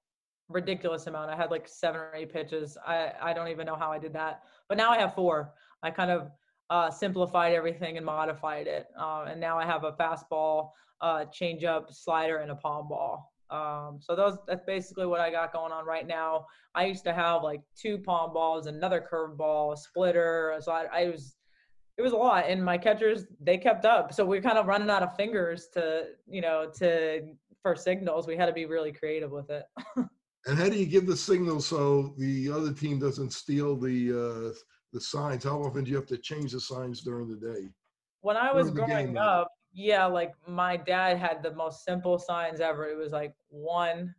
ridiculous 0.49 1.07
amount. 1.07 1.31
I 1.31 1.37
had 1.37 1.51
like 1.51 1.69
seven 1.69 2.01
or 2.01 2.13
eight 2.15 2.33
pitches. 2.33 2.77
I 2.85 3.13
I 3.21 3.33
don't 3.33 3.49
even 3.49 3.67
know 3.67 3.77
how 3.77 3.93
I 3.93 3.99
did 3.99 4.13
that, 4.15 4.43
but 4.69 4.77
now 4.77 4.91
I 4.91 4.99
have 4.99 5.15
four. 5.15 5.53
I 5.83 5.91
kind 5.91 6.11
of 6.11 6.31
uh, 6.69 6.91
simplified 6.91 7.53
everything 7.55 7.97
and 7.97 8.05
modified 8.05 8.67
it, 8.67 8.87
uh, 8.99 9.27
and 9.29 9.41
now 9.41 9.59
I 9.59 9.65
have 9.65 9.85
a 9.85 9.93
fastball, 9.93 10.71
uh, 11.01 11.25
changeup, 11.27 11.93
slider, 11.93 12.39
and 12.39 12.51
a 12.51 12.57
palm 12.57 12.89
ball. 12.89 13.33
Um, 13.51 13.99
so 14.01 14.15
those 14.15 14.39
that's 14.47 14.65
basically 14.65 15.07
what 15.07 15.21
I 15.21 15.31
got 15.31 15.53
going 15.53 15.73
on 15.73 15.85
right 15.85 16.07
now. 16.07 16.47
I 16.75 16.87
used 16.87 17.05
to 17.05 17.13
have 17.13 17.43
like 17.43 17.61
two 17.77 17.99
palm 17.99 18.33
balls, 18.33 18.67
another 18.67 19.05
curveball, 19.13 19.75
a 19.75 19.77
splitter. 19.77 20.57
So 20.61 20.73
I, 20.73 20.87
I 20.93 21.09
was 21.11 21.37
it 22.01 22.03
was 22.03 22.13
a 22.15 22.17
lot 22.17 22.47
and 22.49 22.65
my 22.65 22.79
catchers 22.79 23.27
they 23.41 23.59
kept 23.59 23.85
up. 23.85 24.15
So 24.15 24.25
we 24.25 24.39
are 24.39 24.43
kind 24.43 24.57
of 24.57 24.67
running 24.67 24.89
out 24.89 25.03
of 25.03 25.15
fingers 25.17 25.69
to 25.75 26.07
you 26.27 26.41
know 26.41 26.71
to 26.79 27.29
for 27.63 27.77
signals. 27.77 28.27
We 28.27 28.37
had 28.37 28.47
to 28.47 28.53
be 28.53 28.65
really 28.65 28.93
creative 28.93 29.31
with 29.31 29.51
it. 29.51 29.65
And 30.47 30.59
how 30.59 30.71
do 30.71 30.77
you 30.77 30.87
give 30.87 31.07
the 31.07 31.19
signal 31.19 31.61
so 31.61 32.15
the 32.17 32.51
other 32.51 32.73
team 32.73 32.99
doesn't 32.99 33.35
steal 33.35 33.77
the 33.77 33.99
uh 34.11 34.59
the 34.95 35.01
signs? 35.01 35.45
How 35.45 35.63
often 35.63 35.85
do 35.85 35.91
you 35.91 35.97
have 35.97 36.07
to 36.07 36.17
change 36.17 36.53
the 36.53 36.61
signs 36.61 37.03
during 37.03 37.29
the 37.29 37.37
day? 37.37 37.69
When 38.23 38.39
i 38.39 38.51
was 38.51 38.71
growing 38.71 39.19
up 39.19 39.49
yeah 39.73 40.05
like 40.05 40.33
my 40.49 40.77
dad 40.77 41.19
had 41.19 41.43
the 41.43 41.53
most 41.53 41.85
simple 41.85 42.19
signs 42.19 42.61
ever. 42.61 42.89
It 42.89 42.97
was 42.97 43.13
like 43.13 43.35
one 43.49 44.15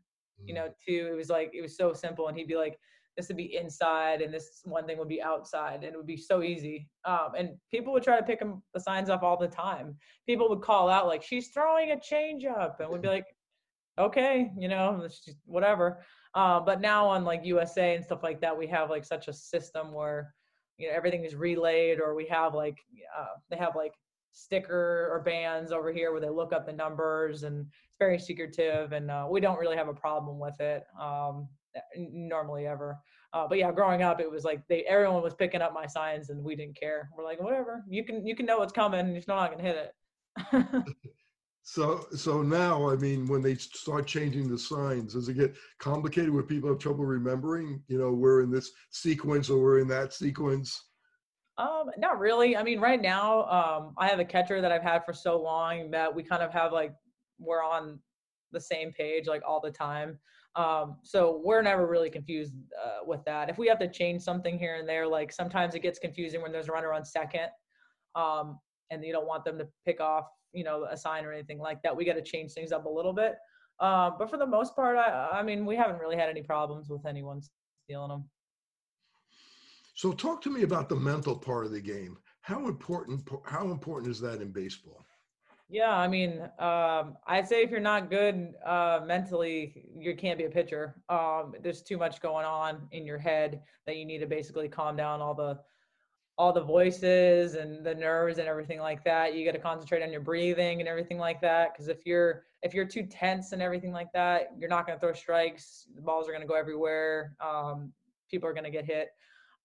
you 0.45 0.53
know, 0.53 0.67
two. 0.87 1.09
It 1.11 1.15
was 1.15 1.29
like 1.29 1.51
it 1.53 1.61
was 1.61 1.75
so 1.77 1.93
simple, 1.93 2.27
and 2.27 2.37
he'd 2.37 2.47
be 2.47 2.55
like, 2.55 2.79
"This 3.17 3.27
would 3.27 3.37
be 3.37 3.55
inside, 3.55 4.21
and 4.21 4.33
this 4.33 4.61
one 4.63 4.85
thing 4.85 4.97
would 4.97 5.09
be 5.09 5.21
outside," 5.21 5.83
and 5.83 5.93
it 5.93 5.97
would 5.97 6.07
be 6.07 6.17
so 6.17 6.43
easy. 6.43 6.87
Um, 7.05 7.29
and 7.37 7.49
people 7.69 7.93
would 7.93 8.03
try 8.03 8.17
to 8.17 8.25
pick 8.25 8.41
him 8.41 8.61
the 8.73 8.79
signs 8.79 9.09
up 9.09 9.23
all 9.23 9.37
the 9.37 9.47
time. 9.47 9.97
People 10.25 10.49
would 10.49 10.61
call 10.61 10.89
out 10.89 11.07
like, 11.07 11.23
"She's 11.23 11.49
throwing 11.49 11.91
a 11.91 11.99
change 11.99 12.45
up," 12.45 12.79
and 12.79 12.89
we'd 12.89 13.01
be 13.01 13.07
like, 13.07 13.27
"Okay, 13.97 14.51
you 14.57 14.67
know, 14.67 15.07
whatever." 15.45 16.03
Uh, 16.33 16.59
but 16.59 16.79
now 16.81 17.07
on 17.07 17.25
like 17.25 17.45
USA 17.45 17.95
and 17.95 18.03
stuff 18.05 18.23
like 18.23 18.39
that, 18.41 18.57
we 18.57 18.67
have 18.67 18.89
like 18.89 19.05
such 19.05 19.27
a 19.27 19.33
system 19.33 19.93
where 19.93 20.33
you 20.77 20.87
know 20.87 20.95
everything 20.95 21.25
is 21.25 21.35
relayed, 21.35 21.99
or 21.99 22.15
we 22.15 22.25
have 22.27 22.53
like 22.53 22.77
uh, 23.17 23.35
they 23.49 23.57
have 23.57 23.75
like 23.75 23.93
sticker 24.33 25.09
or 25.11 25.21
bands 25.23 25.71
over 25.71 25.91
here 25.91 26.11
where 26.11 26.21
they 26.21 26.29
look 26.29 26.53
up 26.53 26.65
the 26.65 26.73
numbers 26.73 27.43
and 27.43 27.65
it's 27.65 27.97
very 27.99 28.17
secretive 28.17 28.93
and 28.93 29.11
uh, 29.11 29.27
we 29.29 29.39
don't 29.39 29.59
really 29.59 29.75
have 29.75 29.89
a 29.89 29.93
problem 29.93 30.39
with 30.39 30.59
it 30.61 30.83
um, 30.99 31.47
normally 31.95 32.67
ever. 32.67 32.99
Uh, 33.33 33.47
but 33.47 33.57
yeah 33.57 33.71
growing 33.71 34.03
up 34.03 34.19
it 34.19 34.29
was 34.29 34.43
like 34.43 34.61
they 34.67 34.83
everyone 34.83 35.23
was 35.23 35.33
picking 35.33 35.61
up 35.61 35.73
my 35.73 35.85
signs 35.85 36.29
and 36.29 36.43
we 36.43 36.55
didn't 36.55 36.77
care. 36.79 37.09
We're 37.15 37.23
like 37.23 37.41
whatever. 37.41 37.83
You 37.89 38.03
can 38.03 38.25
you 38.25 38.35
can 38.35 38.45
know 38.45 38.59
what's 38.59 38.73
coming. 38.73 39.13
You're 39.13 39.23
not 39.27 39.51
gonna 39.51 39.63
hit 39.63 39.93
it. 40.55 40.85
So 41.63 42.07
so 42.15 42.41
now 42.41 42.89
i 42.89 42.95
mean 42.95 43.27
when 43.27 43.43
they 43.43 43.53
start 43.53 44.07
changing 44.07 44.49
the 44.49 44.57
signs 44.57 45.13
does 45.13 45.29
it 45.29 45.35
get 45.35 45.55
complicated 45.79 46.31
where 46.31 46.43
people 46.43 46.69
have 46.69 46.79
trouble 46.79 47.05
remembering? 47.05 47.83
You 47.87 47.99
know 47.99 48.11
we're 48.11 48.41
in 48.41 48.51
this 48.51 48.71
sequence 48.89 49.49
or 49.49 49.61
we're 49.61 49.79
in 49.79 49.87
that 49.89 50.11
sequence? 50.11 50.89
Um, 51.57 51.91
not 51.97 52.17
really. 52.17 52.57
I 52.57 52.63
mean, 52.63 52.79
right 52.79 53.01
now, 53.01 53.43
um, 53.43 53.93
I 53.97 54.07
have 54.07 54.19
a 54.19 54.25
catcher 54.25 54.61
that 54.61 54.71
I've 54.71 54.81
had 54.81 55.05
for 55.05 55.13
so 55.13 55.39
long 55.39 55.91
that 55.91 56.13
we 56.13 56.23
kind 56.23 56.41
of 56.41 56.51
have 56.51 56.71
like 56.71 56.93
we're 57.37 57.63
on 57.63 57.99
the 58.51 58.59
same 58.59 58.91
page 58.93 59.27
like 59.27 59.43
all 59.47 59.59
the 59.59 59.69
time. 59.69 60.17
Um, 60.55 60.97
so 61.03 61.41
we're 61.43 61.61
never 61.61 61.87
really 61.87 62.09
confused 62.09 62.53
uh, 62.83 63.05
with 63.05 63.23
that. 63.25 63.49
If 63.49 63.57
we 63.57 63.67
have 63.67 63.79
to 63.79 63.87
change 63.87 64.21
something 64.21 64.59
here 64.59 64.75
and 64.75 64.87
there, 64.87 65.07
like 65.07 65.31
sometimes 65.31 65.75
it 65.75 65.79
gets 65.79 65.97
confusing 65.97 66.41
when 66.41 66.51
there's 66.51 66.67
a 66.67 66.71
runner 66.71 66.93
on 66.93 67.05
second, 67.05 67.49
um, 68.15 68.59
and 68.89 69.03
you 69.03 69.13
don't 69.13 69.27
want 69.27 69.45
them 69.45 69.57
to 69.57 69.67
pick 69.85 70.01
off, 70.01 70.25
you 70.51 70.65
know, 70.65 70.85
a 70.89 70.97
sign 70.97 71.23
or 71.23 71.31
anything 71.31 71.59
like 71.59 71.81
that. 71.83 71.95
We 71.95 72.03
got 72.03 72.15
to 72.15 72.21
change 72.21 72.51
things 72.51 72.71
up 72.73 72.85
a 72.85 72.89
little 72.89 73.13
bit. 73.13 73.35
Um, 73.79 74.15
but 74.19 74.29
for 74.29 74.37
the 74.37 74.45
most 74.45 74.75
part, 74.75 74.97
I, 74.97 75.29
I 75.31 75.43
mean, 75.43 75.65
we 75.65 75.75
haven't 75.75 75.99
really 75.99 76.17
had 76.17 76.29
any 76.29 76.43
problems 76.43 76.89
with 76.89 77.05
anyone 77.05 77.41
stealing 77.85 78.09
them. 78.09 78.29
So 79.95 80.11
talk 80.11 80.41
to 80.43 80.49
me 80.49 80.63
about 80.63 80.89
the 80.89 80.95
mental 80.95 81.35
part 81.35 81.65
of 81.65 81.71
the 81.71 81.81
game. 81.81 82.17
How 82.41 82.67
important 82.67 83.27
how 83.45 83.69
important 83.69 84.11
is 84.11 84.19
that 84.21 84.41
in 84.41 84.51
baseball? 84.51 85.05
Yeah, 85.71 85.95
I 85.97 86.09
mean, 86.09 86.41
um, 86.59 87.15
I'd 87.25 87.47
say 87.47 87.63
if 87.63 87.71
you're 87.71 87.79
not 87.79 88.09
good 88.09 88.55
uh, 88.65 88.99
mentally, 89.05 89.85
you 89.97 90.13
can't 90.17 90.37
be 90.37 90.43
a 90.43 90.49
pitcher. 90.49 91.01
Um, 91.07 91.53
there's 91.63 91.81
too 91.81 91.97
much 91.97 92.21
going 92.21 92.45
on 92.45 92.89
in 92.91 93.05
your 93.05 93.17
head 93.17 93.61
that 93.87 93.95
you 93.95 94.03
need 94.03 94.19
to 94.19 94.27
basically 94.27 94.67
calm 94.67 94.97
down 94.97 95.21
all 95.21 95.33
the 95.33 95.57
all 96.37 96.51
the 96.51 96.63
voices 96.63 97.55
and 97.55 97.85
the 97.85 97.95
nerves 97.95 98.37
and 98.37 98.49
everything 98.49 98.79
like 98.79 99.01
that. 99.05 99.33
You 99.33 99.45
got 99.45 99.53
to 99.53 99.59
concentrate 99.59 100.03
on 100.03 100.11
your 100.11 100.19
breathing 100.19 100.81
and 100.81 100.89
everything 100.89 101.17
like 101.17 101.39
that. 101.39 101.71
Because 101.71 101.87
if 101.87 102.05
you're 102.05 102.43
if 102.63 102.73
you're 102.73 102.85
too 102.85 103.05
tense 103.05 103.53
and 103.53 103.61
everything 103.61 103.93
like 103.93 104.11
that, 104.13 104.49
you're 104.57 104.69
not 104.69 104.85
going 104.85 104.99
to 104.99 104.99
throw 104.99 105.13
strikes. 105.13 105.85
The 105.95 106.01
balls 106.01 106.27
are 106.27 106.31
going 106.31 106.41
to 106.41 106.47
go 106.47 106.55
everywhere. 106.55 107.33
Um, 107.39 107.93
people 108.29 108.49
are 108.49 108.53
going 108.53 108.65
to 108.65 108.71
get 108.71 108.83
hit. 108.83 109.07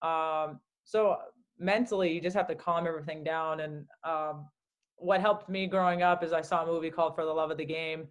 Um, 0.03 0.61
so 0.85 1.17
mentally, 1.59 2.13
you 2.13 2.21
just 2.21 2.37
have 2.37 2.47
to 2.47 2.55
calm 2.55 2.87
everything 2.87 3.25
down. 3.25 3.59
And 3.59 3.87
um, 4.05 4.47
what 4.97 5.21
helped 5.21 5.49
me 5.49 5.67
growing 5.67 6.03
up 6.03 6.23
is 6.23 6.33
I 6.33 6.41
saw 6.41 6.63
a 6.63 6.67
movie 6.67 6.91
called 6.91 7.15
For 7.15 7.25
the 7.25 7.33
Love 7.33 7.51
of 7.51 7.59
the 7.59 7.65
Game, 7.65 8.09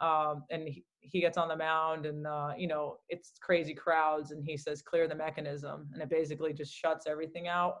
um, 0.00 0.44
and 0.50 0.68
he, 0.68 0.84
he, 1.00 1.20
gets 1.20 1.36
on 1.36 1.48
the 1.48 1.56
mound, 1.56 2.06
and 2.06 2.26
uh, 2.26 2.52
you 2.56 2.68
know 2.68 2.98
it's 3.08 3.32
crazy 3.40 3.74
crowds, 3.74 4.30
and 4.30 4.44
he 4.44 4.56
says 4.56 4.82
clear 4.82 5.08
the 5.08 5.14
mechanism, 5.14 5.88
and 5.92 6.02
it 6.02 6.08
basically 6.08 6.52
just 6.52 6.72
shuts 6.72 7.06
everything 7.06 7.48
out. 7.48 7.78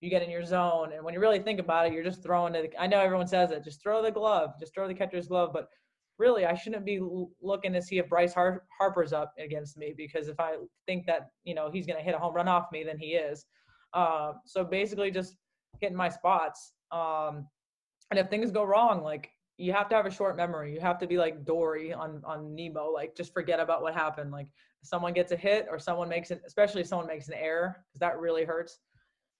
You 0.00 0.10
get 0.10 0.22
in 0.22 0.30
your 0.30 0.44
zone, 0.44 0.92
and 0.94 1.04
when 1.04 1.12
you 1.12 1.20
really 1.20 1.40
think 1.40 1.60
about 1.60 1.86
it, 1.86 1.92
you're 1.92 2.04
just 2.04 2.22
throwing 2.22 2.54
it. 2.54 2.72
I 2.78 2.86
know 2.86 3.00
everyone 3.00 3.26
says 3.26 3.50
it, 3.50 3.64
just 3.64 3.82
throw 3.82 4.02
the 4.02 4.10
glove, 4.10 4.54
just 4.58 4.74
throw 4.74 4.88
the 4.88 4.94
catcher's 4.94 5.28
glove, 5.28 5.50
but 5.52 5.68
really 6.18 6.46
I 6.46 6.54
shouldn't 6.54 6.84
be 6.84 7.00
looking 7.40 7.72
to 7.72 7.82
see 7.82 7.98
if 7.98 8.08
Bryce 8.08 8.34
Har- 8.34 8.64
Harper's 8.78 9.12
up 9.12 9.34
against 9.38 9.76
me 9.76 9.94
because 9.96 10.28
if 10.28 10.38
I 10.40 10.56
think 10.86 11.06
that 11.06 11.30
you 11.44 11.54
know 11.54 11.70
he's 11.70 11.86
going 11.86 11.98
to 11.98 12.04
hit 12.04 12.14
a 12.14 12.18
home 12.18 12.34
run 12.34 12.48
off 12.48 12.66
me, 12.72 12.84
then 12.84 12.98
he 12.98 13.08
is. 13.08 13.46
Uh, 13.92 14.32
so 14.44 14.64
basically, 14.64 15.10
just 15.10 15.36
hitting 15.80 15.96
my 15.96 16.08
spots. 16.08 16.72
Um, 16.90 17.46
and 18.10 18.18
if 18.18 18.28
things 18.28 18.50
go 18.50 18.64
wrong, 18.64 19.02
like 19.02 19.30
you 19.56 19.72
have 19.72 19.88
to 19.88 19.96
have 19.96 20.06
a 20.06 20.10
short 20.10 20.36
memory. 20.36 20.72
You 20.72 20.80
have 20.80 20.98
to 20.98 21.06
be 21.06 21.18
like 21.18 21.44
Dory 21.44 21.92
on 21.92 22.22
on 22.24 22.54
Nemo, 22.54 22.90
like 22.90 23.16
just 23.16 23.32
forget 23.32 23.60
about 23.60 23.82
what 23.82 23.94
happened. 23.94 24.30
Like 24.30 24.48
someone 24.82 25.12
gets 25.12 25.32
a 25.32 25.36
hit 25.36 25.66
or 25.70 25.78
someone 25.78 26.08
makes 26.08 26.30
it, 26.30 26.42
especially 26.46 26.82
if 26.82 26.86
someone 26.86 27.08
makes 27.08 27.28
an 27.28 27.34
error, 27.34 27.84
because 27.88 28.00
that 28.00 28.18
really 28.18 28.44
hurts. 28.44 28.78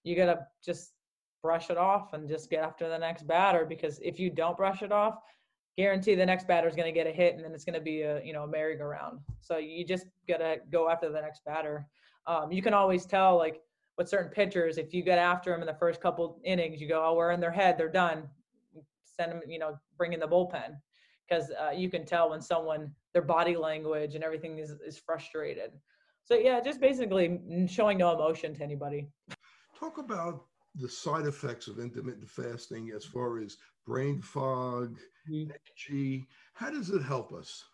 You 0.05 0.17
gotta 0.17 0.47
just 0.65 0.93
brush 1.43 1.71
it 1.71 1.77
off 1.77 2.13
and 2.15 2.29
just 2.29 2.51
get 2.51 2.65
after 2.65 2.89
the 2.89 2.99
next 2.99 3.27
batter 3.27 3.65
because 3.65 4.01
if 4.01 4.19
you 4.19 4.29
don't 4.29 4.57
brush 4.57 4.83
it 4.83 4.91
off, 4.91 5.21
guarantee 5.79 6.17
the 6.17 6.27
next 6.27 6.49
batter 6.49 6.67
is 6.67 6.75
going 6.75 6.93
to 6.93 6.93
get 6.93 7.07
a 7.07 7.13
hit 7.13 7.37
and 7.37 7.45
then 7.45 7.53
it's 7.53 7.65
going 7.65 7.73
to 7.73 7.81
be 7.81 8.03
a 8.03 8.21
you 8.25 8.33
know 8.33 8.43
a 8.43 8.49
merry-go-round 8.49 9.21
so 9.41 9.59
you 9.59 9.87
just 9.87 10.07
gotta 10.27 10.57
go 10.73 10.91
after 10.91 11.09
the 11.09 11.21
next 11.21 11.45
batter 11.45 11.87
um, 12.27 12.51
you 12.51 12.61
can 12.61 12.75
always 12.75 13.07
tell 13.07 13.39
like 13.39 13.61
with 13.97 14.09
certain 14.09 14.29
pitchers 14.29 14.77
if 14.77 14.93
you 14.93 15.05
get 15.05 15.21
after 15.21 15.53
them 15.53 15.61
in 15.61 15.69
the 15.69 15.75
first 15.75 16.01
couple 16.01 16.41
innings 16.45 16.81
you 16.81 16.89
go 16.89 17.05
oh 17.07 17.15
we're 17.15 17.31
in 17.31 17.39
their 17.39 17.53
head 17.53 17.79
they're 17.79 17.89
done 17.89 18.29
send 19.19 19.33
them 19.33 19.41
you 19.47 19.59
know 19.59 19.79
bring 19.97 20.13
in 20.13 20.21
the 20.21 20.27
bullpen 20.27 20.77
because 21.29 21.51
uh, 21.61 21.71
you 21.71 21.91
can 21.91 22.05
tell 22.05 22.31
when 22.31 22.41
someone 22.41 22.91
their 23.13 23.23
body 23.23 23.57
language 23.57 24.15
and 24.15 24.25
everything 24.25 24.59
is, 24.59 24.71
is 24.87 24.99
frustrated 24.99 25.73
so 26.25 26.35
yeah 26.35 26.61
just 26.61 26.81
basically 26.81 27.41
showing 27.69 27.99
no 27.99 28.15
emotion 28.15 28.55
to 28.55 28.63
anybody 28.63 29.09
talk 29.79 29.99
about 29.99 30.45
the 30.75 30.89
side 30.89 31.27
effects 31.27 31.67
of 31.67 31.79
intermittent 31.79 32.29
fasting 32.29 32.93
as 32.95 33.05
far 33.05 33.41
as 33.41 33.57
brain 33.87 34.21
fog, 34.21 34.99
mm-hmm. 35.29 35.51
energy? 35.51 36.27
How 36.55 36.71
does 36.71 36.91
it 36.91 37.03
help 37.03 37.33
us? 37.33 37.65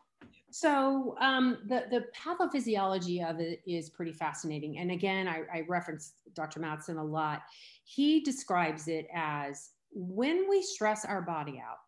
So 0.51 1.17
um, 1.21 1.59
the 1.67 1.85
the 1.91 2.05
pathophysiology 2.17 3.29
of 3.29 3.41
it 3.41 3.61
is 3.67 3.91
pretty 3.91 4.13
fascinating. 4.13 4.79
And 4.79 4.93
again, 4.93 5.27
I, 5.27 5.43
I 5.53 5.65
reference 5.69 6.15
Dr. 6.35 6.61
Mattson 6.61 6.99
a 6.99 7.03
lot. 7.03 7.43
He 7.83 8.21
describes 8.21 8.89
it 8.89 9.07
as 9.13 9.71
when 9.95 10.49
we 10.51 10.63
stress 10.63 11.05
our 11.05 11.23
body 11.23 11.63
out 11.65 11.79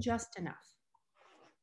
just 0.00 0.38
enough, 0.38 0.54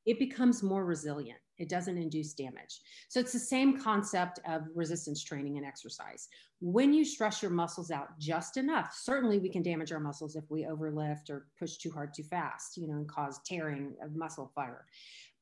it 0.05 0.17
becomes 0.17 0.63
more 0.63 0.85
resilient. 0.85 1.39
It 1.57 1.67
doesn't 1.67 1.97
induce 1.97 2.33
damage. 2.33 2.79
So 3.09 3.19
it's 3.19 3.33
the 3.33 3.39
same 3.39 3.81
concept 3.81 4.39
of 4.47 4.63
resistance 4.73 5.23
training 5.23 5.57
and 5.57 5.65
exercise. 5.65 6.29
When 6.61 6.93
you 6.93 7.03
stress 7.03 7.41
your 7.41 7.51
muscles 7.51 7.91
out 7.91 8.17
just 8.17 8.55
enough, 8.55 8.95
certainly 8.97 9.39
we 9.39 9.49
can 9.49 9.61
damage 9.61 9.91
our 9.91 9.99
muscles 9.99 10.37
if 10.37 10.45
we 10.49 10.63
overlift 10.63 11.29
or 11.29 11.47
push 11.59 11.75
too 11.77 11.91
hard 11.91 12.13
too 12.13 12.23
fast, 12.23 12.77
you 12.77 12.87
know, 12.87 12.93
and 12.93 13.09
cause 13.09 13.41
tearing 13.45 13.93
of 14.01 14.15
muscle 14.15 14.51
fiber. 14.55 14.85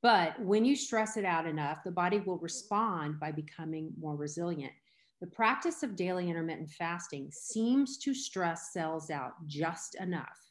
But 0.01 0.39
when 0.41 0.65
you 0.65 0.75
stress 0.75 1.17
it 1.17 1.25
out 1.25 1.45
enough, 1.45 1.83
the 1.83 1.91
body 1.91 2.19
will 2.19 2.39
respond 2.39 3.19
by 3.19 3.31
becoming 3.31 3.91
more 3.99 4.15
resilient. 4.15 4.73
The 5.21 5.27
practice 5.27 5.83
of 5.83 5.95
daily 5.95 6.29
intermittent 6.29 6.71
fasting 6.71 7.29
seems 7.31 7.97
to 7.99 8.13
stress 8.13 8.73
cells 8.73 9.09
out 9.09 9.33
just 9.47 9.95
enough 9.95 10.46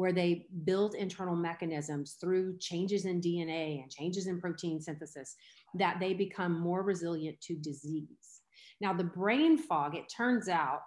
where 0.00 0.12
they 0.12 0.46
build 0.64 0.94
internal 0.94 1.36
mechanisms 1.36 2.16
through 2.18 2.56
changes 2.56 3.04
in 3.04 3.20
DNA 3.20 3.82
and 3.82 3.90
changes 3.90 4.28
in 4.28 4.40
protein 4.40 4.80
synthesis 4.80 5.36
that 5.74 6.00
they 6.00 6.14
become 6.14 6.58
more 6.58 6.82
resilient 6.82 7.38
to 7.42 7.54
disease. 7.54 8.40
Now, 8.80 8.94
the 8.94 9.04
brain 9.04 9.58
fog, 9.58 9.94
it 9.94 10.08
turns 10.08 10.48
out, 10.48 10.80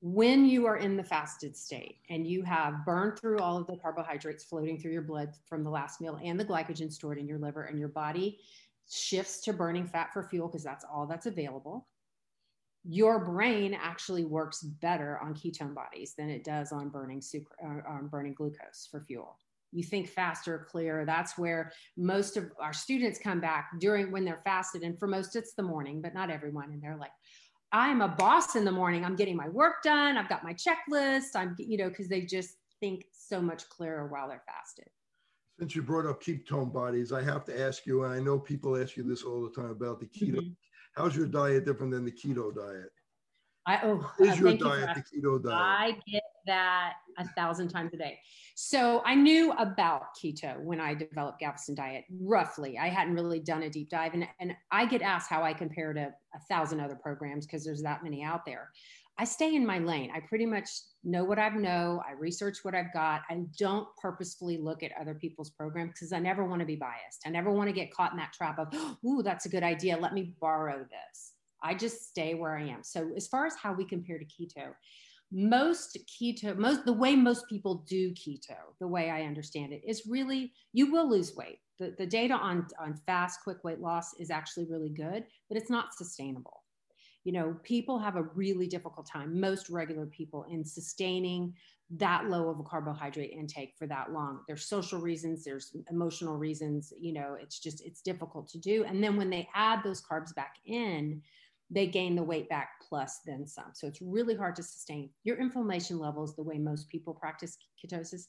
when 0.00 0.46
you 0.46 0.64
are 0.66 0.76
in 0.76 0.96
the 0.96 1.02
fasted 1.02 1.56
state 1.56 1.96
and 2.08 2.24
you 2.24 2.42
have 2.42 2.86
burned 2.86 3.18
through 3.18 3.40
all 3.40 3.56
of 3.56 3.66
the 3.66 3.76
carbohydrates 3.76 4.44
floating 4.44 4.78
through 4.78 4.92
your 4.92 5.02
blood 5.02 5.30
from 5.48 5.64
the 5.64 5.70
last 5.70 6.00
meal 6.00 6.20
and 6.22 6.38
the 6.38 6.44
glycogen 6.44 6.92
stored 6.92 7.18
in 7.18 7.26
your 7.26 7.38
liver, 7.38 7.64
and 7.64 7.80
your 7.80 7.88
body 7.88 8.38
shifts 8.88 9.40
to 9.40 9.52
burning 9.52 9.88
fat 9.88 10.12
for 10.12 10.22
fuel 10.22 10.46
because 10.46 10.62
that's 10.62 10.84
all 10.84 11.04
that's 11.04 11.26
available 11.26 11.88
your 12.84 13.24
brain 13.24 13.74
actually 13.74 14.24
works 14.24 14.62
better 14.62 15.18
on 15.22 15.34
ketone 15.34 15.74
bodies 15.74 16.14
than 16.16 16.30
it 16.30 16.44
does 16.44 16.72
on 16.72 16.88
burning 16.88 17.20
sucr- 17.20 17.44
uh, 17.62 17.88
on 17.88 18.08
burning 18.08 18.34
glucose 18.34 18.88
for 18.90 19.02
fuel. 19.02 19.36
You 19.72 19.84
think 19.84 20.08
faster 20.08 20.66
clearer 20.68 21.04
that's 21.04 21.38
where 21.38 21.72
most 21.96 22.36
of 22.36 22.50
our 22.60 22.72
students 22.72 23.20
come 23.22 23.40
back 23.40 23.70
during 23.78 24.10
when 24.10 24.24
they're 24.24 24.40
fasted. 24.44 24.82
And 24.82 24.98
for 24.98 25.06
most 25.06 25.36
it's 25.36 25.54
the 25.54 25.62
morning 25.62 26.00
but 26.00 26.14
not 26.14 26.30
everyone. 26.30 26.70
And 26.72 26.82
they're 26.82 26.96
like 26.96 27.12
i'm 27.72 28.00
a 28.00 28.08
boss 28.08 28.56
in 28.56 28.64
the 28.64 28.72
morning. 28.72 29.04
I'm 29.04 29.16
getting 29.16 29.36
my 29.36 29.48
work 29.48 29.82
done. 29.84 30.16
I've 30.16 30.28
got 30.28 30.42
my 30.42 30.54
checklist. 30.54 31.36
I'm 31.36 31.54
you 31.58 31.76
know 31.76 31.88
because 31.88 32.08
they 32.08 32.22
just 32.22 32.56
think 32.80 33.04
so 33.12 33.40
much 33.42 33.68
clearer 33.68 34.08
while 34.08 34.28
they're 34.28 34.42
fasted. 34.46 34.88
Since 35.58 35.76
you 35.76 35.82
brought 35.82 36.06
up 36.06 36.22
ketone 36.22 36.72
bodies 36.72 37.12
i 37.12 37.22
have 37.22 37.44
to 37.44 37.60
ask 37.60 37.84
you 37.84 38.04
and 38.04 38.14
i 38.14 38.18
know 38.18 38.38
people 38.38 38.80
ask 38.80 38.96
you 38.96 39.02
this 39.02 39.22
all 39.22 39.42
the 39.42 39.50
time 39.50 39.70
about 39.70 40.00
the 40.00 40.06
keto 40.06 40.36
mm-hmm 40.36 40.52
How's 40.96 41.16
your 41.16 41.26
diet 41.26 41.64
different 41.64 41.92
than 41.92 42.04
the 42.04 42.12
keto 42.12 42.54
diet? 42.54 42.90
I 43.66 43.78
oh 43.84 44.10
is 44.18 44.32
uh, 44.32 44.34
your 44.34 44.56
diet 44.56 44.96
you 44.96 45.20
the 45.20 45.28
keto 45.28 45.42
diet? 45.42 45.54
I 45.54 45.96
get 46.10 46.22
that 46.46 46.94
a 47.18 47.28
thousand 47.28 47.68
times 47.68 47.92
a 47.94 47.96
day. 47.96 48.18
So 48.54 49.02
I 49.04 49.14
knew 49.14 49.52
about 49.52 50.16
keto 50.22 50.60
when 50.60 50.80
I 50.80 50.94
developed 50.94 51.40
Galveston 51.40 51.74
Diet, 51.74 52.04
roughly. 52.20 52.78
I 52.78 52.88
hadn't 52.88 53.14
really 53.14 53.40
done 53.40 53.62
a 53.62 53.70
deep 53.70 53.90
dive. 53.90 54.14
And, 54.14 54.26
and 54.40 54.54
I 54.72 54.86
get 54.86 55.02
asked 55.02 55.30
how 55.30 55.42
I 55.42 55.52
compare 55.52 55.92
to 55.92 56.10
a 56.34 56.40
thousand 56.48 56.80
other 56.80 56.96
programs 56.96 57.46
because 57.46 57.64
there's 57.64 57.82
that 57.82 58.02
many 58.02 58.22
out 58.22 58.44
there. 58.44 58.70
I 59.18 59.24
stay 59.24 59.54
in 59.54 59.66
my 59.66 59.78
lane. 59.78 60.10
I 60.14 60.20
pretty 60.20 60.46
much 60.46 60.68
know 61.04 61.24
what 61.24 61.38
I 61.38 61.48
know. 61.50 62.02
I 62.06 62.12
research 62.12 62.58
what 62.62 62.74
I've 62.74 62.92
got. 62.92 63.22
I 63.30 63.42
don't 63.58 63.88
purposefully 63.96 64.58
look 64.58 64.82
at 64.82 64.92
other 65.00 65.14
people's 65.14 65.50
programs 65.50 65.92
because 65.92 66.12
I 66.12 66.18
never 66.18 66.44
want 66.44 66.60
to 66.60 66.66
be 66.66 66.76
biased. 66.76 67.22
I 67.26 67.30
never 67.30 67.50
want 67.50 67.68
to 67.68 67.74
get 67.74 67.92
caught 67.92 68.12
in 68.12 68.18
that 68.18 68.32
trap 68.32 68.58
of, 68.58 68.72
ooh, 69.04 69.22
that's 69.22 69.46
a 69.46 69.48
good 69.48 69.62
idea. 69.62 69.96
Let 69.96 70.14
me 70.14 70.34
borrow 70.40 70.80
this. 70.80 71.32
I 71.62 71.74
just 71.74 72.08
stay 72.08 72.34
where 72.34 72.56
I 72.56 72.68
am. 72.68 72.82
So 72.82 73.10
as 73.16 73.28
far 73.28 73.46
as 73.46 73.54
how 73.56 73.72
we 73.72 73.84
compare 73.84 74.18
to 74.18 74.24
keto, 74.24 74.72
most 75.32 75.96
keto 76.06 76.56
most 76.56 76.84
the 76.84 76.92
way 76.92 77.14
most 77.14 77.48
people 77.48 77.84
do 77.88 78.10
keto 78.14 78.56
the 78.80 78.86
way 78.86 79.10
i 79.10 79.22
understand 79.22 79.72
it 79.72 79.80
is 79.86 80.02
really 80.08 80.52
you 80.72 80.90
will 80.90 81.08
lose 81.08 81.36
weight 81.36 81.60
the, 81.78 81.94
the 81.98 82.06
data 82.06 82.34
on 82.34 82.66
on 82.80 82.98
fast 83.06 83.38
quick 83.44 83.62
weight 83.62 83.78
loss 83.78 84.12
is 84.18 84.30
actually 84.30 84.66
really 84.68 84.88
good 84.88 85.24
but 85.48 85.56
it's 85.56 85.70
not 85.70 85.94
sustainable 85.94 86.59
you 87.24 87.32
know 87.32 87.56
people 87.62 87.98
have 87.98 88.16
a 88.16 88.22
really 88.34 88.66
difficult 88.66 89.06
time 89.06 89.38
most 89.40 89.70
regular 89.70 90.06
people 90.06 90.46
in 90.50 90.64
sustaining 90.64 91.54
that 91.90 92.26
low 92.28 92.48
of 92.48 92.60
a 92.60 92.62
carbohydrate 92.62 93.32
intake 93.32 93.74
for 93.78 93.86
that 93.86 94.12
long 94.12 94.40
there's 94.46 94.66
social 94.66 95.00
reasons 95.00 95.44
there's 95.44 95.74
emotional 95.90 96.36
reasons 96.36 96.92
you 96.98 97.12
know 97.12 97.36
it's 97.40 97.58
just 97.58 97.84
it's 97.84 98.00
difficult 98.00 98.48
to 98.48 98.58
do 98.58 98.84
and 98.84 99.02
then 99.02 99.16
when 99.16 99.30
they 99.30 99.48
add 99.54 99.80
those 99.82 100.02
carbs 100.02 100.34
back 100.34 100.54
in 100.66 101.20
they 101.70 101.86
gain 101.86 102.16
the 102.16 102.22
weight 102.22 102.48
back 102.48 102.70
plus 102.86 103.20
then 103.24 103.46
some. 103.46 103.70
So 103.74 103.86
it's 103.86 104.02
really 104.02 104.34
hard 104.34 104.56
to 104.56 104.62
sustain. 104.62 105.10
Your 105.22 105.36
inflammation 105.36 105.98
levels, 105.98 106.34
the 106.34 106.42
way 106.42 106.58
most 106.58 106.88
people 106.88 107.14
practice 107.14 107.56
ketosis, 107.82 108.26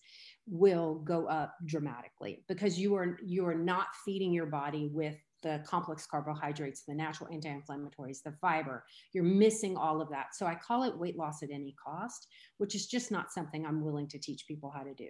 will 0.48 0.96
go 1.00 1.26
up 1.26 1.56
dramatically 1.66 2.44
because 2.48 2.80
you 2.80 2.96
are 2.96 3.18
you 3.24 3.46
are 3.48 3.56
not 3.56 3.88
feeding 4.06 4.32
your 4.32 4.46
body 4.46 4.90
with 4.94 5.18
the 5.42 5.64
complex 5.66 6.06
carbohydrates, 6.06 6.84
the 6.88 6.94
natural 6.94 7.30
anti-inflammatories, 7.32 8.22
the 8.24 8.34
fiber. 8.42 8.84
You're 9.14 9.24
missing 9.24 9.76
all 9.78 10.02
of 10.02 10.10
that. 10.10 10.36
So 10.36 10.46
I 10.46 10.56
call 10.56 10.84
it 10.84 10.98
weight 10.98 11.18
loss 11.18 11.44
at 11.44 11.52
any 11.52 11.76
cost, 11.84 12.28
which 12.58 12.76
is 12.76 12.88
just 12.88 13.12
not 13.12 13.32
something 13.32 13.66
I'm 13.66 13.84
willing 13.84 14.08
to 14.10 14.20
teach 14.20 14.48
people 14.48 14.72
how 14.76 14.84
to 14.84 14.94
do. 14.94 15.10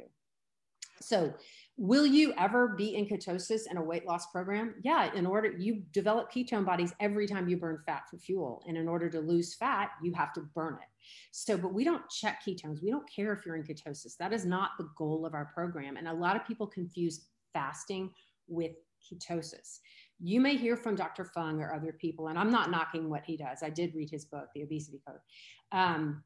So, 1.01 1.33
will 1.77 2.05
you 2.05 2.33
ever 2.37 2.69
be 2.69 2.95
in 2.95 3.05
ketosis 3.05 3.61
in 3.69 3.77
a 3.77 3.83
weight 3.83 4.05
loss 4.05 4.27
program? 4.27 4.75
Yeah, 4.83 5.11
in 5.13 5.25
order 5.25 5.51
you 5.57 5.81
develop 5.91 6.31
ketone 6.31 6.65
bodies 6.65 6.93
every 6.99 7.27
time 7.27 7.49
you 7.49 7.57
burn 7.57 7.79
fat 7.85 8.03
for 8.09 8.17
fuel. 8.17 8.63
And 8.67 8.77
in 8.77 8.87
order 8.87 9.09
to 9.09 9.19
lose 9.19 9.55
fat, 9.55 9.89
you 10.03 10.13
have 10.13 10.33
to 10.33 10.41
burn 10.53 10.75
it. 10.75 10.89
So, 11.31 11.57
but 11.57 11.73
we 11.73 11.83
don't 11.83 12.07
check 12.09 12.41
ketones. 12.47 12.83
We 12.83 12.91
don't 12.91 13.09
care 13.09 13.33
if 13.33 13.45
you're 13.45 13.55
in 13.55 13.63
ketosis. 13.63 14.15
That 14.17 14.33
is 14.33 14.45
not 14.45 14.71
the 14.77 14.89
goal 14.95 15.25
of 15.25 15.33
our 15.33 15.45
program. 15.45 15.97
And 15.97 16.07
a 16.07 16.13
lot 16.13 16.35
of 16.35 16.45
people 16.45 16.67
confuse 16.67 17.25
fasting 17.53 18.11
with 18.47 18.73
ketosis. 19.01 19.79
You 20.23 20.39
may 20.39 20.55
hear 20.55 20.77
from 20.77 20.95
Dr. 20.95 21.25
Fung 21.25 21.61
or 21.61 21.73
other 21.73 21.93
people, 21.93 22.27
and 22.27 22.37
I'm 22.37 22.51
not 22.51 22.69
knocking 22.69 23.09
what 23.09 23.23
he 23.25 23.37
does. 23.37 23.63
I 23.63 23.69
did 23.69 23.95
read 23.95 24.09
his 24.09 24.25
book, 24.25 24.49
The 24.53 24.63
Obesity 24.63 25.01
Code. 25.05 25.19
Um, 25.71 26.23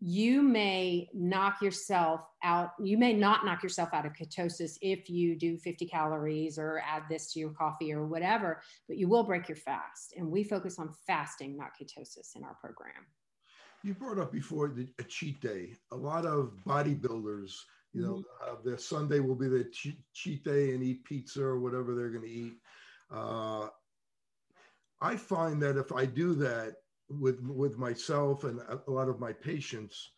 you 0.00 0.42
may 0.42 1.08
knock 1.12 1.60
yourself 1.60 2.20
out 2.44 2.70
you 2.80 2.96
may 2.96 3.12
not 3.12 3.44
knock 3.44 3.64
yourself 3.64 3.88
out 3.92 4.06
of 4.06 4.12
ketosis 4.12 4.78
if 4.80 5.10
you 5.10 5.36
do 5.36 5.58
50 5.58 5.86
calories 5.86 6.56
or 6.56 6.80
add 6.86 7.02
this 7.10 7.32
to 7.32 7.40
your 7.40 7.50
coffee 7.50 7.92
or 7.92 8.06
whatever 8.06 8.62
but 8.86 8.96
you 8.96 9.08
will 9.08 9.24
break 9.24 9.48
your 9.48 9.56
fast 9.56 10.14
and 10.16 10.30
we 10.30 10.44
focus 10.44 10.78
on 10.78 10.92
fasting 11.06 11.56
not 11.56 11.70
ketosis 11.70 12.36
in 12.36 12.44
our 12.44 12.56
program 12.60 13.06
you 13.82 13.94
brought 13.94 14.18
up 14.18 14.32
before 14.32 14.68
the, 14.68 14.86
a 15.00 15.02
cheat 15.02 15.40
day 15.40 15.72
a 15.90 15.96
lot 15.96 16.24
of 16.24 16.52
bodybuilders 16.64 17.54
you 17.92 18.02
know 18.02 18.14
mm-hmm. 18.14 18.52
uh, 18.52 18.56
their 18.64 18.78
sunday 18.78 19.18
will 19.18 19.34
be 19.34 19.48
their 19.48 19.64
cheat, 19.64 19.98
cheat 20.12 20.44
day 20.44 20.74
and 20.74 20.82
eat 20.84 21.02
pizza 21.04 21.42
or 21.42 21.58
whatever 21.58 21.96
they're 21.96 22.10
going 22.10 22.24
to 22.24 22.30
eat 22.30 22.54
uh, 23.10 23.68
i 25.00 25.16
find 25.16 25.60
that 25.62 25.76
if 25.76 25.92
i 25.92 26.04
do 26.04 26.34
that 26.34 26.76
with 27.08 27.40
with 27.42 27.78
myself 27.78 28.44
and 28.44 28.60
a 28.86 28.90
lot 28.90 29.08
of 29.08 29.18
my 29.18 29.32
patients 29.32 30.10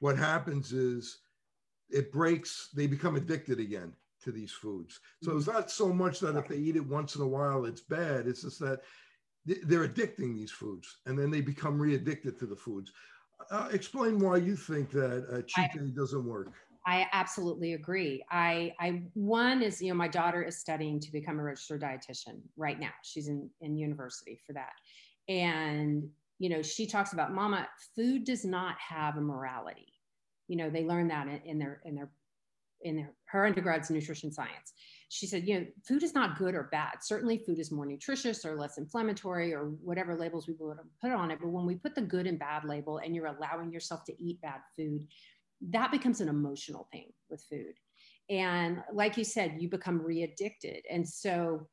what 0.00 0.16
happens 0.16 0.72
is 0.72 1.18
it 1.90 2.10
breaks 2.10 2.70
they 2.74 2.86
become 2.86 3.16
addicted 3.16 3.60
again 3.60 3.92
to 4.22 4.32
these 4.32 4.52
foods. 4.52 5.00
So 5.22 5.36
it's 5.36 5.46
not 5.46 5.70
so 5.70 5.92
much 5.92 6.20
that 6.20 6.36
if 6.36 6.48
they 6.48 6.56
eat 6.56 6.76
it 6.76 6.86
once 6.86 7.16
in 7.16 7.22
a 7.22 7.26
while 7.26 7.64
it's 7.64 7.80
bad. 7.80 8.26
It's 8.26 8.42
just 8.42 8.60
that 8.60 8.80
they're 9.44 9.88
addicting 9.88 10.34
these 10.34 10.52
foods 10.52 10.98
and 11.06 11.18
then 11.18 11.30
they 11.30 11.40
become 11.40 11.80
re-addicted 11.80 12.38
to 12.38 12.46
the 12.46 12.56
foods. 12.56 12.92
Uh, 13.50 13.68
explain 13.72 14.18
why 14.18 14.36
you 14.36 14.54
think 14.54 14.90
that 14.90 15.26
uh, 15.32 15.42
cheat 15.46 15.72
day 15.72 15.90
doesn't 15.90 16.24
work 16.24 16.52
I 16.84 17.06
absolutely 17.12 17.74
agree. 17.74 18.24
I, 18.30 18.74
I, 18.80 19.02
one 19.14 19.62
is, 19.62 19.80
you 19.80 19.88
know, 19.88 19.94
my 19.94 20.08
daughter 20.08 20.42
is 20.42 20.58
studying 20.58 20.98
to 21.00 21.12
become 21.12 21.38
a 21.38 21.42
registered 21.42 21.82
dietitian 21.82 22.40
right 22.56 22.78
now. 22.78 22.90
She's 23.02 23.28
in, 23.28 23.48
in 23.60 23.76
university 23.76 24.40
for 24.46 24.52
that. 24.54 24.72
And 25.28 26.10
you 26.42 26.48
know, 26.48 26.60
she 26.60 26.88
talks 26.88 27.12
about 27.12 27.32
mama, 27.32 27.68
food 27.94 28.24
does 28.24 28.44
not 28.44 28.74
have 28.80 29.16
a 29.16 29.20
morality. 29.20 29.86
You 30.48 30.56
know, 30.56 30.70
they 30.70 30.84
learn 30.84 31.06
that 31.06 31.28
in, 31.28 31.40
in 31.44 31.56
their, 31.56 31.80
in 31.84 31.94
their, 31.94 32.10
in 32.80 32.96
their, 32.96 33.12
her 33.26 33.48
undergrad's 33.48 33.90
nutrition 33.90 34.32
science. 34.32 34.72
She 35.08 35.28
said, 35.28 35.46
you 35.46 35.60
know, 35.60 35.66
food 35.86 36.02
is 36.02 36.16
not 36.16 36.36
good 36.36 36.56
or 36.56 36.64
bad. 36.72 36.94
Certainly 37.00 37.44
food 37.46 37.60
is 37.60 37.70
more 37.70 37.86
nutritious 37.86 38.44
or 38.44 38.56
less 38.56 38.76
inflammatory 38.76 39.54
or 39.54 39.66
whatever 39.84 40.16
labels 40.16 40.48
we 40.48 40.54
put 40.54 41.12
on 41.12 41.30
it. 41.30 41.38
But 41.40 41.50
when 41.50 41.64
we 41.64 41.76
put 41.76 41.94
the 41.94 42.02
good 42.02 42.26
and 42.26 42.40
bad 42.40 42.64
label 42.64 42.98
and 42.98 43.14
you're 43.14 43.26
allowing 43.26 43.70
yourself 43.70 44.02
to 44.06 44.20
eat 44.20 44.40
bad 44.40 44.62
food, 44.76 45.06
that 45.70 45.92
becomes 45.92 46.20
an 46.20 46.28
emotional 46.28 46.88
thing 46.92 47.12
with 47.30 47.42
food. 47.48 47.74
And 48.28 48.82
like 48.92 49.16
you 49.16 49.24
said, 49.24 49.56
you 49.58 49.68
become 49.68 50.00
re-addicted. 50.00 50.84
And 50.90 51.08
so 51.08 51.68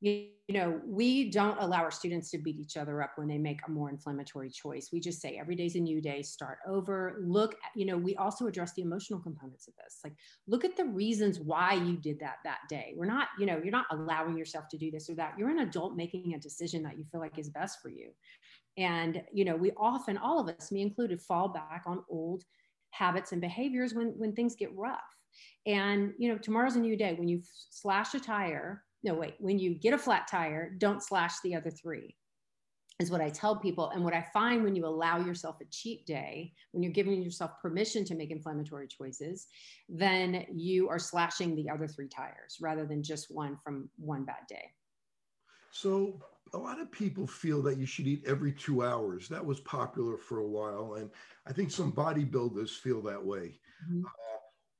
you, 0.00 0.28
you 0.46 0.54
know, 0.54 0.80
we 0.86 1.28
don't 1.28 1.58
allow 1.60 1.78
our 1.82 1.90
students 1.90 2.30
to 2.30 2.38
beat 2.38 2.56
each 2.56 2.76
other 2.76 3.02
up 3.02 3.12
when 3.16 3.26
they 3.26 3.36
make 3.36 3.58
a 3.66 3.70
more 3.70 3.90
inflammatory 3.90 4.48
choice. 4.48 4.90
We 4.92 5.00
just 5.00 5.20
say 5.20 5.36
every 5.38 5.56
day's 5.56 5.74
a 5.74 5.80
new 5.80 6.00
day, 6.00 6.22
start 6.22 6.58
over. 6.66 7.20
Look, 7.26 7.54
at, 7.54 7.70
you 7.74 7.84
know, 7.84 7.98
we 7.98 8.14
also 8.16 8.46
address 8.46 8.72
the 8.74 8.82
emotional 8.82 9.18
components 9.20 9.66
of 9.66 9.74
this. 9.74 9.98
Like, 10.04 10.14
look 10.46 10.64
at 10.64 10.76
the 10.76 10.84
reasons 10.84 11.40
why 11.40 11.74
you 11.74 11.96
did 11.96 12.20
that 12.20 12.36
that 12.44 12.60
day. 12.68 12.94
We're 12.96 13.06
not, 13.06 13.28
you 13.38 13.46
know, 13.46 13.60
you're 13.62 13.72
not 13.72 13.86
allowing 13.90 14.38
yourself 14.38 14.66
to 14.70 14.78
do 14.78 14.90
this 14.90 15.10
or 15.10 15.14
that. 15.16 15.34
You're 15.36 15.50
an 15.50 15.60
adult 15.60 15.96
making 15.96 16.32
a 16.34 16.38
decision 16.38 16.82
that 16.84 16.96
you 16.96 17.04
feel 17.10 17.20
like 17.20 17.38
is 17.38 17.50
best 17.50 17.80
for 17.82 17.88
you. 17.88 18.10
And, 18.76 19.20
you 19.32 19.44
know, 19.44 19.56
we 19.56 19.72
often, 19.76 20.16
all 20.16 20.38
of 20.38 20.48
us, 20.56 20.70
me 20.70 20.82
included, 20.82 21.20
fall 21.20 21.48
back 21.48 21.82
on 21.86 22.04
old 22.08 22.44
habits 22.90 23.32
and 23.32 23.40
behaviors 23.40 23.94
when 23.94 24.08
when 24.16 24.32
things 24.32 24.54
get 24.54 24.74
rough. 24.76 25.00
And, 25.66 26.14
you 26.18 26.30
know, 26.30 26.38
tomorrow's 26.38 26.76
a 26.76 26.80
new 26.80 26.96
day. 26.96 27.14
When 27.14 27.28
you 27.28 27.42
slash 27.70 28.14
a 28.14 28.20
tire, 28.20 28.84
no, 29.02 29.14
wait, 29.14 29.34
when 29.38 29.58
you 29.58 29.74
get 29.74 29.94
a 29.94 29.98
flat 29.98 30.26
tire, 30.26 30.74
don't 30.78 31.02
slash 31.02 31.40
the 31.40 31.54
other 31.54 31.70
three, 31.70 32.16
is 32.98 33.10
what 33.10 33.20
I 33.20 33.28
tell 33.28 33.56
people. 33.56 33.90
And 33.90 34.02
what 34.02 34.14
I 34.14 34.26
find 34.32 34.64
when 34.64 34.74
you 34.74 34.86
allow 34.86 35.18
yourself 35.18 35.56
a 35.60 35.66
cheat 35.70 36.06
day, 36.06 36.52
when 36.72 36.82
you're 36.82 36.92
giving 36.92 37.22
yourself 37.22 37.52
permission 37.62 38.04
to 38.06 38.14
make 38.14 38.30
inflammatory 38.30 38.88
choices, 38.88 39.46
then 39.88 40.46
you 40.52 40.88
are 40.88 40.98
slashing 40.98 41.54
the 41.54 41.70
other 41.70 41.86
three 41.86 42.08
tires 42.08 42.56
rather 42.60 42.86
than 42.86 43.02
just 43.02 43.26
one 43.30 43.56
from 43.62 43.88
one 43.98 44.24
bad 44.24 44.46
day. 44.48 44.72
So, 45.70 46.20
a 46.54 46.58
lot 46.58 46.80
of 46.80 46.90
people 46.90 47.26
feel 47.26 47.62
that 47.62 47.78
you 47.78 47.86
should 47.86 48.06
eat 48.06 48.24
every 48.26 48.52
two 48.52 48.84
hours. 48.84 49.28
That 49.28 49.44
was 49.44 49.60
popular 49.60 50.16
for 50.16 50.38
a 50.38 50.46
while. 50.46 50.94
And 50.94 51.10
I 51.46 51.52
think 51.52 51.70
some 51.70 51.92
bodybuilders 51.92 52.70
feel 52.70 53.02
that 53.02 53.24
way. 53.24 53.58
Mm-hmm. 53.90 54.04
Uh, 54.04 54.38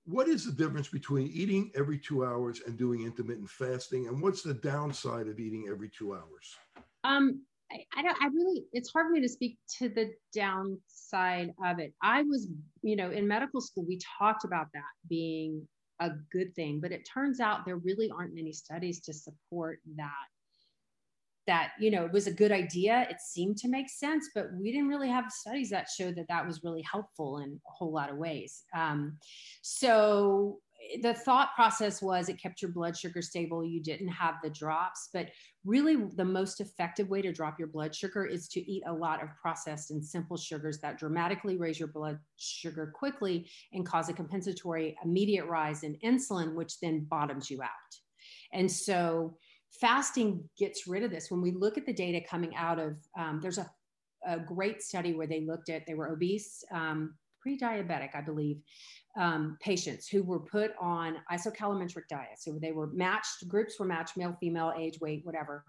what 0.09 0.27
is 0.27 0.47
the 0.47 0.53
difference 0.53 0.89
between 0.89 1.29
eating 1.29 1.71
every 1.75 1.99
two 1.99 2.25
hours 2.25 2.63
and 2.67 2.79
doing 2.79 3.03
intermittent 3.03 3.51
fasting 3.51 4.09
and 4.09 4.23
what's 4.23 4.43
the 4.43 4.55
downside 4.55 5.29
of 5.29 5.39
eating 5.39 5.67
every 5.71 5.91
two 5.91 6.15
hours 6.15 6.57
um 7.05 7.43
I, 7.71 7.85
I 7.95 8.03
don't 8.03 8.17
i 8.23 8.27
really 8.29 8.65
it's 8.73 8.91
hard 8.91 9.07
for 9.07 9.11
me 9.11 9.21
to 9.21 9.29
speak 9.29 9.59
to 9.79 9.91
the 9.91 10.11
downside 10.35 11.53
of 11.63 11.79
it 11.79 11.93
i 12.03 12.23
was 12.23 12.49
you 12.83 12.97
know 12.97 13.11
in 13.11 13.29
medical 13.29 13.61
school 13.61 13.85
we 13.87 13.99
talked 14.19 14.45
about 14.45 14.69
that 14.73 14.83
being 15.11 15.69
a 16.01 16.11
good 16.33 16.55
thing 16.55 16.81
but 16.81 16.91
it 16.91 17.07
turns 17.13 17.39
out 17.39 17.67
there 17.67 17.77
really 17.77 18.11
aren't 18.11 18.35
many 18.35 18.53
studies 18.53 19.01
to 19.01 19.13
support 19.13 19.81
that 19.97 20.27
that 21.49 21.73
you 21.81 21.91
know 21.91 22.05
it 22.05 22.13
was 22.13 22.27
a 22.27 22.33
good 22.33 22.53
idea 22.53 23.07
it 23.11 23.21
seemed 23.21 23.57
to 23.57 23.69
make 23.69 23.89
sense 23.89 24.29
but 24.35 24.49
we 24.61 24.71
didn't 24.71 24.89
really 24.89 25.09
have 25.09 25.33
studies 25.33 25.71
that 25.71 25.89
showed 25.89 26.15
that 26.15 26.29
that 26.29 26.47
was 26.47 26.63
really 26.63 26.83
helpful 26.83 27.39
in 27.39 27.59
a 27.67 27.73
whole 27.73 27.93
lot 27.93 28.11
of 28.11 28.19
ways. 28.19 28.65
Um, 28.77 29.17
so 29.63 30.59
the 31.03 31.13
thought 31.13 31.55
process 31.57 32.01
was 32.01 32.29
it 32.29 32.41
kept 32.41 32.63
your 32.63 32.71
blood 32.71 32.97
sugar 32.97 33.21
stable 33.21 33.65
you 33.65 33.83
didn't 33.83 34.09
have 34.09 34.37
the 34.45 34.51
drops 34.51 35.09
but 35.13 35.27
really 35.65 35.97
the 36.15 36.25
most 36.25 36.61
effective 36.61 37.09
way 37.09 37.21
to 37.21 37.33
drop 37.33 37.59
your 37.59 37.67
blood 37.67 37.95
sugar 37.95 38.25
is 38.25 38.47
to 38.49 38.61
eat 38.71 38.83
a 38.87 38.93
lot 38.93 39.23
of 39.23 39.29
processed 39.41 39.91
and 39.91 40.05
simple 40.05 40.37
sugars 40.37 40.79
that 40.79 40.99
dramatically 40.99 41.57
raise 41.57 41.79
your 41.79 41.89
blood 41.89 42.19
sugar 42.37 42.93
quickly 42.95 43.51
and 43.73 43.85
cause 43.85 44.09
a 44.09 44.13
compensatory 44.13 44.97
immediate 45.05 45.47
rise 45.47 45.83
in 45.83 45.97
insulin 46.05 46.55
which 46.55 46.79
then 46.81 47.07
bottoms 47.11 47.51
you 47.51 47.61
out. 47.61 47.71
And 48.53 48.71
so 48.71 49.37
fasting 49.71 50.49
gets 50.59 50.87
rid 50.87 51.03
of 51.03 51.11
this. 51.11 51.31
When 51.31 51.41
we 51.41 51.53
look 51.53 51.79
at 51.79 51.87
the 51.87 51.93
data 51.93 52.21
coming 52.29 52.55
out 52.57 52.79
of, 52.79 52.97
um, 53.19 53.41
there's 53.43 53.59
a, 53.59 53.71
a, 54.27 54.39
great 54.39 54.83
study 54.83 55.15
where 55.15 55.27
they 55.27 55.43
looked 55.43 55.69
at, 55.69 55.87
they 55.87 55.95
were 55.95 56.09
obese, 56.09 56.65
um, 56.73 57.15
pre-diabetic, 57.41 58.15
I 58.15 58.21
believe, 58.21 58.59
um, 59.17 59.57
patients 59.61 60.09
who 60.09 60.23
were 60.23 60.41
put 60.41 60.73
on 60.81 61.17
isocalorimetric 61.33 62.09
diets. 62.09 62.45
So 62.45 62.59
they 62.61 62.73
were 62.73 62.89
matched, 62.89 63.47
groups 63.49 63.79
were 63.79 63.87
matched, 63.87 64.17
male, 64.17 64.37
female, 64.41 64.73
age, 64.77 64.99
weight, 65.01 65.25
whatever, 65.25 65.65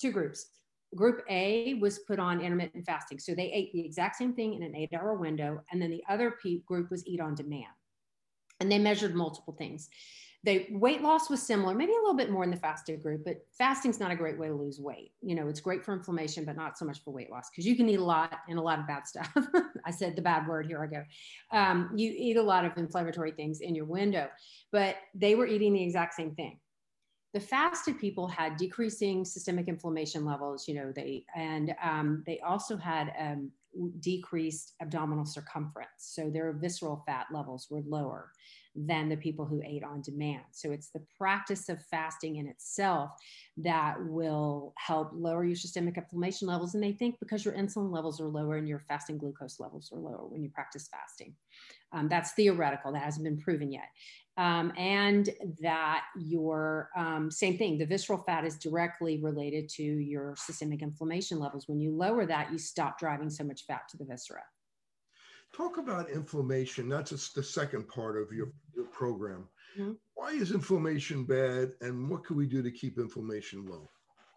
two 0.00 0.12
groups. 0.12 0.46
Group 0.94 1.22
A 1.28 1.74
was 1.74 2.00
put 2.00 2.18
on 2.18 2.40
intermittent 2.40 2.84
fasting. 2.86 3.18
So 3.18 3.34
they 3.34 3.50
ate 3.52 3.72
the 3.72 3.84
exact 3.84 4.16
same 4.16 4.34
thing 4.34 4.54
in 4.54 4.62
an 4.62 4.76
eight 4.76 4.94
hour 4.94 5.14
window. 5.14 5.62
And 5.72 5.82
then 5.82 5.90
the 5.90 6.02
other 6.08 6.36
group 6.66 6.90
was 6.90 7.06
eat 7.06 7.20
on 7.20 7.34
demand. 7.34 7.66
And 8.60 8.70
they 8.70 8.78
measured 8.78 9.14
multiple 9.14 9.54
things. 9.58 9.88
The 10.44 10.66
weight 10.70 11.02
loss 11.02 11.28
was 11.28 11.42
similar, 11.42 11.74
maybe 11.74 11.92
a 11.92 12.00
little 12.00 12.14
bit 12.14 12.30
more 12.30 12.44
in 12.44 12.50
the 12.50 12.56
fasted 12.56 13.02
group, 13.02 13.24
but 13.24 13.44
fasting's 13.50 13.98
not 13.98 14.10
a 14.10 14.16
great 14.16 14.38
way 14.38 14.48
to 14.48 14.54
lose 14.54 14.78
weight. 14.78 15.12
You 15.20 15.34
know, 15.34 15.48
it's 15.48 15.60
great 15.60 15.84
for 15.84 15.92
inflammation, 15.92 16.44
but 16.44 16.56
not 16.56 16.78
so 16.78 16.84
much 16.84 17.02
for 17.02 17.12
weight 17.12 17.30
loss 17.30 17.50
because 17.50 17.66
you 17.66 17.76
can 17.76 17.88
eat 17.88 17.98
a 17.98 18.04
lot 18.04 18.38
and 18.48 18.58
a 18.58 18.62
lot 18.62 18.78
of 18.78 18.86
bad 18.86 19.06
stuff. 19.06 19.30
I 19.84 19.90
said 19.90 20.14
the 20.14 20.22
bad 20.22 20.46
word, 20.46 20.66
here 20.66 20.82
I 20.82 20.86
go. 20.86 21.58
Um, 21.58 21.90
you 21.96 22.14
eat 22.16 22.36
a 22.36 22.42
lot 22.42 22.64
of 22.64 22.76
inflammatory 22.76 23.32
things 23.32 23.60
in 23.60 23.74
your 23.74 23.86
window, 23.86 24.28
but 24.70 24.96
they 25.14 25.34
were 25.34 25.46
eating 25.46 25.72
the 25.72 25.82
exact 25.82 26.14
same 26.14 26.34
thing 26.34 26.58
the 27.36 27.40
fasted 27.40 27.98
people 27.98 28.26
had 28.26 28.56
decreasing 28.56 29.22
systemic 29.22 29.68
inflammation 29.68 30.24
levels 30.24 30.66
you 30.66 30.74
know 30.74 30.90
they 30.96 31.22
and 31.36 31.74
um, 31.82 32.22
they 32.24 32.40
also 32.40 32.78
had 32.78 33.12
um, 33.20 33.50
decreased 34.00 34.72
abdominal 34.80 35.26
circumference 35.26 35.90
so 35.98 36.30
their 36.30 36.54
visceral 36.54 37.02
fat 37.06 37.26
levels 37.30 37.68
were 37.70 37.82
lower 37.86 38.30
than 38.76 39.08
the 39.08 39.16
people 39.16 39.46
who 39.46 39.62
ate 39.64 39.82
on 39.82 40.02
demand. 40.02 40.42
So 40.52 40.70
it's 40.70 40.90
the 40.90 41.02
practice 41.16 41.68
of 41.68 41.82
fasting 41.86 42.36
in 42.36 42.46
itself 42.46 43.10
that 43.56 43.96
will 44.04 44.74
help 44.76 45.10
lower 45.14 45.44
your 45.44 45.56
systemic 45.56 45.96
inflammation 45.96 46.46
levels. 46.46 46.74
And 46.74 46.82
they 46.82 46.92
think 46.92 47.18
because 47.18 47.44
your 47.44 47.54
insulin 47.54 47.90
levels 47.90 48.20
are 48.20 48.28
lower 48.28 48.56
and 48.56 48.68
your 48.68 48.84
fasting 48.86 49.16
glucose 49.16 49.58
levels 49.58 49.90
are 49.92 49.98
lower 49.98 50.26
when 50.28 50.42
you 50.42 50.50
practice 50.50 50.88
fasting. 50.90 51.34
Um, 51.92 52.08
that's 52.08 52.32
theoretical, 52.32 52.92
that 52.92 53.02
hasn't 53.02 53.24
been 53.24 53.38
proven 53.38 53.72
yet. 53.72 53.88
Um, 54.36 54.72
and 54.76 55.30
that 55.62 56.02
your 56.18 56.90
um, 56.94 57.30
same 57.30 57.56
thing, 57.56 57.78
the 57.78 57.86
visceral 57.86 58.22
fat 58.26 58.44
is 58.44 58.58
directly 58.58 59.18
related 59.22 59.70
to 59.70 59.82
your 59.82 60.34
systemic 60.36 60.82
inflammation 60.82 61.38
levels. 61.38 61.68
When 61.68 61.80
you 61.80 61.96
lower 61.96 62.26
that, 62.26 62.52
you 62.52 62.58
stop 62.58 62.98
driving 62.98 63.30
so 63.30 63.44
much 63.44 63.64
fat 63.66 63.88
to 63.90 63.96
the 63.96 64.04
viscera. 64.04 64.42
Talk 65.56 65.78
about 65.78 66.10
inflammation. 66.10 66.88
That's 66.88 67.32
the 67.32 67.42
second 67.42 67.88
part 67.88 68.20
of 68.20 68.30
your, 68.30 68.52
your 68.74 68.84
program. 68.86 69.48
Mm-hmm. 69.78 69.92
Why 70.14 70.30
is 70.32 70.52
inflammation 70.52 71.24
bad, 71.24 71.72
and 71.80 72.10
what 72.10 72.24
can 72.24 72.36
we 72.36 72.46
do 72.46 72.62
to 72.62 72.70
keep 72.70 72.98
inflammation 72.98 73.64
low? 73.64 73.88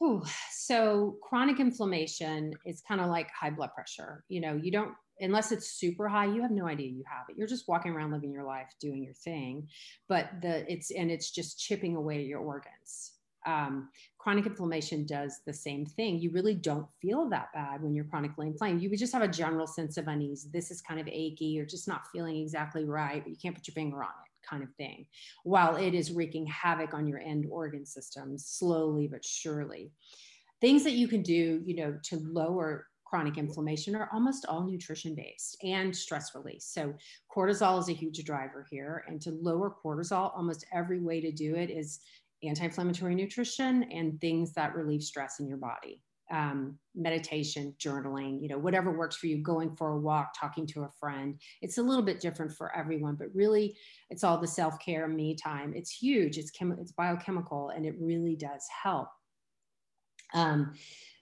Ooh, 0.02 0.24
so 0.52 1.18
chronic 1.22 1.60
inflammation 1.60 2.54
is 2.66 2.82
kind 2.88 3.02
of 3.02 3.08
like 3.08 3.30
high 3.32 3.50
blood 3.50 3.72
pressure. 3.76 4.24
You 4.30 4.40
know, 4.40 4.56
you 4.56 4.72
don't 4.72 4.94
unless 5.20 5.52
it's 5.52 5.74
super 5.74 6.08
high, 6.08 6.26
you 6.26 6.42
have 6.42 6.52
no 6.52 6.66
idea 6.66 6.88
you 6.88 7.04
have 7.06 7.26
it. 7.28 7.36
You're 7.38 7.48
just 7.48 7.68
walking 7.68 7.92
around 7.92 8.14
living 8.14 8.32
your 8.32 8.46
life, 8.46 8.74
doing 8.80 9.04
your 9.04 9.14
thing, 9.14 9.68
but 10.08 10.30
the 10.42 10.72
it's 10.72 10.92
and 10.92 11.12
it's 11.12 11.32
just 11.32 11.60
chipping 11.60 11.98
away 11.98 12.20
at 12.20 12.26
your 12.28 12.40
organs 12.40 13.19
um, 13.50 13.90
chronic 14.20 14.46
inflammation 14.46 15.06
does 15.06 15.40
the 15.46 15.54
same 15.54 15.86
thing. 15.86 16.20
You 16.20 16.30
really 16.32 16.54
don't 16.54 16.88
feel 17.02 17.28
that 17.30 17.52
bad 17.54 17.82
when 17.82 17.96
you're 17.96 18.06
chronically 18.06 18.48
inflamed. 18.48 18.82
You 18.82 18.90
would 18.90 19.00
just 19.00 19.14
have 19.14 19.24
a 19.24 19.28
general 19.28 19.66
sense 19.66 19.98
of 19.98 20.08
unease. 20.08 20.48
This 20.52 20.70
is 20.70 20.82
kind 20.82 21.00
of 21.00 21.08
achy. 21.08 21.46
You're 21.46 21.66
just 21.66 21.88
not 21.88 22.08
feeling 22.12 22.38
exactly 22.38 22.86
right, 22.86 23.24
but 23.24 23.32
you 23.32 23.38
can't 23.42 23.56
put 23.56 23.68
your 23.68 23.74
finger 23.74 24.04
on 24.04 24.10
it, 24.10 24.48
kind 24.48 24.62
of 24.62 24.70
thing. 24.76 25.08
While 25.44 25.78
it 25.78 25.96
is 25.96 26.12
wreaking 26.12 26.46
havoc 26.46 26.94
on 26.94 27.08
your 27.08 27.20
end 27.20 27.48
organ 27.50 27.86
system 27.86 28.38
slowly 28.38 29.08
but 29.08 29.26
surely. 29.26 29.92
Things 30.62 30.84
that 30.84 30.92
you 30.92 31.08
can 31.08 31.22
do, 31.22 31.62
you 31.66 31.76
know, 31.76 31.98
to 32.04 32.18
lower 32.18 32.88
chronic 33.06 33.40
inflammation 33.40 33.96
are 33.96 34.10
almost 34.14 34.46
all 34.46 34.64
nutrition 34.64 35.16
based 35.16 35.58
and 35.64 35.96
stress 35.96 36.36
release. 36.36 36.66
So, 36.66 36.94
cortisol 37.36 37.80
is 37.80 37.90
a 37.90 37.94
huge 37.94 38.24
driver 38.24 38.68
here. 38.70 39.04
And 39.08 39.20
to 39.22 39.32
lower 39.32 39.74
cortisol, 39.84 40.36
almost 40.36 40.66
every 40.72 41.00
way 41.00 41.20
to 41.22 41.32
do 41.32 41.56
it 41.56 41.72
is 41.72 42.02
anti-inflammatory 42.44 43.16
nutrition 43.16 43.84
and 43.92 44.20
things 44.22 44.54
that 44.54 44.76
relieve 44.76 45.04
stress 45.04 45.40
in 45.40 45.48
your 45.48 45.58
body. 45.58 46.02
Um, 46.32 46.78
meditation 46.94 47.74
journaling 47.80 48.40
you 48.40 48.50
know 48.50 48.60
whatever 48.60 48.96
works 48.96 49.16
for 49.16 49.26
you 49.26 49.42
going 49.42 49.76
for 49.76 49.94
a 49.94 49.98
walk 50.00 50.32
talking 50.40 50.68
to 50.68 50.84
a 50.84 50.90
friend. 51.00 51.40
It's 51.64 51.80
a 51.80 51.82
little 51.82 52.04
bit 52.04 52.20
different 52.20 52.52
for 52.52 52.76
everyone 52.76 53.16
but 53.16 53.34
really 53.34 53.76
it's 54.12 54.24
all 54.24 54.38
the 54.38 54.46
self-care 54.48 55.08
me 55.08 55.36
time. 55.36 55.74
It's 55.76 55.90
huge. 55.90 56.38
It's 56.38 56.52
chem- 56.52 56.78
it's 56.80 56.92
biochemical 56.92 57.70
and 57.70 57.84
it 57.84 57.96
really 58.00 58.36
does 58.36 58.64
help. 58.84 59.08
Um, 60.36 60.74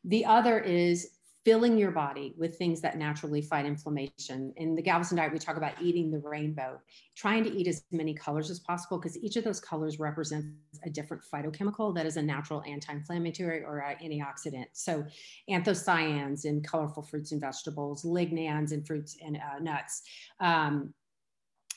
the 0.04 0.26
other 0.26 0.60
is 0.60 1.17
filling 1.48 1.78
your 1.78 1.92
body 1.92 2.34
with 2.38 2.58
things 2.58 2.82
that 2.82 2.98
naturally 2.98 3.42
fight 3.42 3.66
inflammation. 3.66 4.52
In 4.58 4.76
the 4.76 4.82
Galveston 4.82 5.16
diet, 5.16 5.32
we 5.32 5.40
talk 5.40 5.56
about 5.56 5.82
eating 5.82 6.12
the 6.12 6.20
rainbow, 6.20 6.78
trying 7.16 7.42
to 7.46 7.50
eat 7.50 7.68
as 7.68 7.86
many 7.90 8.14
colors 8.14 8.50
as 8.50 8.60
possible 8.60 8.98
because 8.98 9.18
each 9.20 9.38
of 9.38 9.46
those 9.46 9.62
colors 9.62 9.98
represents 9.98 10.50
a 10.84 10.90
different 10.90 11.24
phytochemical 11.24 11.96
that 11.96 12.06
is 12.06 12.18
a 12.18 12.22
natural 12.22 12.62
anti-inflammatory 12.68 13.64
or 13.64 13.82
antioxidant. 14.04 14.66
So 14.74 15.06
anthocyanins 15.50 16.44
in 16.44 16.62
colorful 16.64 17.02
fruits 17.02 17.32
and 17.32 17.40
vegetables, 17.40 18.04
lignans 18.04 18.74
in 18.74 18.84
fruits 18.84 19.16
and 19.26 19.38
uh, 19.38 19.60
nuts. 19.62 20.02
Um, 20.42 20.94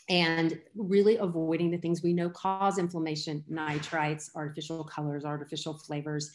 and 0.08 0.58
really 0.74 1.18
avoiding 1.18 1.70
the 1.70 1.78
things 1.78 2.02
we 2.02 2.12
know 2.12 2.28
cause 2.28 2.78
inflammation, 2.78 3.44
nitrites, 3.48 4.30
artificial 4.34 4.82
colors, 4.82 5.24
artificial 5.24 5.78
flavors, 5.78 6.32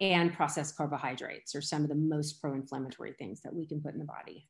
and 0.00 0.32
processed 0.32 0.76
carbohydrates 0.76 1.54
are 1.54 1.62
some 1.62 1.82
of 1.82 1.88
the 1.88 1.94
most 1.94 2.40
pro-inflammatory 2.40 3.12
things 3.12 3.40
that 3.42 3.54
we 3.54 3.66
can 3.66 3.80
put 3.80 3.94
in 3.94 3.98
the 3.98 4.04
body. 4.04 4.48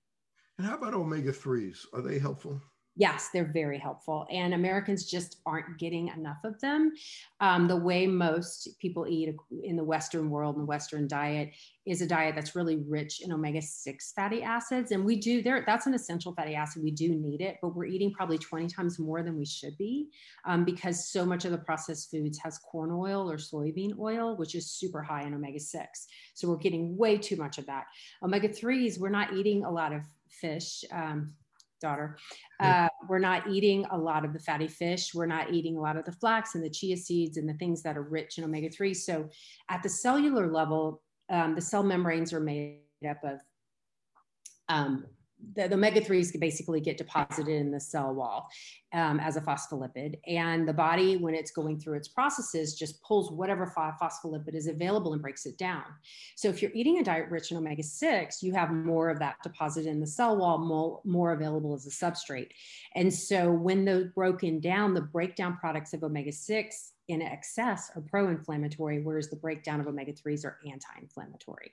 And 0.59 0.67
how 0.67 0.77
about 0.77 0.95
omega 0.95 1.33
3s? 1.33 1.87
Are 1.93 2.03
they 2.03 2.19
helpful? 2.19 2.61
Yes, 2.99 3.29
they're 3.31 3.53
very 3.53 3.79
helpful. 3.79 4.27
And 4.31 4.55
Americans 4.55 5.05
just 5.05 5.41
aren't 5.45 5.79
getting 5.79 6.09
enough 6.09 6.39
of 6.45 6.59
them. 6.61 6.95
Um, 7.41 7.69
the 7.69 7.77
way 7.77 8.07
most 8.07 8.71
people 8.79 9.07
eat 9.07 9.35
in 9.63 9.77
the 9.77 9.85
Western 9.85 10.31
world 10.31 10.57
and 10.57 10.63
the 10.63 10.67
Western 10.67 11.07
diet 11.07 11.51
is 11.85 12.01
a 12.01 12.07
diet 12.07 12.35
that's 12.35 12.57
really 12.57 12.79
rich 12.89 13.21
in 13.23 13.33
omega 13.33 13.61
6 13.61 14.13
fatty 14.13 14.43
acids. 14.43 14.93
And 14.93 15.05
we 15.05 15.17
do 15.17 15.43
there, 15.43 15.63
that's 15.67 15.87
an 15.87 15.93
essential 15.93 16.33
fatty 16.33 16.55
acid. 16.55 16.83
We 16.83 16.91
do 16.91 17.15
need 17.15 17.43
it, 17.43 17.59
but 17.61 17.77
we're 17.77 17.85
eating 17.85 18.13
probably 18.13 18.39
20 18.39 18.67
times 18.69 18.99
more 18.99 19.23
than 19.23 19.37
we 19.37 19.45
should 19.45 19.77
be 19.77 20.09
um, 20.47 20.65
because 20.65 21.07
so 21.07 21.27
much 21.27 21.45
of 21.45 21.51
the 21.51 21.59
processed 21.59 22.11
foods 22.11 22.39
has 22.39 22.57
corn 22.59 22.91
oil 22.91 23.31
or 23.31 23.37
soybean 23.37 23.99
oil, 23.99 24.39
which 24.39 24.55
is 24.55 24.71
super 24.71 25.03
high 25.03 25.23
in 25.23 25.35
omega 25.35 25.61
6. 25.61 26.07
So 26.33 26.49
we're 26.49 26.57
getting 26.57 26.97
way 26.97 27.19
too 27.19 27.37
much 27.37 27.59
of 27.59 27.67
that. 27.67 27.85
Omega 28.23 28.49
3s, 28.49 28.99
we're 28.99 29.11
not 29.11 29.35
eating 29.35 29.65
a 29.65 29.71
lot 29.71 29.93
of 29.93 30.03
fish. 30.31 30.83
Um, 30.91 31.35
daughter. 31.81 32.19
Uh, 32.61 32.89
we're 33.09 33.19
not 33.19 33.49
eating 33.49 33.85
a 33.91 33.99
lot 33.99 34.25
of 34.25 34.33
the 34.33 34.39
fatty 34.39 34.69
fish. 34.69 35.15
We're 35.15 35.27
not 35.27 35.53
eating 35.53 35.77
a 35.77 35.81
lot 35.81 35.97
of 35.97 36.05
the 36.05 36.13
flax 36.13 36.55
and 36.55 36.65
the 36.65 36.71
chia 36.71 36.97
seeds 36.97 37.37
and 37.37 37.49
the 37.49 37.55
things 37.55 37.83
that 37.83 37.97
are 37.97 38.03
rich 38.03 38.39
in 38.39 38.45
omega 38.45 38.71
3. 38.71 38.95
So, 38.95 39.29
at 39.69 39.83
the 39.83 39.89
cellular 39.89 40.51
level, 40.51 41.03
um, 41.29 41.55
the 41.55 41.61
cell 41.61 41.83
membranes 41.83 42.33
are 42.33 42.41
made 42.41 42.81
up 43.09 43.23
of 43.25 43.41
um, 44.69 45.05
the, 45.55 45.69
the 45.69 45.75
omega-3s 45.75 46.39
basically 46.41 46.81
get 46.81 46.97
deposited 46.97 47.49
in 47.49 47.71
the 47.71 47.81
cell 47.81 48.15
wall 48.15 48.49
um, 48.93 49.21
as 49.21 49.37
a 49.37 49.41
phospholipid. 49.41 50.17
And 50.27 50.67
the 50.67 50.73
body 50.73 51.17
when 51.17 51.35
it's 51.35 51.51
going 51.51 51.79
through 51.79 51.97
its 51.97 52.09
processes 52.09 52.75
just 52.75 53.03
pulls 53.03 53.31
whatever 53.31 53.73
phospholipid 53.77 54.55
is 54.55 54.67
available 54.67 55.13
and 55.13 55.23
breaks 55.23 55.47
it 55.47 55.59
down. 55.59 55.85
So 56.37 56.49
if 56.49 56.63
you're 56.63 56.71
eating 56.75 56.99
a 56.99 57.05
diet 57.05 57.29
rich 57.31 57.51
in 57.51 57.59
omega-6 57.59 58.43
you 58.43 58.53
have 58.55 58.71
more 58.71 59.11
of 59.11 59.19
that 59.19 59.37
deposited 59.43 59.89
in 59.89 60.01
the 60.01 60.07
cell 60.07 60.37
wall 60.37 60.59
more, 60.59 61.01
more 61.05 61.33
available 61.33 61.75
as 61.75 61.87
a 61.87 61.91
substrate. 61.91 62.51
And 62.95 63.13
so 63.13 63.51
when 63.51 63.85
those 63.85 64.09
broken 64.15 64.61
down 64.61 64.95
the 64.95 65.03
breakdown 65.03 65.57
products 65.59 65.93
of 65.93 66.03
omega-6 66.03 66.91
in 67.09 67.23
excess 67.23 67.91
are 67.95 68.03
pro-inflammatory 68.03 69.01
whereas 69.01 69.29
the 69.29 69.37
breakdown 69.37 69.81
of 69.81 69.87
omega-3s 69.87 70.45
are 70.45 70.59
anti-inflammatory 70.67 71.73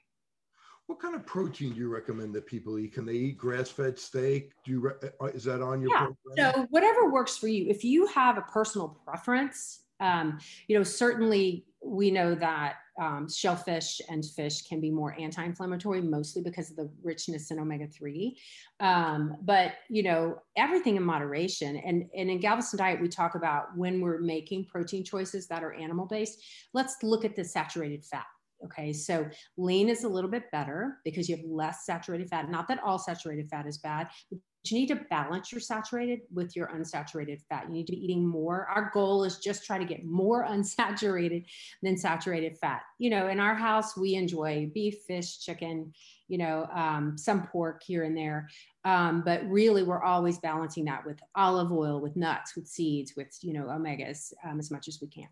what 0.87 0.99
kind 0.99 1.15
of 1.15 1.25
protein 1.25 1.73
do 1.73 1.79
you 1.79 1.89
recommend 1.89 2.33
that 2.35 2.45
people 2.45 2.77
eat? 2.77 2.93
Can 2.93 3.05
they 3.05 3.13
eat 3.13 3.37
grass-fed 3.37 3.97
steak? 3.97 4.51
Do 4.65 4.71
you 4.71 4.79
re- 4.81 5.09
uh, 5.21 5.25
is 5.27 5.45
that 5.45 5.61
on 5.61 5.81
your 5.81 5.91
yeah. 5.91 6.07
Program? 6.07 6.53
So 6.53 6.67
whatever 6.69 7.09
works 7.09 7.37
for 7.37 7.47
you. 7.47 7.69
If 7.69 7.83
you 7.83 8.05
have 8.07 8.37
a 8.37 8.41
personal 8.41 8.99
preference, 9.05 9.81
um, 9.99 10.39
you 10.67 10.77
know 10.77 10.83
certainly 10.83 11.65
we 11.85 12.11
know 12.11 12.35
that 12.35 12.75
um, 13.01 13.27
shellfish 13.29 13.99
and 14.09 14.23
fish 14.23 14.61
can 14.63 14.79
be 14.79 14.91
more 14.91 15.15
anti-inflammatory, 15.19 16.01
mostly 16.01 16.41
because 16.41 16.69
of 16.69 16.75
the 16.75 16.89
richness 17.01 17.49
in 17.49 17.59
omega-3. 17.59 18.35
Um, 18.79 19.37
but 19.41 19.73
you 19.89 20.03
know 20.03 20.39
everything 20.57 20.97
in 20.97 21.03
moderation. 21.03 21.77
And, 21.77 22.09
and 22.15 22.29
in 22.29 22.39
Galveston 22.39 22.77
Diet, 22.77 23.01
we 23.01 23.07
talk 23.07 23.35
about 23.35 23.75
when 23.75 24.01
we're 24.01 24.19
making 24.19 24.65
protein 24.65 25.03
choices 25.03 25.47
that 25.47 25.63
are 25.63 25.73
animal-based. 25.73 26.43
Let's 26.73 26.97
look 27.03 27.23
at 27.25 27.35
the 27.35 27.43
saturated 27.43 28.05
fat 28.05 28.25
Okay, 28.65 28.93
so 28.93 29.27
lean 29.57 29.89
is 29.89 30.03
a 30.03 30.09
little 30.09 30.29
bit 30.29 30.49
better 30.51 30.97
because 31.03 31.27
you 31.27 31.35
have 31.35 31.45
less 31.45 31.85
saturated 31.85 32.29
fat. 32.29 32.49
Not 32.49 32.67
that 32.69 32.81
all 32.83 32.97
saturated 32.97 33.49
fat 33.49 33.67
is 33.67 33.77
bad, 33.77 34.07
but 34.29 34.39
you 34.65 34.77
need 34.77 34.87
to 34.87 34.95
balance 35.09 35.51
your 35.51 35.59
saturated 35.59 36.21
with 36.33 36.55
your 36.55 36.67
unsaturated 36.67 37.41
fat. 37.49 37.65
You 37.67 37.73
need 37.73 37.87
to 37.87 37.91
be 37.91 38.03
eating 38.03 38.25
more. 38.25 38.65
Our 38.67 38.91
goal 38.93 39.25
is 39.25 39.39
just 39.39 39.65
try 39.65 39.77
to 39.77 39.85
get 39.85 40.05
more 40.05 40.45
unsaturated 40.49 41.45
than 41.81 41.97
saturated 41.97 42.57
fat. 42.57 42.83
You 42.97 43.09
know, 43.09 43.27
in 43.27 43.39
our 43.39 43.55
house, 43.55 43.97
we 43.97 44.15
enjoy 44.15 44.71
beef, 44.73 44.99
fish, 45.05 45.39
chicken, 45.39 45.93
you 46.29 46.37
know, 46.37 46.67
um, 46.73 47.17
some 47.17 47.45
pork 47.47 47.83
here 47.85 48.03
and 48.03 48.15
there. 48.15 48.49
Um, 48.85 49.21
but 49.25 49.43
really, 49.49 49.83
we're 49.83 50.03
always 50.03 50.37
balancing 50.39 50.85
that 50.85 51.05
with 51.05 51.19
olive 51.35 51.71
oil, 51.71 51.99
with 51.99 52.15
nuts, 52.15 52.55
with 52.55 52.67
seeds, 52.67 53.13
with, 53.17 53.37
you 53.41 53.53
know, 53.53 53.65
omegas 53.65 54.31
um, 54.45 54.59
as 54.59 54.71
much 54.71 54.87
as 54.87 54.99
we 55.01 55.07
can. 55.07 55.27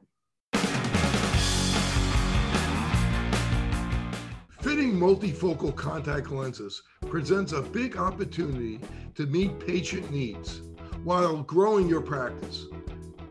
Fitting 4.62 4.94
multifocal 4.94 5.76
contact 5.76 6.30
lenses 6.30 6.84
presents 7.10 7.52
a 7.52 7.64
big 7.64 7.98
opportunity 7.98 8.80
to 9.16 9.26
meet 9.26 9.60
patient 9.60 10.12
needs 10.12 10.62
while 11.04 11.38
growing 11.38 11.90
your 11.90 12.00
practice. 12.00 12.68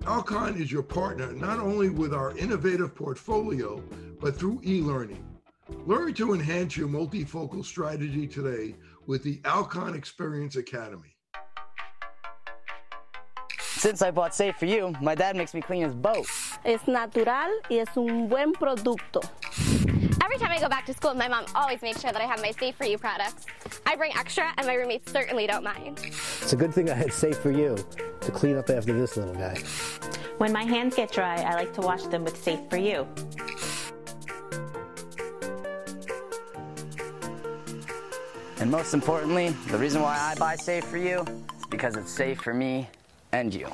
Alcon 0.08 0.60
is 0.60 0.72
your 0.72 0.82
partner 0.82 1.32
not 1.32 1.60
only 1.60 1.88
with 1.88 2.12
our 2.12 2.36
innovative 2.36 2.96
portfolio, 2.96 3.80
but 4.20 4.36
through 4.36 4.60
e 4.66 4.80
learning. 4.80 5.24
Learn 5.86 6.14
to 6.14 6.34
enhance 6.34 6.76
your 6.76 6.88
multifocal 6.88 7.64
strategy 7.64 8.26
today 8.26 8.74
with 9.06 9.22
the 9.22 9.40
Alcon 9.44 9.94
Experience 9.94 10.56
Academy. 10.56 11.14
Since 13.60 14.02
I 14.02 14.10
bought 14.10 14.34
Safe 14.34 14.56
for 14.56 14.66
You, 14.66 14.96
my 15.00 15.14
dad 15.14 15.36
makes 15.36 15.54
me 15.54 15.60
clean 15.60 15.84
his 15.84 15.94
boat. 15.94 16.26
Es 16.64 16.88
natural 16.88 17.50
y 17.70 17.76
es 17.76 17.96
un 17.96 18.28
buen 18.28 18.52
producto. 18.52 19.22
Every 20.22 20.36
time 20.38 20.50
I 20.50 20.60
go 20.60 20.68
back 20.68 20.86
to 20.86 20.94
school, 20.94 21.14
my 21.14 21.28
mom 21.28 21.46
always 21.54 21.82
makes 21.82 22.00
sure 22.00 22.12
that 22.12 22.20
I 22.20 22.26
have 22.26 22.40
my 22.42 22.50
Safe 22.50 22.76
for 22.76 22.84
You 22.84 22.98
products. 22.98 23.46
I 23.86 23.96
bring 23.96 24.16
extra, 24.16 24.52
and 24.56 24.66
my 24.66 24.74
roommates 24.74 25.10
certainly 25.10 25.46
don't 25.46 25.64
mind. 25.64 26.00
It's 26.04 26.52
a 26.52 26.56
good 26.56 26.72
thing 26.74 26.90
I 26.90 26.94
had 26.94 27.12
Safe 27.12 27.38
for 27.38 27.50
You 27.50 27.76
to 28.20 28.30
clean 28.30 28.56
up 28.56 28.70
after 28.70 28.92
this 28.92 29.16
little 29.16 29.34
guy. 29.34 29.58
When 30.38 30.52
my 30.52 30.64
hands 30.64 30.94
get 30.94 31.10
dry, 31.10 31.40
I 31.42 31.54
like 31.54 31.72
to 31.74 31.80
wash 31.80 32.02
them 32.04 32.24
with 32.24 32.36
Safe 32.36 32.60
for 32.68 32.76
You. 32.76 33.06
And 38.60 38.70
most 38.70 38.92
importantly, 38.92 39.48
the 39.68 39.78
reason 39.78 40.02
why 40.02 40.18
I 40.18 40.34
buy 40.38 40.54
Safe 40.56 40.84
for 40.84 40.98
You 40.98 41.20
is 41.58 41.66
because 41.70 41.96
it's 41.96 42.12
safe 42.12 42.40
for 42.42 42.52
me 42.52 42.88
and 43.32 43.54
you. 43.54 43.68